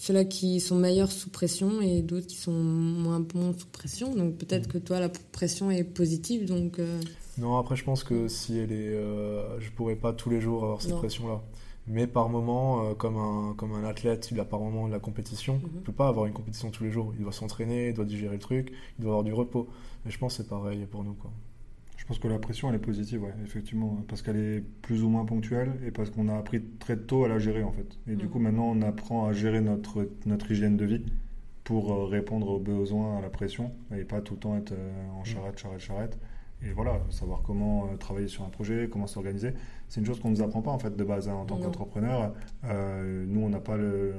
Ceux-là 0.00 0.24
qui 0.24 0.60
sont 0.60 0.76
meilleurs 0.76 1.12
sous 1.12 1.28
pression 1.28 1.82
et 1.82 2.00
d'autres 2.00 2.26
qui 2.26 2.36
sont 2.36 2.54
moins 2.54 3.20
bons 3.20 3.52
sous 3.52 3.66
pression. 3.66 4.14
Donc 4.14 4.38
peut-être 4.38 4.66
que 4.66 4.78
toi, 4.78 4.98
la 4.98 5.10
pression 5.10 5.70
est 5.70 5.84
positive. 5.84 6.46
Donc 6.46 6.78
euh, 6.78 7.02
Non, 7.36 7.58
après, 7.58 7.76
je 7.76 7.84
pense 7.84 8.02
que 8.02 8.26
si 8.26 8.56
elle 8.56 8.72
est. 8.72 8.94
euh, 8.94 9.60
je 9.60 9.70
pourrais 9.70 9.96
pas 9.96 10.14
tous 10.14 10.30
les 10.30 10.40
jours 10.40 10.64
avoir 10.64 10.80
cette 10.80 10.96
pression-là. 10.96 11.42
Mais 11.86 12.06
par 12.06 12.30
moment, 12.30 12.82
euh, 12.82 12.94
comme, 12.94 13.18
un, 13.18 13.52
comme 13.58 13.74
un 13.74 13.84
athlète, 13.84 14.30
il 14.30 14.40
a 14.40 14.46
par 14.46 14.60
moment 14.60 14.88
de 14.88 14.92
la 14.92 15.00
compétition. 15.00 15.56
Mhm. 15.56 15.68
Il 15.70 15.76
ne 15.80 15.84
peut 15.84 15.92
pas 15.92 16.08
avoir 16.08 16.24
une 16.24 16.32
compétition 16.32 16.70
tous 16.70 16.84
les 16.84 16.90
jours. 16.90 17.12
Il 17.18 17.22
doit 17.22 17.32
s'entraîner, 17.32 17.88
il 17.88 17.94
doit 17.94 18.06
digérer 18.06 18.36
le 18.36 18.40
truc, 18.40 18.72
il 18.98 19.02
doit 19.02 19.10
avoir 19.12 19.24
du 19.24 19.34
repos. 19.34 19.68
Mais 20.06 20.10
je 20.10 20.16
pense 20.18 20.38
que 20.38 20.42
c'est 20.42 20.48
pareil 20.48 20.86
pour 20.90 21.04
nous. 21.04 21.12
Quoi. 21.12 21.30
Je 22.10 22.14
pense 22.16 22.22
que 22.24 22.26
la 22.28 22.40
pression, 22.40 22.68
elle 22.68 22.74
est 22.74 22.78
positive, 22.80 23.22
ouais, 23.22 23.32
effectivement, 23.44 24.02
parce 24.08 24.20
qu'elle 24.20 24.36
est 24.36 24.64
plus 24.82 25.04
ou 25.04 25.08
moins 25.08 25.24
ponctuelle 25.24 25.70
et 25.86 25.92
parce 25.92 26.10
qu'on 26.10 26.26
a 26.28 26.36
appris 26.36 26.60
très 26.80 26.96
tôt 26.96 27.24
à 27.24 27.28
la 27.28 27.38
gérer, 27.38 27.62
en 27.62 27.70
fait. 27.70 27.98
Et 28.08 28.16
du 28.16 28.24
Mhm. 28.24 28.30
coup, 28.32 28.38
maintenant, 28.40 28.64
on 28.64 28.82
apprend 28.82 29.26
à 29.26 29.32
gérer 29.32 29.60
notre, 29.60 30.08
notre 30.26 30.50
hygiène 30.50 30.76
de 30.76 30.84
vie 30.84 31.04
pour 31.62 31.92
euh, 31.92 32.06
répondre 32.06 32.48
aux 32.48 32.58
besoins, 32.58 33.18
à 33.18 33.20
la 33.20 33.30
pression, 33.30 33.70
et 33.96 34.02
pas 34.02 34.20
tout 34.22 34.34
le 34.34 34.40
temps 34.40 34.56
être 34.56 34.72
euh, 34.72 35.08
en 35.20 35.22
charrette, 35.22 35.56
charrette, 35.60 35.78
charrette. 35.78 36.18
Et 36.62 36.72
voilà, 36.72 37.00
savoir 37.08 37.40
comment 37.42 37.86
euh, 37.86 37.96
travailler 37.96 38.28
sur 38.28 38.44
un 38.44 38.50
projet, 38.50 38.88
comment 38.92 39.06
s'organiser. 39.06 39.54
C'est 39.88 40.00
une 40.00 40.06
chose 40.06 40.20
qu'on 40.20 40.28
ne 40.30 40.36
nous 40.36 40.42
apprend 40.42 40.60
pas, 40.60 40.70
en 40.70 40.78
fait, 40.78 40.94
de 40.94 41.04
base, 41.04 41.28
hein, 41.28 41.32
en 41.32 41.44
tant 41.46 41.56
qu'entrepreneur. 41.64 42.34
Euh, 42.64 43.24
nous, 43.26 43.40
on 43.40 43.48
n'a 43.48 43.60
pas 43.60 43.76
le- 43.78 44.12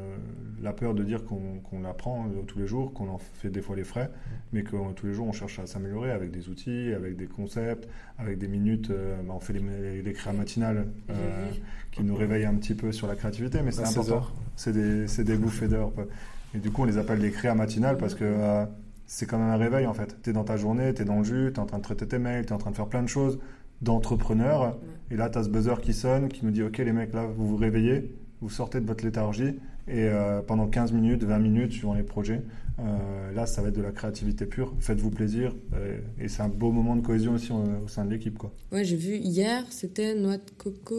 la 0.62 0.74
peur 0.74 0.94
de 0.96 1.04
dire 1.04 1.24
qu'on 1.24 1.60
qu'on 1.64 1.82
l'apprend 1.82 2.26
euh, 2.26 2.42
tous 2.48 2.58
les 2.60 2.66
jours, 2.68 2.94
qu'on 2.94 3.10
en 3.10 3.18
fait 3.20 3.50
des 3.50 3.62
fois 3.62 3.76
les 3.76 3.84
frais, 3.84 4.10
mais 4.54 4.64
que 4.64 4.76
tous 4.94 5.06
les 5.06 5.14
jours, 5.14 5.28
on 5.28 5.32
cherche 5.32 5.60
à 5.60 5.68
s'améliorer 5.68 6.12
avec 6.12 6.32
des 6.32 6.50
outils, 6.50 6.92
avec 6.94 7.16
des 7.16 7.28
concepts, 7.28 7.88
avec 8.18 8.40
des 8.40 8.48
minutes. 8.48 8.90
euh, 8.90 9.16
bah, 9.22 9.34
on 9.36 9.40
fait 9.40 9.54
les, 9.54 10.02
les 10.02 10.14
créas 10.14 10.34
matinales 10.34 10.88
euh, 11.12 11.14
qui 11.92 12.04
nous 12.04 12.16
réveillent 12.16 12.46
un 12.46 12.56
petit 12.56 12.74
peu 12.74 12.92
sur 12.92 13.06
la 13.08 13.16
créativité, 13.16 13.62
mais 13.64 13.72
c'est 13.72 13.84
À 13.84 13.86
16 13.86 13.98
important. 14.10 14.28
C'est 14.56 14.74
des, 14.74 15.06
des 15.24 15.38
bouffées 15.38 15.68
d'heures. 15.68 15.92
Et 16.54 16.58
du 16.60 16.70
coup, 16.72 16.82
on 16.82 16.86
les 16.86 16.98
appelle 16.98 17.20
des 17.20 17.32
créas 17.32 17.56
matinales 17.56 17.98
parce 17.98 18.14
que 18.16 18.26
euh, 18.26 18.66
c'est 19.14 19.26
quand 19.26 19.38
même 19.38 19.50
un 19.50 19.58
réveil 19.58 19.86
en 19.88 19.94
fait. 19.94 20.16
Tu 20.24 20.30
es 20.30 20.34
dans 20.34 20.46
ta 20.46 20.56
journée, 20.56 20.94
tu 20.94 21.02
es 21.02 21.06
dans 21.06 21.18
le 21.20 21.24
jus, 21.26 21.52
tu 21.54 21.58
es 21.58 21.60
en 21.60 21.66
train 21.66 21.80
de 21.80 21.84
traiter 21.84 22.08
tes 22.08 22.18
mails, 22.18 22.46
tu 22.46 22.52
es 22.52 22.56
en 22.56 22.58
train 22.58 22.72
de 22.72 22.76
faire 22.78 22.88
plein 22.88 23.04
de 23.04 23.10
choses 23.10 23.40
d'entrepreneur. 23.82 24.78
Et 25.12 25.16
là, 25.18 25.30
tu 25.30 25.38
as 25.38 25.44
ce 25.44 25.50
buzzer 25.50 25.82
qui 25.82 25.94
sonne, 25.94 26.30
qui 26.30 26.46
nous 26.46 26.52
dit 26.52 26.64
Ok, 26.64 26.78
les 26.78 26.94
mecs, 26.94 27.14
là, 27.14 27.26
vous 27.26 27.46
vous 27.48 27.58
réveillez, 27.58 28.16
vous 28.42 28.50
sortez 28.50 28.80
de 28.80 28.86
votre 28.88 29.04
léthargie, 29.04 29.60
et 29.88 30.06
euh, 30.08 30.42
pendant 30.42 30.68
15 30.68 30.94
minutes, 30.94 31.24
20 31.24 31.40
minutes, 31.40 31.72
suivant 31.74 31.94
les 31.94 32.04
projets, 32.04 32.42
euh, 32.80 33.32
là, 33.34 33.46
ça 33.46 33.62
va 33.62 33.68
être 33.68 33.76
de 33.76 33.82
la 33.82 33.92
créativité 33.92 34.46
pure. 34.46 34.74
Faites-vous 34.80 35.10
plaisir. 35.10 35.54
euh, 35.74 35.98
et 36.20 36.28
c'est 36.30 36.42
un 36.42 36.48
beau 36.48 36.72
moment 36.72 36.96
de 36.96 37.02
cohésion 37.02 37.34
aussi 37.34 37.52
euh, 37.52 37.84
au 37.84 37.88
sein 37.90 38.06
de 38.06 38.12
l'équipe. 38.12 38.38
quoi. 38.38 38.54
Ouais, 38.72 38.86
j'ai 38.86 38.96
vu 38.96 39.16
hier, 39.18 39.66
c'était 39.72 40.16
noix 40.16 40.38
de 40.38 40.52
coco. 40.58 40.96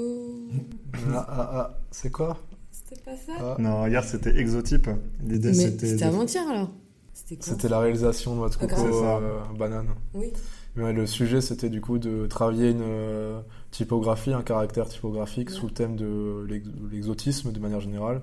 Ah, 1.15 1.27
ah, 1.29 1.51
ah, 1.55 1.79
c'est 1.91 2.11
quoi? 2.11 2.39
C'était 2.71 3.01
pas 3.03 3.17
ça? 3.17 3.33
Ah, 3.41 3.57
Non, 3.59 3.87
hier, 3.87 4.05
c'était 4.05 4.37
exotype. 4.39 4.91
L'idée, 5.27 5.49
Mais 5.49 5.55
c'était. 5.55 5.87
c'était 5.87 6.05
avant-hier 6.05 6.43
alors. 6.49 6.71
C'était 7.41 7.69
la 7.69 7.79
réalisation 7.81 8.35
de 8.37 8.41
notre 8.41 8.59
Ah, 8.63 8.67
coco 8.67 9.05
euh, 9.05 9.41
banane. 9.59 9.89
Oui. 10.15 10.27
Mais 10.77 10.93
le 10.93 11.07
sujet, 11.07 11.41
c'était 11.41 11.69
du 11.69 11.81
coup 11.81 11.99
de 11.99 12.27
travailler 12.27 12.71
une 12.71 12.81
euh, 12.83 13.41
typographie, 13.71 14.33
un 14.33 14.43
caractère 14.43 14.89
typographique 14.89 15.51
Ouais. 15.51 15.55
sous 15.55 15.67
le 15.67 15.73
thème 15.73 15.97
de 15.97 16.45
l'ex- 16.49 16.69
l'exotisme 16.91 17.53
de 17.53 17.59
manière 17.61 17.81
générale. 17.81 18.23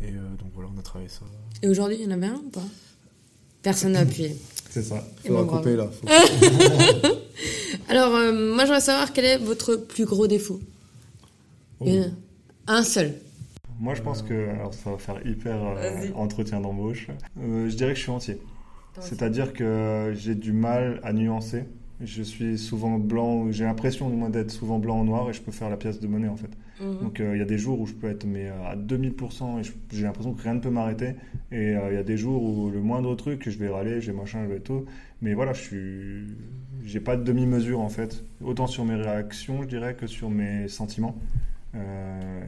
Et 0.00 0.12
euh, 0.12 0.18
donc 0.38 0.50
voilà, 0.54 0.70
on 0.74 0.78
a 0.78 0.82
travaillé 0.82 1.08
ça. 1.08 1.22
Et 1.62 1.68
aujourd'hui, 1.68 1.96
il 2.00 2.04
y 2.04 2.08
en 2.08 2.12
avait 2.12 2.26
un 2.28 2.36
ou 2.36 2.48
pas? 2.50 2.62
Personne 3.62 3.92
n'a 3.92 4.00
appuyé. 4.00 4.36
C'est 4.70 4.82
ça. 4.82 5.04
Faudra 5.26 5.42
bravo. 5.42 5.58
couper 5.58 5.76
là. 5.76 5.88
Faut- 5.88 6.06
Alors, 7.88 8.14
euh, 8.14 8.54
moi, 8.54 8.60
je 8.64 8.66
voudrais 8.68 8.80
savoir 8.80 9.12
quel 9.12 9.24
est 9.24 9.38
votre 9.38 9.74
plus 9.76 10.04
gros 10.04 10.26
défaut? 10.28 10.60
Oh. 11.80 11.86
Un 12.68 12.82
seul. 12.84 13.14
Moi, 13.80 13.94
je 13.94 14.02
pense 14.02 14.22
que, 14.22 14.50
alors 14.50 14.74
ça 14.74 14.90
va 14.90 14.98
faire 14.98 15.26
hyper 15.26 15.56
euh, 15.62 16.08
entretien 16.14 16.60
d'embauche. 16.60 17.08
Euh, 17.40 17.68
je 17.68 17.74
dirais 17.74 17.92
que 17.92 17.98
je 17.98 18.02
suis 18.02 18.12
entier. 18.12 18.38
C'est-à-dire 18.98 19.54
que 19.54 20.12
j'ai 20.14 20.34
du 20.34 20.52
mal 20.52 21.00
à 21.02 21.14
nuancer. 21.14 21.64
Je 22.02 22.22
suis 22.22 22.58
souvent 22.58 22.98
blanc, 22.98 23.50
j'ai 23.50 23.64
l'impression 23.64 24.08
du 24.10 24.16
moins 24.16 24.30
d'être 24.30 24.50
souvent 24.50 24.78
blanc 24.78 25.00
ou 25.00 25.04
noir 25.04 25.28
et 25.28 25.32
je 25.32 25.40
peux 25.40 25.52
faire 25.52 25.68
la 25.68 25.76
pièce 25.76 26.00
de 26.00 26.06
monnaie 26.06 26.28
en 26.28 26.36
fait. 26.36 26.50
Mhm. 26.80 26.98
Donc 26.98 27.20
euh, 27.20 27.36
il 27.36 27.38
y 27.38 27.42
a 27.42 27.46
des 27.46 27.58
jours 27.58 27.78
où 27.78 27.86
je 27.86 27.92
peux 27.92 28.08
être 28.08 28.24
mais, 28.24 28.48
à 28.48 28.74
2000% 28.74 29.60
et 29.60 29.72
j'ai 29.92 30.02
l'impression 30.02 30.32
que 30.32 30.42
rien 30.42 30.54
ne 30.54 30.60
peut 30.60 30.70
m'arrêter. 30.70 31.14
Et 31.52 31.72
il 31.72 31.94
y 31.94 31.98
a 31.98 32.02
des 32.02 32.16
jours 32.16 32.42
où 32.42 32.70
le 32.70 32.80
moindre 32.80 33.14
truc, 33.16 33.48
je 33.48 33.58
vais 33.58 33.68
râler, 33.68 34.00
j'ai 34.00 34.12
machin, 34.12 34.44
je 34.44 34.52
vais 34.52 34.60
tout. 34.60 34.84
Mais 35.22 35.34
voilà, 35.34 35.52
je 35.52 35.60
suis. 35.60 36.36
J'ai 36.84 37.00
pas 37.00 37.16
de 37.16 37.22
demi-mesure 37.22 37.80
en 37.80 37.90
fait. 37.90 38.24
Autant 38.42 38.66
sur 38.66 38.84
mes 38.84 38.96
réactions, 38.96 39.62
je 39.62 39.68
dirais, 39.68 39.94
que 39.94 40.06
sur 40.06 40.30
mes 40.30 40.68
sentiments. 40.68 41.16
Euh, 41.74 42.42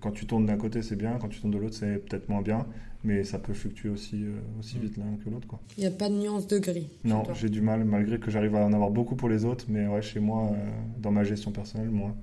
quand 0.00 0.10
tu 0.12 0.26
tournes 0.26 0.46
d'un 0.46 0.56
côté, 0.56 0.82
c'est 0.82 0.96
bien. 0.96 1.18
Quand 1.20 1.28
tu 1.28 1.40
tournes 1.40 1.52
de 1.52 1.58
l'autre, 1.58 1.76
c'est 1.76 1.98
peut-être 1.98 2.28
moins 2.28 2.42
bien. 2.42 2.66
Mais 3.02 3.24
ça 3.24 3.38
peut 3.38 3.54
fluctuer 3.54 3.88
aussi, 3.88 4.24
euh, 4.24 4.38
aussi 4.58 4.78
vite 4.78 4.96
l'un 4.98 5.16
que 5.24 5.30
l'autre. 5.30 5.46
quoi. 5.46 5.58
Il 5.78 5.80
n'y 5.80 5.86
a 5.86 5.90
pas 5.90 6.08
de 6.10 6.14
nuance 6.14 6.46
de 6.46 6.58
gris. 6.58 6.88
Non, 7.04 7.22
j'ai 7.34 7.48
du 7.48 7.62
mal, 7.62 7.84
malgré 7.84 8.18
que 8.20 8.30
j'arrive 8.30 8.54
à 8.56 8.58
en 8.64 8.72
avoir 8.74 8.90
beaucoup 8.90 9.16
pour 9.16 9.28
les 9.30 9.44
autres. 9.46 9.64
Mais 9.68 9.86
ouais, 9.86 10.02
chez 10.02 10.20
moi, 10.20 10.50
euh, 10.52 10.56
dans 10.98 11.10
ma 11.10 11.24
gestion 11.24 11.50
personnelle, 11.50 11.88
moins. 11.90 12.14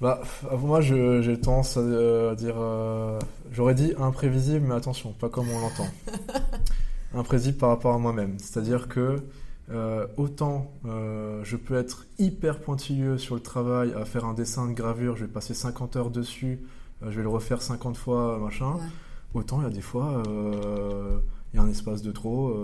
Bah, 0.00 0.20
moi, 0.60 0.80
j'ai 0.82 1.40
tendance 1.40 1.76
à 1.76 1.80
euh, 1.80 2.34
dire. 2.34 2.56
euh, 2.58 3.18
J'aurais 3.52 3.74
dit 3.74 3.94
imprévisible, 3.98 4.66
mais 4.68 4.74
attention, 4.74 5.12
pas 5.12 5.28
comme 5.30 5.48
on 5.50 5.58
l'entend. 5.58 5.86
imprévisible 7.14 7.56
par 7.56 7.70
rapport 7.70 7.94
à 7.94 7.98
moi-même. 7.98 8.38
C'est-à-dire 8.38 8.88
que 8.88 9.22
euh, 9.70 10.06
autant 10.16 10.70
euh, 10.84 11.42
je 11.44 11.56
peux 11.56 11.74
être 11.74 12.06
hyper 12.18 12.60
pointilleux 12.60 13.18
sur 13.18 13.34
le 13.34 13.40
travail, 13.40 13.92
à 13.94 14.04
faire 14.04 14.24
un 14.24 14.34
dessin 14.34 14.68
de 14.68 14.72
gravure, 14.74 15.16
je 15.16 15.24
vais 15.24 15.32
passer 15.32 15.54
50 15.54 15.96
heures 15.96 16.10
dessus, 16.10 16.60
euh, 17.02 17.10
je 17.10 17.16
vais 17.16 17.22
le 17.22 17.28
refaire 17.28 17.62
50 17.62 17.96
fois, 17.96 18.38
machin. 18.38 18.74
Ouais. 18.74 18.80
Autant 19.34 19.60
il 19.60 19.64
y 19.64 19.66
a 19.66 19.70
des 19.70 19.80
fois, 19.82 20.22
il 21.52 21.56
y 21.56 21.58
a 21.58 21.62
un 21.62 21.68
espace 21.68 22.00
de 22.02 22.10
trop, 22.12 22.54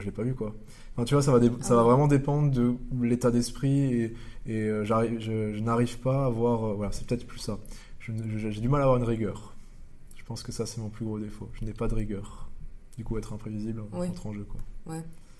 je 0.00 0.04
l'ai 0.04 0.10
pas 0.10 0.22
vu 0.22 0.34
quoi. 0.34 0.54
Enfin, 0.94 1.04
tu 1.04 1.14
vois, 1.14 1.22
ça 1.22 1.30
va, 1.30 1.40
ça 1.44 1.50
Ah 1.50 1.74
va 1.74 1.82
ouais. 1.82 1.88
vraiment 1.90 2.08
dépendre 2.08 2.50
de 2.50 2.74
l'état 3.02 3.30
d'esprit 3.30 3.80
et, 3.92 4.14
et 4.46 4.70
j'arrive- 4.84 5.20
je, 5.20 5.52
je 5.52 5.60
n'arrive 5.60 5.98
pas 6.00 6.22
à 6.24 6.26
avoir. 6.26 6.64
euh, 6.64 6.74
voilà, 6.74 6.90
c'est 6.90 7.06
peut-être 7.06 7.26
plus 7.26 7.38
ça. 7.38 7.58
J'ai 8.00 8.60
du 8.60 8.68
mal 8.68 8.80
à 8.80 8.84
avoir 8.84 8.96
une 8.98 9.04
rigueur. 9.04 9.52
Je 10.16 10.24
pense 10.24 10.42
que 10.42 10.52
ça, 10.52 10.64
c'est 10.64 10.80
mon 10.80 10.88
plus 10.88 11.04
gros 11.04 11.18
défaut. 11.18 11.48
Je 11.60 11.64
n'ai 11.66 11.72
pas 11.74 11.86
de 11.86 11.94
rigueur. 11.94 12.48
Du 12.96 13.04
coup, 13.04 13.18
être 13.18 13.32
imprévisible 13.34 13.82
Oui. 13.92 14.08
entre 14.08 14.26
en 14.26 14.32
jeu 14.32 14.44
quoi. 14.84 14.96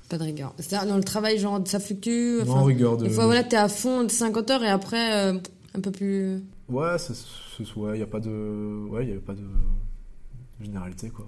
Pas 0.08 0.18
de 0.18 0.22
rigueur. 0.24 0.54
C'est-à-dire, 0.58 0.88
dans 0.88 0.96
le 0.96 1.02
travail, 1.04 1.38
genre, 1.38 1.60
ça 1.66 1.80
fluctue. 1.80 2.42
non, 2.46 2.62
rigueur 2.64 2.96
de. 2.96 3.04
Des 3.06 3.10
fois, 3.10 3.24
voilà, 3.26 3.42
t'es 3.42 3.56
à 3.56 3.68
fond 3.68 4.04
de 4.04 4.08
50 4.10 4.50
heures 4.50 4.62
et 4.64 4.68
après, 4.68 5.14
euh, 5.32 5.38
un 5.74 5.80
peu 5.80 5.90
plus. 5.90 6.42
Ouais, 6.68 6.96
c'est- 6.98 7.14
ouais, 7.76 7.96
il 7.96 8.00
y 8.00 8.02
a 8.02 8.06
pas 8.06 8.20
de, 8.20 8.86
ouais, 8.90 9.04
il 9.04 9.10
y 9.10 9.16
a 9.16 9.20
pas 9.20 9.34
de 9.34 9.42
généralité 10.60 11.10
quoi. 11.10 11.26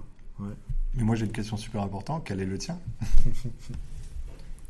Mais 0.95 1.03
moi, 1.03 1.17
j'ai 1.17 1.27
une 1.27 1.33
question 1.33 1.57
super 1.57 1.83
importante. 1.83 2.23
Quel 2.25 2.41
est 2.41 2.45
le 2.47 2.59
tien? 2.59 2.79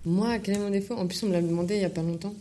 Moi, 0.05 0.39
quel 0.39 0.57
est 0.57 0.59
mon 0.61 0.71
défaut? 0.71 0.95
En 0.95 1.07
plus, 1.07 1.23
on 1.23 1.27
me 1.27 1.33
l'a 1.33 1.43
demandé 1.43 1.75
il 1.77 1.83
y 1.83 1.85
a 1.85 1.91
pas 1.91 2.03
longtemps. 2.03 2.35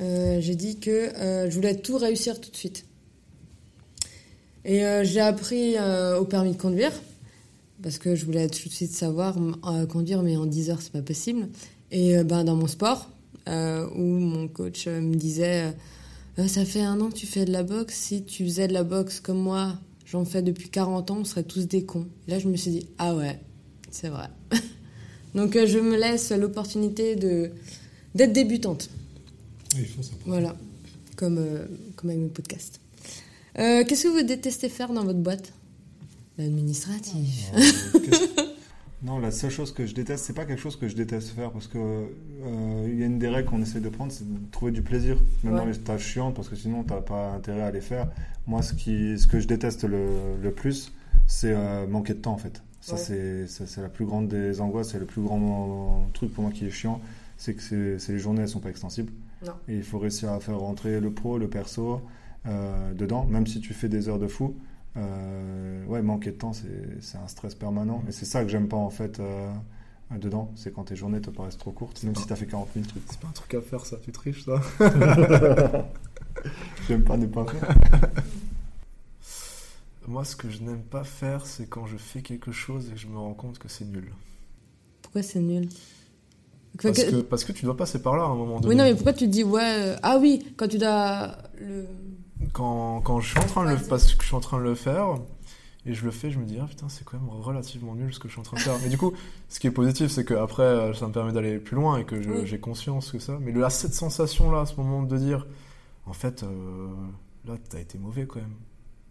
Euh, 0.00 0.38
j'ai 0.40 0.54
dit 0.54 0.78
que 0.78 0.90
euh, 0.90 1.48
je 1.48 1.54
voulais 1.54 1.76
tout 1.76 1.96
réussir 1.96 2.40
tout 2.40 2.50
de 2.50 2.56
suite. 2.56 2.84
Et 4.64 4.84
euh, 4.84 5.04
j'ai 5.04 5.20
appris 5.20 5.76
euh, 5.78 6.18
au 6.18 6.24
permis 6.24 6.52
de 6.52 6.60
conduire, 6.60 6.92
parce 7.82 7.98
que 7.98 8.14
je 8.14 8.24
voulais 8.24 8.48
tout 8.48 8.68
de 8.68 8.74
suite 8.74 8.92
savoir 8.92 9.36
euh, 9.38 9.86
conduire, 9.86 10.22
mais 10.22 10.36
en 10.36 10.46
10 10.46 10.70
heures, 10.70 10.82
c'est 10.82 10.92
pas 10.92 11.02
possible. 11.02 11.48
Et 11.90 12.16
euh, 12.16 12.24
ben, 12.24 12.44
dans 12.44 12.56
mon 12.56 12.66
sport, 12.66 13.10
euh, 13.48 13.88
où 13.94 14.02
mon 14.02 14.48
coach 14.48 14.86
euh, 14.86 15.00
me 15.00 15.14
disait 15.14 15.74
Ça 16.46 16.64
fait 16.64 16.82
un 16.82 17.00
an 17.00 17.10
que 17.10 17.16
tu 17.16 17.26
fais 17.26 17.44
de 17.44 17.52
la 17.52 17.62
boxe, 17.62 17.94
si 17.94 18.24
tu 18.24 18.44
faisais 18.44 18.68
de 18.68 18.72
la 18.72 18.82
boxe 18.82 19.20
comme 19.20 19.38
moi, 19.38 19.78
j'en 20.04 20.24
fais 20.24 20.42
depuis 20.42 20.68
40 20.68 21.10
ans, 21.10 21.18
on 21.20 21.24
serait 21.24 21.44
tous 21.44 21.66
des 21.66 21.84
cons. 21.84 22.06
Et 22.26 22.32
là, 22.32 22.38
je 22.38 22.48
me 22.48 22.56
suis 22.56 22.70
dit 22.70 22.86
Ah 22.98 23.14
ouais, 23.14 23.40
c'est 23.90 24.08
vrai. 24.08 24.28
Donc 25.34 25.52
je 25.52 25.78
me 25.78 25.96
laisse 25.96 26.32
l'opportunité 26.32 27.14
de 27.14 27.50
d'être 28.14 28.32
débutante. 28.32 28.88
Il 29.76 29.84
faut 29.86 30.02
ça. 30.02 30.12
Voilà, 30.24 30.56
comme, 31.16 31.38
comme 31.96 32.10
avec 32.10 32.22
mes 32.22 32.28
podcasts. 32.28 32.80
Qu'est-ce 33.54 34.04
que 34.04 34.08
vous 34.08 34.22
détestez 34.22 34.68
faire 34.68 34.92
dans 34.92 35.04
votre 35.04 35.18
boîte? 35.18 35.52
L'administratif. 36.38 37.50
Non, 39.02 39.18
la 39.18 39.30
seule 39.30 39.50
chose 39.50 39.72
que 39.72 39.84
je 39.86 39.94
déteste, 39.94 40.24
c'est 40.24 40.32
pas 40.32 40.46
quelque 40.46 40.58
chose 40.60 40.76
que 40.76 40.88
je 40.88 40.96
déteste 40.96 41.28
faire 41.28 41.52
parce 41.52 41.68
que 41.68 41.76
euh, 41.78 42.88
il 42.90 42.98
y 42.98 43.02
a 43.02 43.06
une 43.06 43.18
des 43.18 43.28
règles 43.28 43.48
qu'on 43.48 43.60
essaie 43.60 43.78
de 43.78 43.90
prendre, 43.90 44.10
c'est 44.10 44.24
de 44.24 44.38
trouver 44.50 44.72
du 44.72 44.80
plaisir, 44.82 45.18
même 45.44 45.52
Ouais. 45.52 45.60
dans 45.60 45.66
les 45.66 45.76
tâches 45.78 46.02
chiantes, 46.06 46.34
parce 46.34 46.48
que 46.48 46.56
sinon 46.56 46.82
t'as 46.82 47.02
pas 47.02 47.32
intérêt 47.32 47.60
à 47.60 47.70
les 47.70 47.82
faire. 47.82 48.08
Moi, 48.46 48.62
ce 48.62 48.72
qui, 48.72 49.18
ce 49.18 49.26
que 49.26 49.38
je 49.38 49.46
déteste 49.46 49.84
le, 49.84 50.06
le 50.42 50.50
plus, 50.50 50.92
c'est 51.26 51.52
euh, 51.54 51.86
manquer 51.86 52.14
de 52.14 52.20
temps 52.20 52.32
en 52.32 52.38
fait. 52.38 52.62
Ça, 52.80 52.94
Ouais. 52.94 53.44
c'est, 53.46 53.80
la 53.82 53.90
plus 53.90 54.06
grande 54.06 54.28
des 54.28 54.60
angoisses, 54.62 54.90
c'est 54.92 54.98
le 54.98 55.04
plus 55.06 55.22
grand 55.22 56.08
truc 56.14 56.32
pour 56.32 56.42
moi 56.44 56.52
qui 56.52 56.64
est 56.66 56.70
chiant, 56.70 57.00
c'est 57.36 57.52
que 57.54 57.62
c'est, 57.62 57.98
c'est 57.98 58.12
les 58.14 58.18
journées 58.18 58.42
elles 58.42 58.48
sont 58.48 58.60
pas 58.60 58.70
extensibles. 58.70 59.12
Non. 59.44 59.52
Et 59.68 59.76
il 59.76 59.84
faut 59.84 59.98
réussir 59.98 60.32
à 60.32 60.40
faire 60.40 60.58
rentrer 60.58 61.00
le 61.00 61.10
pro, 61.12 61.36
le 61.38 61.48
perso 61.48 62.00
euh, 62.46 62.94
dedans, 62.94 63.26
même 63.26 63.46
si 63.46 63.60
tu 63.60 63.74
fais 63.74 63.88
des 63.90 64.08
heures 64.08 64.18
de 64.18 64.26
fou. 64.26 64.56
Euh, 64.96 65.84
ouais, 65.86 66.00
manquer 66.02 66.30
de 66.30 66.36
temps, 66.36 66.52
c'est 66.52 67.00
c'est 67.02 67.18
un 67.18 67.28
stress 67.28 67.54
permanent. 67.54 68.02
Et 68.08 68.12
c'est 68.12 68.24
ça 68.24 68.42
que 68.42 68.48
j'aime 68.50 68.68
pas 68.68 68.76
en 68.78 68.90
fait 68.90 69.20
euh, 69.20 69.50
dedans. 70.18 70.50
C'est 70.56 70.72
quand 70.72 70.84
tes 70.84 70.96
journées 70.96 71.20
te 71.20 71.30
paraissent 71.30 71.58
trop 71.58 71.72
courtes, 71.72 72.02
même 72.04 72.14
pas- 72.14 72.20
si 72.20 72.26
t'as 72.26 72.36
fait 72.36 72.46
40 72.46 72.68
000 72.74 72.86
trucs. 72.86 73.02
C'est 73.10 73.20
pas 73.20 73.28
un 73.28 73.32
truc 73.32 73.52
à 73.54 73.60
faire 73.60 73.84
ça, 73.84 73.96
tu 74.02 74.10
triches 74.12 74.44
ça. 74.44 74.60
J'aime 76.88 77.02
pas 77.04 77.16
ne 77.16 77.26
pas 77.26 77.44
faire. 77.46 77.76
Moi, 80.08 80.24
ce 80.24 80.36
que 80.36 80.48
je 80.48 80.62
n'aime 80.62 80.82
pas 80.82 81.02
faire, 81.02 81.44
c'est 81.46 81.66
quand 81.68 81.86
je 81.86 81.96
fais 81.96 82.22
quelque 82.22 82.52
chose 82.52 82.88
et 82.88 82.92
que 82.92 82.98
je 82.98 83.08
me 83.08 83.18
rends 83.18 83.34
compte 83.34 83.58
que 83.58 83.68
c'est 83.68 83.84
nul. 83.84 84.12
Pourquoi 85.02 85.22
c'est 85.22 85.40
nul? 85.40 85.68
Parce 86.80 87.02
Que- 87.02 87.22
parce 87.22 87.44
que 87.44 87.52
tu 87.52 87.64
dois 87.64 87.76
passer 87.76 88.00
par 88.00 88.16
là 88.16 88.22
à 88.24 88.26
un 88.26 88.34
moment 88.36 88.60
donné. 88.60 88.68
Oui, 88.68 88.76
non, 88.76 88.84
mais 88.84 88.94
pourquoi 88.94 89.14
tu 89.14 89.24
te 89.26 89.30
dis, 89.30 89.42
ouais, 89.42 89.62
euh, 89.64 89.96
ah 90.02 90.18
oui, 90.20 90.52
quand 90.56 90.68
tu 90.68 90.78
dois 90.78 91.36
le. 91.60 91.86
Quand, 92.52 93.00
quand 93.02 93.20
je 93.20 93.30
suis 93.30 93.38
en 93.38 93.46
train 93.46 93.64
de 93.64 93.70
le 93.70 93.88
parce 93.88 94.12
que 94.14 94.22
je 94.22 94.26
suis 94.26 94.36
en 94.36 94.40
train 94.40 94.58
de 94.58 94.62
le 94.64 94.74
faire 94.74 95.18
et 95.84 95.94
je 95.94 96.04
le 96.04 96.10
fais, 96.10 96.30
je 96.30 96.38
me 96.38 96.44
dis 96.44 96.58
ah 96.60 96.66
putain 96.66 96.88
c'est 96.88 97.04
quand 97.04 97.18
même 97.18 97.28
relativement 97.28 97.94
nul 97.94 98.12
ce 98.12 98.18
que 98.18 98.28
je 98.28 98.32
suis 98.32 98.40
en 98.40 98.44
train 98.44 98.56
de 98.56 98.62
faire. 98.62 98.76
Mais 98.82 98.88
du 98.88 98.98
coup, 98.98 99.12
ce 99.48 99.60
qui 99.60 99.66
est 99.66 99.70
positif, 99.72 100.10
c'est 100.10 100.24
que 100.24 100.34
après 100.34 100.62
euh, 100.62 100.94
ça 100.94 101.06
me 101.06 101.12
permet 101.12 101.32
d'aller 101.32 101.58
plus 101.58 101.76
loin 101.76 101.98
et 101.98 102.04
que 102.04 102.16
Oui. 102.16 102.46
j'ai 102.46 102.58
conscience 102.60 103.12
que 103.12 103.18
ça. 103.18 103.38
Mais 103.40 103.52
le, 103.52 103.64
à 103.64 103.70
cette 103.70 103.94
sensation 103.94 104.50
là, 104.50 104.60
à 104.62 104.66
ce 104.66 104.76
moment 104.76 105.02
de 105.02 105.16
dire 105.16 105.46
en 106.06 106.12
fait 106.12 106.42
euh, 106.42 106.88
là 107.46 107.54
t'as 107.68 107.80
été 107.80 107.98
mauvais 107.98 108.26
quand 108.26 108.40
même. 108.40 108.54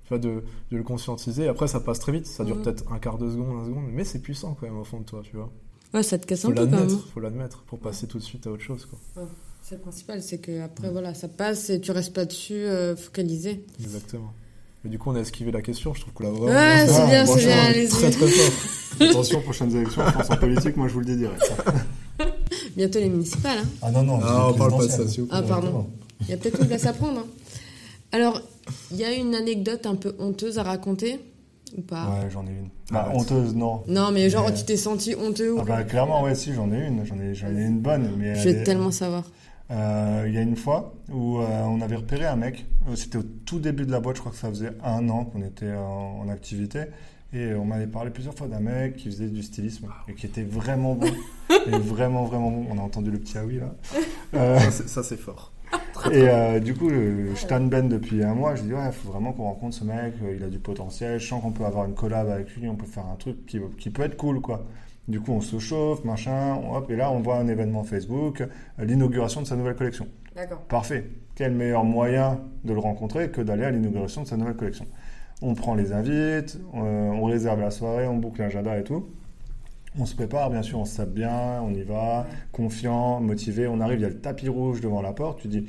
Vois, 0.09 0.19
de, 0.19 0.43
de 0.69 0.77
le 0.77 0.83
conscientiser. 0.83 1.47
Après, 1.47 1.67
ça 1.67 1.79
passe 1.79 1.97
très 1.97 2.11
vite. 2.11 2.27
Ça 2.27 2.43
dure 2.45 2.57
Mhm. 2.57 2.61
peut-être 2.61 2.91
un 2.91 2.99
quart 2.99 3.17
de 3.17 3.27
seconde, 3.27 3.59
un 3.63 3.65
seconde, 3.65 3.85
mais 3.89 4.03
c'est 4.03 4.19
puissant 4.19 4.53
quand 4.53 4.67
même 4.67 4.77
au 4.77 4.83
fond 4.83 4.99
de 4.99 5.03
toi, 5.05 5.21
tu 5.23 5.35
vois. 5.35 5.49
Ouais, 5.95 6.03
ça 6.03 6.19
te 6.19 6.27
casse 6.27 6.43
Faut 6.43 6.49
un 6.49 6.51
peu 6.51 6.57
quand 6.65 6.69
même. 6.69 6.79
l'admettre, 6.81 7.07
faut 7.07 7.19
l'admettre 7.21 7.63
pour 7.63 7.79
passer 7.79 8.05
tout 8.05 8.19
de 8.19 8.23
suite 8.23 8.45
à 8.45 8.51
autre 8.51 8.61
chose, 8.61 8.85
quoi. 8.85 8.99
C'est 9.67 9.75
le 9.75 9.82
principal, 9.82 10.21
c'est 10.21 10.38
que 10.38 10.62
après 10.62 10.91
voilà, 10.91 11.15
ça 11.15 11.28
passe 11.28 11.71
et 11.71 11.82
tu 11.82 11.89
restes 11.91 12.13
pas 12.13 12.25
dessus 12.25 12.54
euh, 12.54 12.95
focalisé. 12.95 13.65
Exactement. 13.84 14.32
Mais 14.84 14.91
du 14.91 14.99
coup, 14.99 15.10
on 15.10 15.15
a 15.15 15.21
esquivé 15.21 15.51
la 15.51 15.63
question. 15.63 15.91
Je 15.95 16.01
trouve 16.01 16.13
qu'on 16.13 16.23
l'a 16.25 16.30
vraiment. 16.30 16.45
Ouais, 16.45 16.86
c'est 16.88 17.06
bien, 17.08 17.25
c'est 17.25 17.45
bien, 17.45 17.58
allez-y. 17.63 17.88
Très 17.89 18.12
très 18.12 18.28
fort. 18.28 18.54
Attention, 19.10 19.41
prochaines 19.41 19.75
élections, 19.75 20.04
je 20.06 20.12
pense 20.13 20.30
en 20.30 20.38
politique, 20.38 20.78
moi 20.78 20.88
je 20.88 20.93
vous 20.93 20.99
le 20.99 21.06
dis 21.08 21.15
direct. 21.17 21.51
Bientôt 22.78 22.99
les 22.99 23.10
municipales, 23.10 23.58
hein. 23.58 23.67
Ah 23.82 23.89
non, 23.89 24.04
non, 24.04 24.19
Ah, 24.21 24.49
on 24.49 24.54
parle 24.54 24.78
pas 24.78 24.86
de 24.86 24.91
ça, 24.91 25.08
s'il 25.08 25.21
vous 25.21 25.28
plaît. 25.30 25.38
Ah, 25.39 25.41
pardon. 25.41 25.88
Il 26.21 26.28
y 26.30 26.34
a 26.34 26.38
peut-être 26.38 26.62
une 26.62 26.67
place 26.67 26.86
à 26.86 26.93
prendre. 26.93 27.21
hein. 27.21 27.25
Alors, 28.12 28.41
il 28.91 28.97
y 28.97 29.04
a 29.04 29.13
une 29.13 29.34
anecdote 29.34 29.88
un 29.88 29.95
peu 29.95 30.15
honteuse 30.19 30.60
à 30.60 30.63
raconter 30.63 31.19
ou 31.75 31.82
pas? 31.82 32.06
Ouais, 32.10 32.30
j'en 32.30 32.45
ai 32.45 32.51
une. 32.51 32.69
Bah, 32.91 33.10
honteuse, 33.13 33.56
non. 33.56 33.82
Non, 33.88 34.12
mais 34.12 34.30
genre, 34.30 34.45
Mais- 34.49 34.54
tu 34.54 34.63
t'es 34.63 34.78
senti 34.78 35.15
honteux 35.15 35.54
ou 35.54 35.58
Ah 35.60 35.63
bah, 35.65 35.84
clairement, 35.84 36.21
ouais, 36.21 36.36
si, 36.36 36.54
j'en 36.54 36.71
ai 36.71 36.86
une. 36.86 37.04
J'en 37.06 37.19
ai, 37.19 37.34
j'en 37.34 37.47
ai 37.47 37.63
une 37.63 37.80
bonne. 37.80 38.12
Mais 38.17 38.36
Je 38.36 38.49
est- 38.49 38.63
tellement 38.63 38.91
savoir. 38.91 39.23
Euh, 39.71 40.25
Il 40.28 40.34
y 40.34 40.38
a 40.38 40.41
une 40.41 40.56
fois 40.56 40.93
où 41.12 41.39
euh, 41.39 41.63
on 41.63 41.82
avait 41.82 41.95
repéré 41.95 42.25
un 42.25 42.36
mec, 42.36 42.65
euh, 42.88 42.96
c'était 42.96 43.17
au 43.17 43.23
tout 43.23 43.60
début 43.60 43.85
de 43.85 43.92
la 43.92 44.00
boîte, 44.00 44.17
je 44.17 44.21
crois 44.21 44.31
que 44.31 44.37
ça 44.37 44.50
faisait 44.50 44.71
un 44.83 45.10
an 45.10 45.25
qu'on 45.25 45.42
était 45.42 45.73
en, 45.73 46.19
en 46.23 46.29
activité, 46.29 46.81
et 47.33 47.54
on 47.56 47.65
m'avait 47.65 47.87
parlé 47.87 48.12
plusieurs 48.12 48.35
fois 48.35 48.48
d'un 48.48 48.60
mec 48.60 48.96
qui 48.98 49.06
faisait 49.10 49.27
du 49.27 49.42
stylisme 49.42 49.87
et 50.08 50.13
qui 50.13 50.27
était 50.27 50.44
vraiment 50.44 50.94
bon, 50.94 51.08
et 51.67 51.71
vraiment 51.79 52.25
vraiment 52.25 52.52
bon. 52.52 52.65
On 52.71 52.77
a 52.77 52.81
entendu 52.81 53.10
le 53.10 53.17
petit 53.19 53.37
ah 53.37 53.44
oui 53.46 53.60
là. 53.60 53.73
Euh, 54.35 54.60
Ça, 54.60 55.02
c'est- 55.02 55.15
fort. 55.17 55.52
et 56.12 56.27
euh, 56.29 56.60
du 56.60 56.73
coup, 56.75 56.89
je 56.89 57.46
tanne 57.48 57.69
Ben 57.69 57.87
depuis 57.87 58.21
un 58.23 58.33
mois. 58.33 58.56
Je 58.56 58.63
dis, 58.63 58.73
ouais, 58.73 58.85
il 58.87 58.92
faut 58.92 59.10
vraiment 59.12 59.31
qu'on 59.31 59.44
rencontre 59.46 59.75
ce 59.75 59.83
mec. 59.85 60.13
Il 60.35 60.44
a 60.44 60.48
du 60.50 60.60
potentiel. 60.60 61.19
Je 61.19 61.25
sens 61.27 61.42
qu'on 61.42 61.52
peut 61.52 61.63
avoir 61.65 61.85
une 61.85 61.94
collab 61.96 62.29
avec 62.29 62.54
lui. 62.56 62.67
On 62.67 62.75
peut 62.75 62.85
faire 62.85 63.06
un 63.06 63.15
truc 63.15 63.46
qui, 63.46 63.60
qui 63.79 63.89
peut 63.89 64.04
être 64.04 64.17
cool, 64.17 64.42
quoi. 64.42 64.65
Du 65.08 65.19
coup, 65.19 65.33
on 65.33 65.41
se 65.41 65.60
chauffe, 65.60 66.03
machin, 66.03 66.56
hop, 66.71 66.89
et 66.89 66.95
là, 66.95 67.12
on 67.12 67.19
voit 67.19 67.37
un 67.37 67.47
événement 67.47 67.83
Facebook, 67.83 68.43
l'inauguration 68.79 69.41
de 69.41 69.47
sa 69.47 69.56
nouvelle 69.56 69.75
collection. 69.75 70.08
D'accord. 70.35 70.62
Parfait. 70.62 71.10
Quel 71.35 71.53
meilleur 71.53 71.83
moyen 71.83 72.41
de 72.63 72.73
le 72.73 72.79
rencontrer 72.79 73.29
que 73.29 73.41
d'aller 73.41 73.65
à 73.65 73.71
l'inauguration 73.71 74.23
de 74.23 74.27
sa 74.27 74.37
nouvelle 74.37 74.56
collection? 74.56 74.85
On 75.41 75.53
prend 75.53 75.75
les 75.75 75.91
invites, 75.91 76.60
on 76.73 77.23
réserve 77.25 77.60
la 77.60 77.71
soirée, 77.71 78.08
on 78.08 78.17
boucle 78.17 78.41
l'agenda 78.41 78.77
et 78.79 78.83
tout. 78.83 79.10
On 79.99 80.06
se 80.06 80.15
prépare, 80.15 80.49
bien 80.49 80.62
sûr, 80.62 80.79
on 80.79 80.85
se 80.85 80.95
sape 80.95 81.12
bien, 81.12 81.62
on 81.62 81.73
y 81.73 81.83
va, 81.83 82.25
confiant, 82.51 83.21
motivé. 83.21 83.67
On 83.67 83.79
arrive, 83.81 83.99
il 83.99 84.03
y 84.03 84.06
a 84.06 84.10
le 84.10 84.19
tapis 84.19 84.49
rouge 84.49 84.81
devant 84.81 85.01
la 85.01 85.13
porte. 85.13 85.41
Tu 85.41 85.47
dis, 85.47 85.65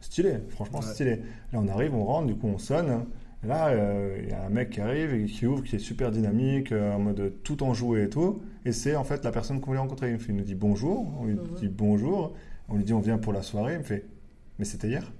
stylé, 0.00 0.38
franchement 0.48 0.82
stylé. 0.82 1.22
Là, 1.52 1.60
on 1.62 1.68
arrive, 1.68 1.94
on 1.94 2.04
rentre, 2.04 2.26
du 2.26 2.34
coup, 2.34 2.48
on 2.48 2.58
sonne. 2.58 3.04
Là, 3.44 3.68
euh, 3.68 4.20
il 4.22 4.30
y 4.30 4.32
a 4.32 4.44
un 4.44 4.50
mec 4.50 4.70
qui 4.70 4.80
arrive 4.80 5.12
et 5.14 5.24
qui 5.24 5.46
ouvre, 5.46 5.64
qui 5.64 5.74
est 5.74 5.80
super 5.80 6.12
dynamique, 6.12 6.70
euh, 6.70 6.94
en 6.94 7.00
mode 7.00 7.32
tout 7.42 7.62
en 7.64 7.74
joué 7.74 8.04
et 8.04 8.08
tout. 8.08 8.40
Et 8.64 8.70
c'est 8.72 8.94
en 8.94 9.02
fait 9.02 9.24
la 9.24 9.32
personne 9.32 9.60
qu'on 9.60 9.66
voulait 9.66 9.80
rencontrer. 9.80 10.16
Il, 10.28 10.36
nous 10.36 10.44
dit 10.44 10.54
bonjour, 10.54 11.12
on 11.20 11.24
lui 11.24 11.36
dit 11.58 11.68
bonjour, 11.68 12.34
on 12.68 12.76
lui 12.76 12.84
dit 12.84 12.92
on 12.92 13.00
vient 13.00 13.18
pour 13.18 13.32
la 13.32 13.42
soirée. 13.42 13.72
Il 13.74 13.78
me 13.78 13.84
fait, 13.84 14.06
mais 14.58 14.64
c'était 14.64 14.88
hier. 14.88 15.10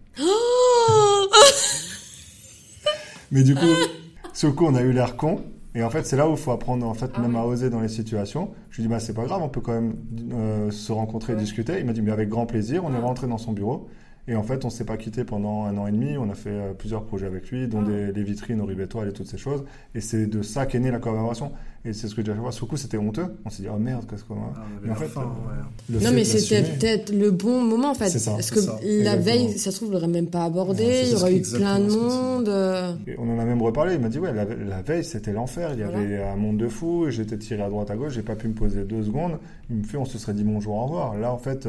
mais 3.33 3.43
du 3.43 3.57
coup, 3.57 3.67
ce 4.33 4.47
coup, 4.47 4.67
on 4.67 4.75
a 4.77 4.83
eu 4.83 4.93
l'air 4.93 5.17
con. 5.17 5.43
Et 5.75 5.83
en 5.83 5.91
fait, 5.91 6.05
c'est 6.07 6.17
là 6.17 6.29
où 6.29 6.33
il 6.33 6.37
faut 6.37 6.51
apprendre, 6.53 6.87
en 6.87 6.95
fait, 6.95 7.11
ah 7.15 7.21
même 7.21 7.35
à 7.35 7.45
oser 7.45 7.71
dans 7.71 7.81
les 7.81 7.89
situations. 7.89 8.51
Je 8.71 8.77
lui 8.77 8.83
dis, 8.85 8.89
bah, 8.89 9.01
c'est 9.01 9.15
pas 9.15 9.25
grave, 9.25 9.41
on 9.43 9.49
peut 9.49 9.63
quand 9.63 9.73
même 9.73 9.97
euh, 10.33 10.71
se 10.71 10.93
rencontrer 10.93 11.33
et 11.33 11.37
discuter. 11.37 11.79
Il 11.79 11.87
m'a 11.87 11.95
dit, 11.95 12.03
mais 12.03 12.13
avec 12.13 12.29
grand 12.29 12.45
plaisir. 12.45 12.85
On 12.85 12.95
est 12.95 12.99
rentré 12.99 13.27
dans 13.27 13.39
son 13.39 13.53
bureau. 13.53 13.89
Et 14.29 14.37
en 14.37 14.45
fait, 14.45 14.65
on 14.65 14.69
ne 14.69 14.73
s'est 14.73 14.85
pas 14.85 14.97
quitté 14.97 15.25
pendant 15.25 15.65
un 15.65 15.77
an 15.79 15.89
et 15.89 15.91
demi. 15.91 16.17
On 16.17 16.31
a 16.31 16.35
fait 16.35 16.51
euh, 16.51 16.73
plusieurs 16.75 17.03
projets 17.03 17.27
avec 17.27 17.51
lui, 17.51 17.67
dont 17.67 17.83
ah. 17.85 18.13
des, 18.13 18.23
vitrines 18.23 18.61
au 18.61 18.71
étoiles 18.71 19.09
et 19.09 19.13
toutes 19.13 19.27
ces 19.27 19.37
choses. 19.37 19.65
Et 19.97 20.01
c'est 20.01 20.27
de 20.27 20.43
ça 20.43 20.65
qu'est 20.65 20.79
née 20.79 20.93
la 20.93 21.01
collaboration. 21.01 21.51
Et 21.85 21.93
c'est 21.93 22.07
ce 22.07 22.15
que 22.15 22.25
j'ai 22.25 22.33
voir. 22.33 22.53
Sur 22.53 22.67
le 22.67 22.71
coup, 22.71 22.77
c'était 22.77 22.99
honteux. 22.99 23.27
On 23.45 23.51
s'est 23.51 23.65
dit, 23.65 23.69
oh 23.69 23.79
merde, 23.79 24.05
qu'est-ce 24.09 24.23
qu'on 24.23 24.37
a. 24.37 24.53
Ah, 24.55 24.93
en 24.93 24.95
fait, 24.95 25.11
euh, 25.19 26.01
non, 26.01 26.13
mais 26.13 26.23
c'était 26.23 26.63
peut-être 26.63 27.13
le 27.13 27.33
bon 27.33 27.63
moment, 27.63 27.91
en 27.91 27.95
fait. 27.95 28.11
Ça, 28.11 28.31
Parce 28.31 28.53
que 28.53 28.61
la 29.03 29.17
veille, 29.17 29.59
ça 29.59 29.73
se 29.73 29.79
trouve, 29.79 29.89
on 29.89 29.93
l'aurait 29.95 30.07
même 30.07 30.29
pas 30.29 30.45
abordé. 30.45 31.03
il 31.07 31.11
y 31.11 31.15
aurait 31.17 31.35
eu 31.35 31.43
plein 31.43 31.81
de 31.81 31.91
monde. 31.91 32.49
Euh. 32.49 32.95
on 33.19 33.29
en 33.29 33.41
a 33.41 33.45
même 33.45 33.61
reparlé. 33.61 33.95
Il 33.95 34.01
m'a 34.01 34.09
dit, 34.09 34.21
ouais, 34.21 34.33
la, 34.33 34.83
veille, 34.83 35.03
c'était 35.03 35.33
l'enfer. 35.33 35.71
Il 35.73 35.81
y 35.81 35.83
avait 35.83 36.23
un 36.23 36.37
monde 36.37 36.59
de 36.59 36.69
fous. 36.69 37.11
J'étais 37.11 37.39
tiré 37.39 37.61
à 37.63 37.69
droite, 37.69 37.91
à 37.91 37.97
gauche. 37.97 38.13
J'ai 38.13 38.23
pas 38.23 38.37
pu 38.37 38.47
me 38.47 38.55
poser 38.55 38.85
deux 38.85 39.03
secondes. 39.03 39.39
Il 39.69 39.79
me 39.79 39.83
fait, 39.83 39.97
on 39.97 40.05
se 40.05 40.17
serait 40.17 40.35
dit 40.35 40.45
bonjour, 40.45 40.77
au 40.77 40.85
revoir. 40.85 41.17
Là, 41.17 41.33
en 41.33 41.39
fait, 41.39 41.67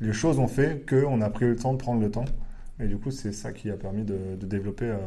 les 0.00 0.12
choses 0.12 0.38
ont 0.38 0.48
fait 0.48 0.84
qu'on 0.88 1.20
a 1.20 1.30
pris 1.30 1.46
le 1.46 1.56
temps 1.56 1.72
de 1.72 1.78
prendre 1.78 2.00
le 2.00 2.10
temps. 2.10 2.24
Et 2.78 2.86
du 2.88 2.98
coup, 2.98 3.10
c'est 3.10 3.32
ça 3.32 3.52
qui 3.52 3.70
a 3.70 3.76
permis 3.76 4.04
de, 4.04 4.36
développer 4.42 4.84
euh, 4.84 4.98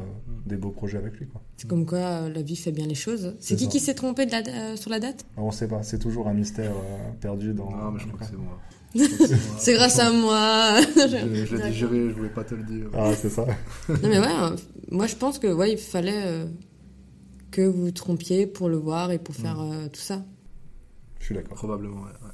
des 0.47 0.57
beaux 0.57 0.71
projets 0.71 0.97
avec 0.97 1.17
lui. 1.19 1.27
C'est 1.55 1.69
comme 1.69 1.85
quoi 1.85 1.99
euh, 1.99 2.29
la 2.33 2.41
vie 2.41 2.55
fait 2.55 2.71
bien 2.71 2.87
les 2.87 2.95
choses. 2.95 3.35
C'est 3.39 3.55
qui 3.55 3.67
qui 3.67 3.79
s'est 3.79 3.93
trompé 3.93 4.25
de 4.25 4.33
euh, 4.33 4.75
sur 4.75 4.89
la 4.89 4.99
date? 4.99 5.23
On 5.37 5.47
ne 5.47 5.51
sait 5.51 5.67
pas. 5.67 5.83
C'est 5.83 5.99
toujours 5.99 6.27
un 6.27 6.33
mystère 6.33 6.73
perdu 7.21 7.53
dans. 7.53 7.69
Non, 7.69 7.91
mais 7.91 7.99
je 7.99 8.07
crois 8.07 8.19
que 8.19 8.25
c'est 8.25 8.37
moi. 8.37 8.59
c'est 9.59 9.73
grâce 9.73 9.99
à 9.99 10.11
moi. 10.11 10.81
je, 10.81 11.45
je 11.45 11.55
l'ai 11.55 11.69
digéré, 11.69 12.09
je 12.09 12.15
voulais 12.15 12.29
pas 12.29 12.43
te 12.43 12.55
le 12.55 12.63
dire. 12.63 12.87
Ah, 12.97 13.13
c'est 13.15 13.29
ça. 13.29 13.45
non, 13.87 13.97
mais 14.01 14.19
ouais, 14.19 14.55
moi 14.89 15.05
je 15.05 15.15
pense 15.15 15.37
que 15.37 15.45
ouais, 15.45 15.73
il 15.73 15.77
fallait 15.77 16.47
que 17.51 17.61
vous 17.61 17.83
vous 17.83 17.91
trompiez 17.91 18.47
pour 18.47 18.67
le 18.67 18.77
voir 18.77 19.11
et 19.11 19.19
pour 19.19 19.35
faire 19.35 19.59
mm. 19.59 19.89
tout 19.89 20.01
ça. 20.01 20.25
Je 21.19 21.25
suis 21.25 21.35
d'accord. 21.35 21.55
Probablement, 21.55 22.01
ouais. 22.01 22.29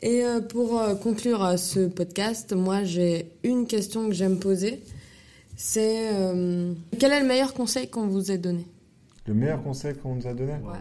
Et 0.00 0.24
euh, 0.24 0.40
pour 0.40 0.78
euh, 0.78 0.94
conclure 0.94 1.44
euh, 1.44 1.56
ce 1.56 1.88
podcast, 1.88 2.52
moi 2.52 2.84
j'ai 2.84 3.32
une 3.42 3.66
question 3.66 4.08
que 4.08 4.14
j'aime 4.14 4.38
poser. 4.38 4.82
C'est 5.56 6.10
quel 7.00 7.10
est 7.10 7.20
le 7.20 7.26
meilleur 7.26 7.52
conseil 7.52 7.90
qu'on 7.90 8.06
vous 8.06 8.30
ait 8.30 8.38
donné? 8.38 8.64
Le 9.26 9.34
meilleur 9.34 9.60
conseil 9.60 9.96
qu'on 9.96 10.14
nous 10.14 10.28
a 10.28 10.32
donné? 10.32 10.52
Ouais. 10.52 10.78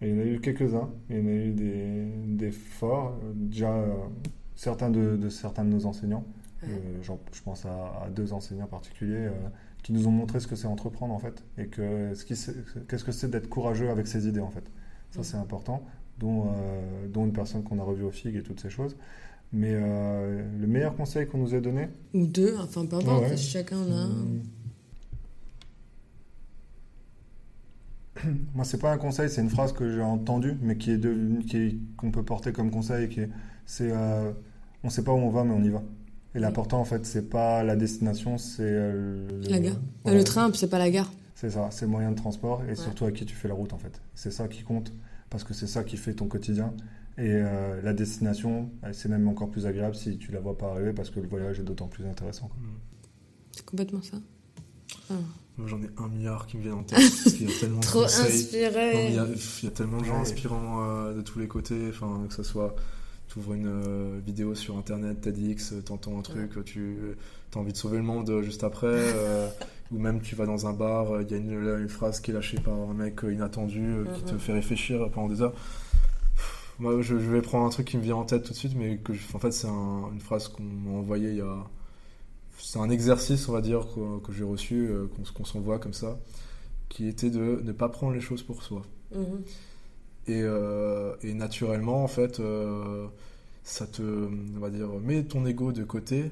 Il 0.00 0.10
y 0.10 0.12
en 0.12 0.20
a 0.20 0.24
eu 0.24 0.40
quelques-uns. 0.40 0.88
Il 1.10 1.16
y 1.16 1.20
en 1.20 1.26
a 1.26 1.30
eu 1.30 1.50
des, 1.50 2.04
des 2.36 2.52
forts. 2.52 3.18
Déjà, 3.34 3.84
certains 4.54 4.90
de, 4.90 5.28
certains 5.28 5.64
de 5.64 5.70
nos 5.70 5.86
enseignants. 5.86 6.24
je 6.62 7.42
pense 7.44 7.66
à, 7.66 8.08
deux 8.14 8.32
enseignants 8.32 8.68
particuliers 8.68 9.28
qui 9.82 9.92
nous 9.92 10.06
ont 10.06 10.12
montré 10.12 10.38
ce 10.38 10.46
que 10.46 10.54
c'est 10.54 10.68
entreprendre 10.68 11.12
en 11.12 11.18
fait. 11.18 11.42
Et 11.58 11.66
que, 11.66 12.12
qu'est-ce 12.14 13.04
que 13.04 13.10
c'est 13.10 13.28
d'être 13.28 13.48
courageux 13.48 13.90
avec 13.90 14.06
ses 14.06 14.28
idées 14.28 14.38
en 14.38 14.50
fait. 14.50 14.70
Ça, 15.10 15.24
c'est 15.24 15.36
important 15.36 15.82
dont, 16.18 16.46
euh, 16.46 17.06
dont 17.08 17.24
une 17.24 17.32
personne 17.32 17.62
qu'on 17.62 17.78
a 17.78 17.82
revue 17.82 18.04
au 18.04 18.10
FIG 18.10 18.36
et 18.36 18.42
toutes 18.42 18.60
ces 18.60 18.70
choses. 18.70 18.96
Mais 19.52 19.72
euh, 19.72 20.42
le 20.58 20.66
meilleur 20.66 20.94
conseil 20.94 21.26
qu'on 21.26 21.38
nous 21.38 21.54
ait 21.54 21.60
donné 21.60 21.88
Ou 22.12 22.26
deux, 22.26 22.56
enfin 22.58 22.84
peu 22.84 22.96
importe, 22.96 23.36
chacun 23.36 23.78
en 23.78 23.92
a 23.92 23.96
un. 23.96 24.24
Moi, 28.54 28.64
c'est 28.64 28.78
pas 28.78 28.92
un 28.92 28.98
conseil, 28.98 29.30
c'est 29.30 29.40
une 29.40 29.48
phrase 29.48 29.72
que 29.72 29.94
j'ai 29.94 30.02
entendue, 30.02 30.56
mais 30.60 30.76
qui 30.76 30.90
est 30.90 31.76
qu'on 31.96 32.10
peut 32.10 32.24
porter 32.24 32.52
comme 32.52 32.70
conseil, 32.70 33.08
qui 33.08 33.20
est, 33.20 33.30
c'est, 33.64 33.90
euh, 33.92 34.32
on 34.82 34.90
sait 34.90 35.04
pas 35.04 35.12
où 35.12 35.18
on 35.18 35.30
va, 35.30 35.44
mais 35.44 35.54
on 35.54 35.62
y 35.62 35.70
va. 35.70 35.82
Et 36.34 36.40
l'important, 36.40 36.80
en 36.80 36.84
fait, 36.84 37.06
c'est 37.06 37.30
pas 37.30 37.62
la 37.62 37.76
destination, 37.76 38.36
c'est 38.36 38.92
la 39.48 39.60
gare. 39.60 39.76
Le 40.04 40.22
train, 40.24 40.50
c'est 40.52 40.68
pas 40.68 40.78
la 40.78 40.90
gare. 40.90 41.10
C'est 41.34 41.50
ça, 41.50 41.68
c'est 41.70 41.84
le 41.84 41.90
moyen 41.92 42.10
de 42.10 42.16
transport 42.16 42.64
et 42.68 42.74
surtout 42.74 43.04
à 43.04 43.12
qui 43.12 43.24
tu 43.24 43.36
fais 43.36 43.48
la 43.48 43.54
route, 43.54 43.72
en 43.72 43.78
fait. 43.78 44.00
C'est 44.14 44.32
ça 44.32 44.48
qui 44.48 44.62
compte 44.62 44.92
parce 45.30 45.44
que 45.44 45.54
c'est 45.54 45.66
ça 45.66 45.84
qui 45.84 45.96
fait 45.96 46.14
ton 46.14 46.26
quotidien. 46.26 46.74
Et 47.16 47.32
euh, 47.32 47.82
la 47.82 47.92
destination, 47.94 48.70
c'est 48.92 49.08
même 49.08 49.26
encore 49.26 49.50
plus 49.50 49.66
agréable 49.66 49.96
si 49.96 50.18
tu 50.18 50.30
la 50.30 50.40
vois 50.40 50.56
pas 50.56 50.70
arriver 50.70 50.92
parce 50.92 51.10
que 51.10 51.18
le 51.18 51.26
voyage 51.26 51.58
est 51.58 51.64
d'autant 51.64 51.88
plus 51.88 52.06
intéressant. 52.06 52.48
C'est 53.50 53.64
complètement 53.64 54.02
ça. 54.02 54.18
Ah. 55.10 55.14
Moi, 55.56 55.66
j'en 55.66 55.82
ai 55.82 55.90
un 55.96 56.08
milliard 56.08 56.46
qui 56.46 56.56
me 56.56 56.62
viennent 56.62 56.74
en 56.74 56.84
tête. 56.84 56.98
Parce 57.24 57.34
qu'il 57.34 57.50
y 57.50 57.52
a 57.52 57.58
tellement 57.58 57.80
Trop 57.80 58.04
inspiré. 58.04 59.08
il, 59.08 59.14
y 59.14 59.66
a, 59.66 59.70
tellement 59.72 59.98
de 60.00 60.04
gens 60.04 60.20
inspirants 60.20 60.84
euh, 60.84 61.14
de 61.14 61.20
tous 61.20 61.40
les 61.40 61.48
côtés. 61.48 61.88
Enfin, 61.88 62.26
que 62.28 62.34
ce 62.34 62.44
soit, 62.44 62.76
tu 63.28 63.38
ouvres 63.38 63.54
une 63.54 63.66
euh, 63.66 64.20
vidéo 64.24 64.54
sur 64.54 64.76
internet, 64.76 65.20
TEDx, 65.20 65.74
t'entends 65.84 66.18
un 66.18 66.22
truc, 66.22 66.64
tu 66.64 66.96
as 67.54 67.58
envie 67.58 67.72
de 67.72 67.76
sauver 67.76 67.98
le 67.98 68.04
monde 68.04 68.42
juste 68.42 68.64
après 68.64 68.96
ou 69.90 69.98
même 69.98 70.20
tu 70.20 70.34
vas 70.34 70.46
dans 70.46 70.66
un 70.66 70.72
bar, 70.72 71.12
euh, 71.12 71.22
il 71.22 71.30
y 71.30 71.34
a 71.34 71.38
une, 71.38 71.88
phrase 71.88 72.20
qui 72.20 72.30
est 72.30 72.34
lâchée 72.34 72.60
par 72.60 72.74
un 72.74 72.94
mec 72.94 73.24
euh, 73.24 73.32
inattendu 73.32 73.82
euh, 73.82 74.04
qui 74.14 74.22
te 74.22 74.32
mhm. 74.32 74.38
fait 74.38 74.52
réfléchir 74.52 75.10
pendant 75.10 75.28
des 75.28 75.42
heures. 75.42 75.54
Moi, 76.78 77.00
je, 77.00 77.16
vais 77.16 77.42
prendre 77.42 77.66
un 77.66 77.70
truc 77.70 77.88
qui 77.88 77.96
me 77.96 78.02
vient 78.02 78.16
en 78.16 78.24
tête 78.24 78.44
tout 78.44 78.52
de 78.52 78.56
suite, 78.56 78.74
mais 78.76 78.98
que 78.98 79.12
en 79.34 79.38
fait, 79.38 79.50
c'est 79.50 79.66
une 79.66 80.20
phrase 80.20 80.46
qu'on 80.46 80.62
m'a 80.62 80.96
envoyée 80.98 81.30
il 81.30 81.36
y 81.36 81.40
a. 81.40 81.66
C'est 82.60 82.78
un 82.78 82.90
exercice, 82.90 83.48
on 83.48 83.52
va 83.52 83.60
dire, 83.60 83.86
que, 84.24 84.32
j'ai 84.32 84.44
reçu, 84.44 84.90
qu'on 85.34 85.44
s'envoie 85.44 85.78
comme 85.78 85.92
ça, 85.92 86.18
qui 86.88 87.08
était 87.08 87.30
de 87.30 87.60
ne 87.64 87.72
pas 87.72 87.88
prendre 87.88 88.12
les 88.12 88.20
choses 88.20 88.44
pour 88.44 88.62
soi. 88.62 88.82
Mhm. 89.12 89.42
Et, 90.28 90.44
et, 91.22 91.34
naturellement, 91.34 92.04
en 92.04 92.08
fait, 92.08 92.40
ça 93.64 93.86
te, 93.86 94.02
on 94.02 94.60
va 94.60 94.70
dire, 94.70 94.88
met 95.02 95.24
ton 95.24 95.46
ego 95.46 95.72
de 95.72 95.84
côté, 95.84 96.30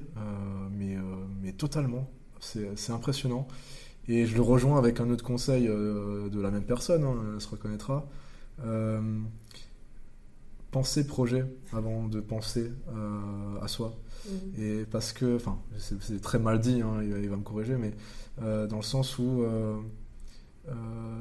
mais, 0.70 0.96
mais 1.42 1.52
totalement. 1.52 2.08
C'est 2.40 2.92
impressionnant. 2.92 3.48
Et 4.08 4.26
je 4.26 4.34
le 4.36 4.42
rejoins 4.42 4.78
avec 4.78 5.00
un 5.00 5.10
autre 5.10 5.24
conseil 5.24 5.66
euh, 5.68 6.28
de 6.28 6.40
la 6.40 6.50
même 6.50 6.64
personne, 6.64 7.02
hein, 7.04 7.16
elle 7.34 7.40
se 7.40 7.48
reconnaîtra. 7.48 8.06
Euh, 8.64 9.00
penser 10.70 11.06
projet 11.06 11.44
avant 11.72 12.06
de 12.06 12.20
penser 12.20 12.70
euh, 12.94 13.60
à 13.60 13.68
soi. 13.68 13.96
Mm. 14.26 14.62
Et 14.62 14.84
parce 14.84 15.12
que, 15.12 15.36
enfin, 15.36 15.58
c'est 15.78 16.20
très 16.20 16.38
mal 16.38 16.60
dit, 16.60 16.82
hein, 16.82 17.02
il, 17.02 17.28
va 17.28 17.36
me 17.36 17.42
corriger, 17.42 17.76
mais 17.76 17.92
dans 18.40 18.76
le 18.76 18.82
sens 18.82 19.18
où 19.18 19.44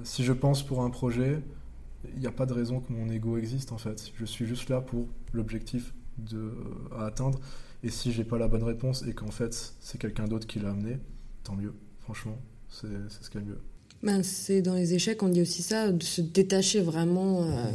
si 0.03 0.23
je 0.23 0.34
pense 0.34 0.63
pour 0.63 0.82
un 0.82 0.89
projet, 0.89 1.41
il 2.14 2.20
n'y 2.20 2.28
a 2.28 2.32
pas 2.32 2.45
de 2.45 2.53
raison 2.53 2.80
que 2.80 2.91
mon 2.91 3.10
ego 3.10 3.38
existe 3.38 3.72
en 3.72 3.78
fait. 3.78 4.12
Je 4.16 4.26
suis 4.26 4.45
juste 4.45 4.70
là 4.70 4.82
pour 4.82 5.08
l'objectif 5.34 5.93
à 6.91 7.06
atteindre. 7.06 7.39
Et 7.84 7.89
si 7.89 8.12
j'ai 8.12 8.24
pas 8.24 8.38
la 8.38 8.47
bonne 8.47 8.64
réponse 8.64 9.03
et 9.08 9.14
qu'en 9.14 9.32
fait 9.32 9.74
c'est 9.80 9.99
quelqu'un 9.99 10.26
d'autre 10.26 10.47
qui 10.47 10.60
l'a 10.60 10.70
amené, 10.70 10.97
tant 11.43 11.56
mieux. 11.56 11.74
Franchement, 11.99 12.38
c'est 12.70 12.88
ce 13.10 13.30
qu'il 13.30 13.41
y 13.41 13.43
a 13.43 13.45
de 13.45 13.51
mieux. 13.51 13.62
Ben, 14.03 14.22
c'est 14.22 14.62
dans 14.62 14.76
les 14.76 14.93
échecs, 14.93 15.24
on 15.24 15.30
dit 15.30 15.41
aussi 15.41 15.64
ça, 15.64 15.91
de 15.91 16.03
se 16.03 16.22
détacher 16.22 16.80
vraiment 16.80 17.43
euh, 17.43 17.72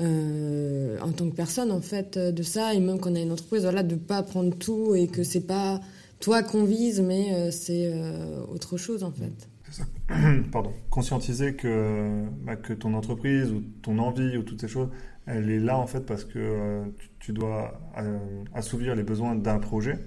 euh, 0.00 0.98
en 1.00 1.12
tant 1.12 1.28
que 1.28 1.34
personne, 1.34 1.70
en 1.70 1.82
fait, 1.82 2.18
de 2.18 2.42
ça. 2.42 2.72
Et 2.72 2.80
même 2.80 2.98
quand 2.98 3.10
on 3.10 3.16
a 3.16 3.20
une 3.20 3.32
entreprise, 3.32 3.62
voilà, 3.62 3.82
de 3.82 3.96
pas 3.96 4.22
prendre 4.22 4.56
tout 4.56 4.94
et 4.94 5.08
que 5.08 5.22
c'est 5.22 5.46
pas 5.46 5.80
toi 6.20 6.42
qu'on 6.42 6.64
vise, 6.64 7.00
mais 7.00 7.34
euh, 7.34 7.50
c'est 7.50 7.92
autre 8.50 8.78
chose, 8.78 9.02
en 9.02 9.12
fait. 9.12 9.48
Pardon. 10.52 10.72
Conscientiser 10.90 11.54
que, 11.54 12.24
bah, 12.44 12.56
que 12.56 12.72
ton 12.72 12.94
entreprise 12.94 13.52
ou 13.52 13.62
ton 13.82 13.98
envie 13.98 14.36
ou 14.36 14.42
toutes 14.42 14.60
ces 14.60 14.68
choses, 14.68 14.88
elle 15.26 15.50
est 15.50 15.60
là, 15.60 15.78
en 15.78 15.86
fait, 15.86 16.00
parce 16.00 16.24
que 16.24 16.82
tu 17.18 17.32
dois 17.32 17.80
assouvir 18.54 18.94
les 18.94 19.02
besoins 19.02 19.34
d'un 19.34 19.58
projet 19.58 19.98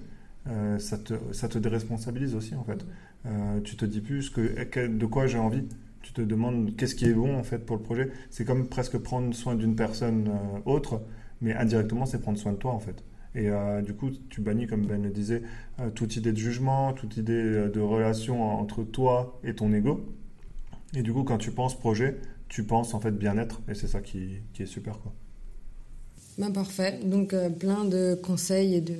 euh, 0.48 0.78
ça, 0.78 0.96
te, 0.98 1.14
ça 1.32 1.48
te 1.48 1.58
déresponsabilise 1.58 2.34
aussi 2.34 2.54
en 2.54 2.64
fait. 2.64 2.86
Euh, 3.26 3.60
tu 3.62 3.76
te 3.76 3.84
dis 3.84 4.00
plus 4.00 4.30
que, 4.30 4.86
de 4.86 5.06
quoi 5.06 5.26
j'ai 5.26 5.38
envie. 5.38 5.64
Tu 6.02 6.12
te 6.12 6.20
demandes 6.20 6.76
qu'est-ce 6.76 6.94
qui 6.94 7.06
est 7.06 7.14
bon 7.14 7.36
en 7.36 7.42
fait 7.42 7.58
pour 7.58 7.76
le 7.76 7.82
projet. 7.82 8.10
C'est 8.30 8.44
comme 8.44 8.68
presque 8.68 8.98
prendre 8.98 9.34
soin 9.34 9.54
d'une 9.56 9.74
personne 9.74 10.28
euh, 10.28 10.60
autre, 10.64 11.02
mais 11.40 11.54
indirectement 11.54 12.06
c'est 12.06 12.20
prendre 12.20 12.38
soin 12.38 12.52
de 12.52 12.58
toi 12.58 12.72
en 12.72 12.80
fait. 12.80 13.02
Et 13.36 13.48
euh, 13.50 13.82
du 13.82 13.94
coup, 13.94 14.10
tu 14.30 14.40
bannis, 14.40 14.66
comme 14.66 14.86
Ben 14.86 15.02
le 15.02 15.10
disait, 15.10 15.42
euh, 15.78 15.90
toute 15.90 16.16
idée 16.16 16.32
de 16.32 16.38
jugement, 16.38 16.92
toute 16.92 17.16
idée 17.16 17.34
euh, 17.34 17.68
de 17.68 17.80
relation 17.80 18.42
entre 18.42 18.82
toi 18.82 19.38
et 19.44 19.54
ton 19.54 19.72
ego. 19.72 20.04
Et 20.96 21.02
du 21.02 21.12
coup, 21.12 21.22
quand 21.22 21.38
tu 21.38 21.52
penses 21.52 21.78
projet, 21.78 22.16
tu 22.48 22.64
penses 22.64 22.94
en 22.94 23.00
fait 23.00 23.12
bien-être. 23.12 23.60
Et 23.68 23.74
c'est 23.74 23.88
ça 23.88 24.00
qui, 24.00 24.40
qui 24.52 24.62
est 24.62 24.66
super. 24.66 24.98
Quoi. 24.98 25.12
Ben 26.38 26.50
parfait. 26.50 27.00
Donc 27.02 27.32
euh, 27.32 27.48
plein 27.48 27.84
de 27.84 28.18
conseils 28.22 28.74
et 28.74 28.80
de 28.80 28.94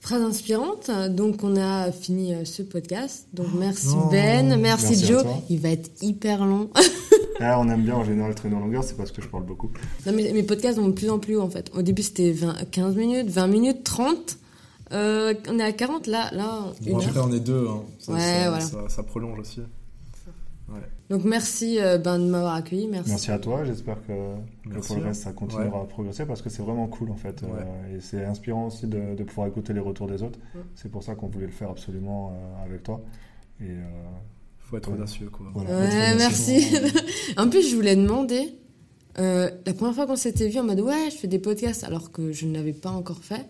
phrases 0.00 0.22
inspirantes. 0.22 0.90
Donc 1.10 1.44
on 1.44 1.56
a 1.56 1.92
fini 1.92 2.34
euh, 2.34 2.44
ce 2.44 2.62
podcast. 2.62 3.28
Donc 3.32 3.48
merci 3.56 3.88
non. 3.88 4.08
Ben, 4.08 4.56
merci, 4.60 4.90
Merci 4.90 5.06
Joe. 5.06 5.24
Il 5.48 5.60
va 5.60 5.70
être 5.70 5.90
hyper 6.02 6.44
long. 6.44 6.70
Ah, 7.40 7.58
on 7.58 7.68
aime 7.68 7.82
bien 7.82 7.94
en 7.94 8.04
général 8.04 8.34
traîner 8.34 8.54
en 8.56 8.60
longueur, 8.60 8.84
c'est 8.84 8.96
parce 8.96 9.10
que 9.12 9.22
je 9.22 9.28
parle 9.28 9.44
beaucoup. 9.44 9.70
non 10.06 10.12
mais 10.14 10.32
mes 10.32 10.42
podcasts 10.42 10.78
vont 10.78 10.88
de 10.88 10.92
plus 10.94 11.10
en 11.10 11.18
plus 11.18 11.36
haut 11.36 11.42
en 11.42 11.50
fait. 11.50 11.70
Au 11.74 11.82
début 11.82 12.02
c'était 12.02 12.32
20, 12.32 12.70
15 12.70 12.94
minutes, 12.96 13.28
20 13.28 13.46
minutes, 13.46 13.84
30. 13.84 14.38
Euh, 14.92 15.32
on 15.48 15.58
est 15.58 15.62
à 15.62 15.72
40 15.72 16.06
là, 16.06 16.28
là, 16.32 16.66
une 16.84 16.92
Bon, 16.92 16.98
heure. 17.00 17.08
après, 17.08 17.20
on 17.20 17.32
est 17.32 17.40
deux. 17.40 17.66
Hein. 17.66 17.82
Ça, 17.98 18.12
Ouais, 18.12 18.18
ça, 18.20 18.48
voilà. 18.50 18.60
ça- 18.60 18.88
ça 18.88 19.02
prolonge 19.02 19.38
aussi. 19.38 19.60
Ouais. 20.68 20.78
Donc 21.10 21.24
merci 21.24 21.78
euh, 21.80 21.98
ben, 21.98 22.18
de 22.18 22.24
m'avoir 22.24 22.54
accueilli, 22.54 22.88
merci. 22.88 23.10
Merci 23.10 23.30
à 23.30 23.38
toi, 23.38 23.64
j'espère 23.64 23.96
que, 24.06 24.12
pour 24.80 24.96
le 24.96 25.02
hein. 25.02 25.06
reste 25.06 25.22
ça 25.22 25.32
continuera 25.32 25.82
à 25.82 25.84
progresser 25.84 26.24
parce 26.24 26.40
que 26.40 26.48
c'est 26.50 26.62
vraiment 26.62 26.86
cool 26.86 27.10
en 27.10 27.16
fait. 27.16 27.42
Ouais. 27.42 27.48
Euh, 27.92 27.96
et 27.96 28.00
c'est 28.00 28.24
inspirant 28.24 28.66
aussi 28.68 28.86
de, 28.86 29.14
de 29.14 29.24
pouvoir 29.24 29.48
écouter 29.48 29.72
les 29.74 29.80
retours 29.80 30.06
des 30.06 30.22
autres. 30.22 30.38
Ouais. 30.54 30.62
C'est 30.74 30.90
pour 30.90 31.02
ça 31.02 31.14
qu'on 31.14 31.28
voulait 31.28 31.46
le 31.46 31.52
faire 31.52 31.70
absolument 31.70 32.32
euh, 32.34 32.64
avec 32.64 32.82
toi. 32.84 33.00
Et 33.60 33.64
euh, 33.64 33.82
Faut 34.72 34.78
être 34.78 34.88
Ouais. 34.88 34.94
audacieux, 34.96 35.28
quoi. 35.30 35.44
Voilà. 35.54 35.68
Ouais, 35.80 36.14
merci. 36.16 36.66
en 37.36 37.46
plus, 37.50 37.68
je 37.68 37.76
voulais 37.76 37.94
demander, 37.94 38.54
euh, 39.18 39.50
la 39.66 39.74
première 39.74 39.94
fois 39.94 40.06
qu'on 40.06 40.16
s'était 40.16 40.48
vu 40.48 40.58
en 40.58 40.64
mode 40.64 40.80
ouais, 40.80 41.10
je 41.10 41.16
fais 41.16 41.28
des 41.28 41.38
podcasts 41.38 41.84
alors 41.84 42.10
que 42.10 42.32
je 42.32 42.46
ne 42.46 42.54
l'avais 42.54 42.72
pas 42.72 42.88
encore 42.88 43.22
fait. 43.22 43.44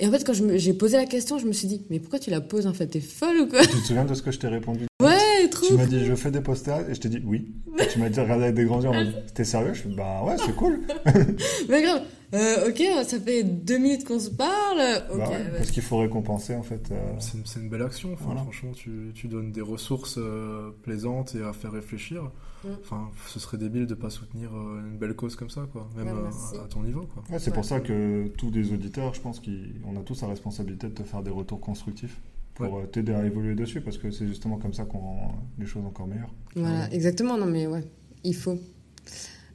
Et 0.00 0.06
en 0.06 0.10
fait, 0.10 0.24
quand 0.24 0.32
j'ai 0.56 0.72
posé 0.72 0.96
la 0.96 1.04
question, 1.04 1.38
je 1.38 1.44
me 1.46 1.52
suis 1.52 1.68
dit, 1.68 1.82
mais 1.90 1.98
pourquoi 1.98 2.18
tu 2.18 2.30
la 2.30 2.40
poses 2.40 2.66
en 2.66 2.72
fait? 2.72 2.86
T'es 2.86 3.00
folle 3.00 3.40
ou 3.42 3.46
quoi? 3.46 3.60
Tu 3.60 3.68
te 3.68 3.86
souviens 3.88 4.06
de 4.06 4.14
ce 4.14 4.22
que 4.22 4.30
je 4.30 4.38
t'ai 4.38 4.48
répondu? 4.48 4.86
Ouais, 5.02 5.17
trop 5.50 5.66
Tu 5.66 5.74
m'as 5.74 5.86
dit 5.86 6.04
je 6.04 6.14
fais 6.14 6.30
des 6.30 6.40
podcasts 6.40 6.88
et 6.88 6.94
je 6.94 7.00
t'ai 7.00 7.08
dit 7.08 7.22
oui. 7.24 7.52
Et 7.78 7.86
tu 7.88 7.98
m'as 7.98 8.08
dit 8.08 8.20
regarde 8.20 8.42
avec 8.42 8.54
des 8.54 8.64
grands 8.64 8.80
yeux 8.82 8.90
t'es 9.34 9.44
sérieux? 9.44 9.74
Je 9.74 9.82
fais 9.82 9.88
bah 9.90 10.22
ouais 10.24 10.36
c'est 10.44 10.54
cool. 10.56 10.80
Mais 11.68 11.82
grave. 11.82 12.02
Euh, 12.34 12.68
ok, 12.68 12.82
ça 13.06 13.18
fait 13.18 13.42
deux 13.42 13.78
minutes 13.78 14.04
qu'on 14.06 14.18
se 14.18 14.28
parle. 14.28 14.76
Bah 14.78 15.14
ouais, 15.14 15.18
ouais. 15.28 15.50
Parce 15.56 15.70
qu'il 15.70 15.82
faut 15.82 15.96
récompenser 15.98 16.54
en 16.54 16.62
fait. 16.62 16.90
euh, 16.92 16.96
C'est 17.20 17.38
une, 17.38 17.46
c'est 17.46 17.58
une 17.60 17.70
belle 17.70 17.80
action. 17.82 18.12
Enfin, 18.12 18.24
Voilà. 18.26 18.42
Franchement, 18.42 18.72
tu, 18.72 19.12
tu 19.14 19.28
donnes 19.28 19.50
des 19.50 19.62
ressources 19.62 20.16
euh, 20.18 20.70
plaisantes 20.82 21.34
et 21.34 21.42
à 21.42 21.54
faire 21.54 21.72
réfléchir. 21.72 22.24
Mm. 22.64 22.68
Enfin, 22.82 23.08
ce 23.28 23.40
serait 23.40 23.56
débile 23.56 23.86
de 23.86 23.94
pas 23.94 24.10
soutenir 24.10 24.50
une 24.52 24.98
belle 24.98 25.14
cause 25.14 25.36
comme 25.36 25.48
ça, 25.48 25.62
quoi. 25.72 25.88
Même 25.96 26.08
Ouais, 26.08 26.58
à, 26.62 26.68
ton 26.68 26.82
niveau, 26.82 27.08
quoi. 27.14 27.22
Ouais, 27.30 27.38
c'est 27.38 27.48
Ouais. 27.50 27.54
pour 27.54 27.64
ça 27.64 27.80
que 27.80 28.28
tous 28.36 28.50
les 28.50 28.72
auditeurs, 28.74 29.14
je 29.14 29.22
pense 29.22 29.40
qu'on 29.40 29.96
a 29.98 30.02
tous 30.04 30.20
la 30.20 30.28
responsabilité 30.28 30.88
de 30.88 30.92
te 30.94 31.04
faire 31.04 31.22
des 31.22 31.30
retours 31.30 31.60
constructifs 31.60 32.20
pour 32.58 32.78
euh, 32.78 32.86
t'aider 32.86 33.14
à 33.14 33.24
évoluer 33.24 33.54
dessus 33.54 33.80
parce 33.80 33.98
que 33.98 34.10
c'est 34.10 34.26
justement 34.26 34.58
comme 34.58 34.74
ça 34.74 34.84
qu'on 34.84 34.98
rend 34.98 35.34
les 35.58 35.66
choses 35.66 35.84
encore 35.86 36.06
meilleures. 36.06 36.32
Voilà, 36.54 36.92
exactement. 36.92 37.36
Non, 37.38 37.46
mais 37.46 37.66
ouais, 37.66 37.84
il 38.24 38.34
faut. 38.34 38.58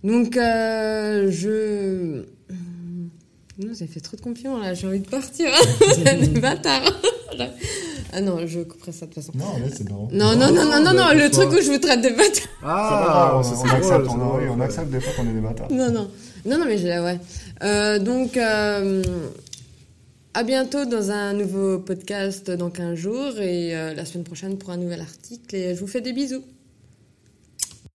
Donc, 0.04 0.38
euh, 0.38 1.30
je. 1.30 2.26
Non, 3.60 3.74
ça 3.76 3.86
fait 3.86 4.00
trop 4.00 4.18
de 4.18 4.22
confiance 4.22 4.60
là, 4.62 4.74
j'ai 4.74 4.88
envie 4.88 5.00
de 5.00 5.08
partir. 5.08 5.48
C'est 5.94 6.34
des 6.34 6.40
bâtards. 6.40 6.92
ah 8.14 8.22
non, 8.22 8.48
je 8.48 8.62
couperai 8.62 8.92
ça 8.92 9.06
de 9.06 9.14
toute 9.14 9.24
façon. 9.24 9.38
Non, 9.38 9.60
mais 9.60 9.70
c'est 9.70 9.84
drôle. 9.84 10.08
Non, 10.12 10.36
non, 10.36 10.52
non, 10.52 10.66
non, 10.66 10.82
non, 10.82 10.94
non, 10.94 11.14
le 11.14 11.30
truc 11.30 11.52
où 11.52 11.62
je 11.62 11.72
vous 11.72 11.78
traite 11.78 12.02
de 12.02 12.10
bâtard. 12.10 12.48
Ah, 12.64 13.34
on, 13.36 13.70
accepte, 13.70 14.08
on, 14.08 14.62
accepte 14.62 14.90
des 14.90 15.00
fois 15.00 15.14
qu'on 15.14 15.30
est 15.30 15.34
des 15.34 15.42
bâtards. 15.42 15.72
Non, 15.72 15.92
non. 15.92 16.10
Non, 16.46 16.58
non, 16.58 16.66
mais 16.66 16.78
je 16.78 16.88
ouais. 16.88 17.20
Euh, 17.64 18.00
donc, 18.00 18.36
euh, 18.38 19.02
à 20.36 20.44
bientôt 20.44 20.86
dans 20.86 21.12
un 21.12 21.34
nouveau 21.34 21.78
podcast 21.78 22.50
dans 22.50 22.72
15 22.72 22.96
jours 22.96 23.40
et 23.40 23.76
euh, 23.76 23.94
la 23.94 24.04
semaine 24.04 24.24
prochaine 24.24 24.58
pour 24.58 24.72
un 24.72 24.78
nouvel 24.78 25.02
article. 25.02 25.56
Et 25.56 25.76
je 25.76 25.80
vous 25.80 25.88
fais 25.88 26.02
des 26.02 26.12
bisous. 26.12 26.44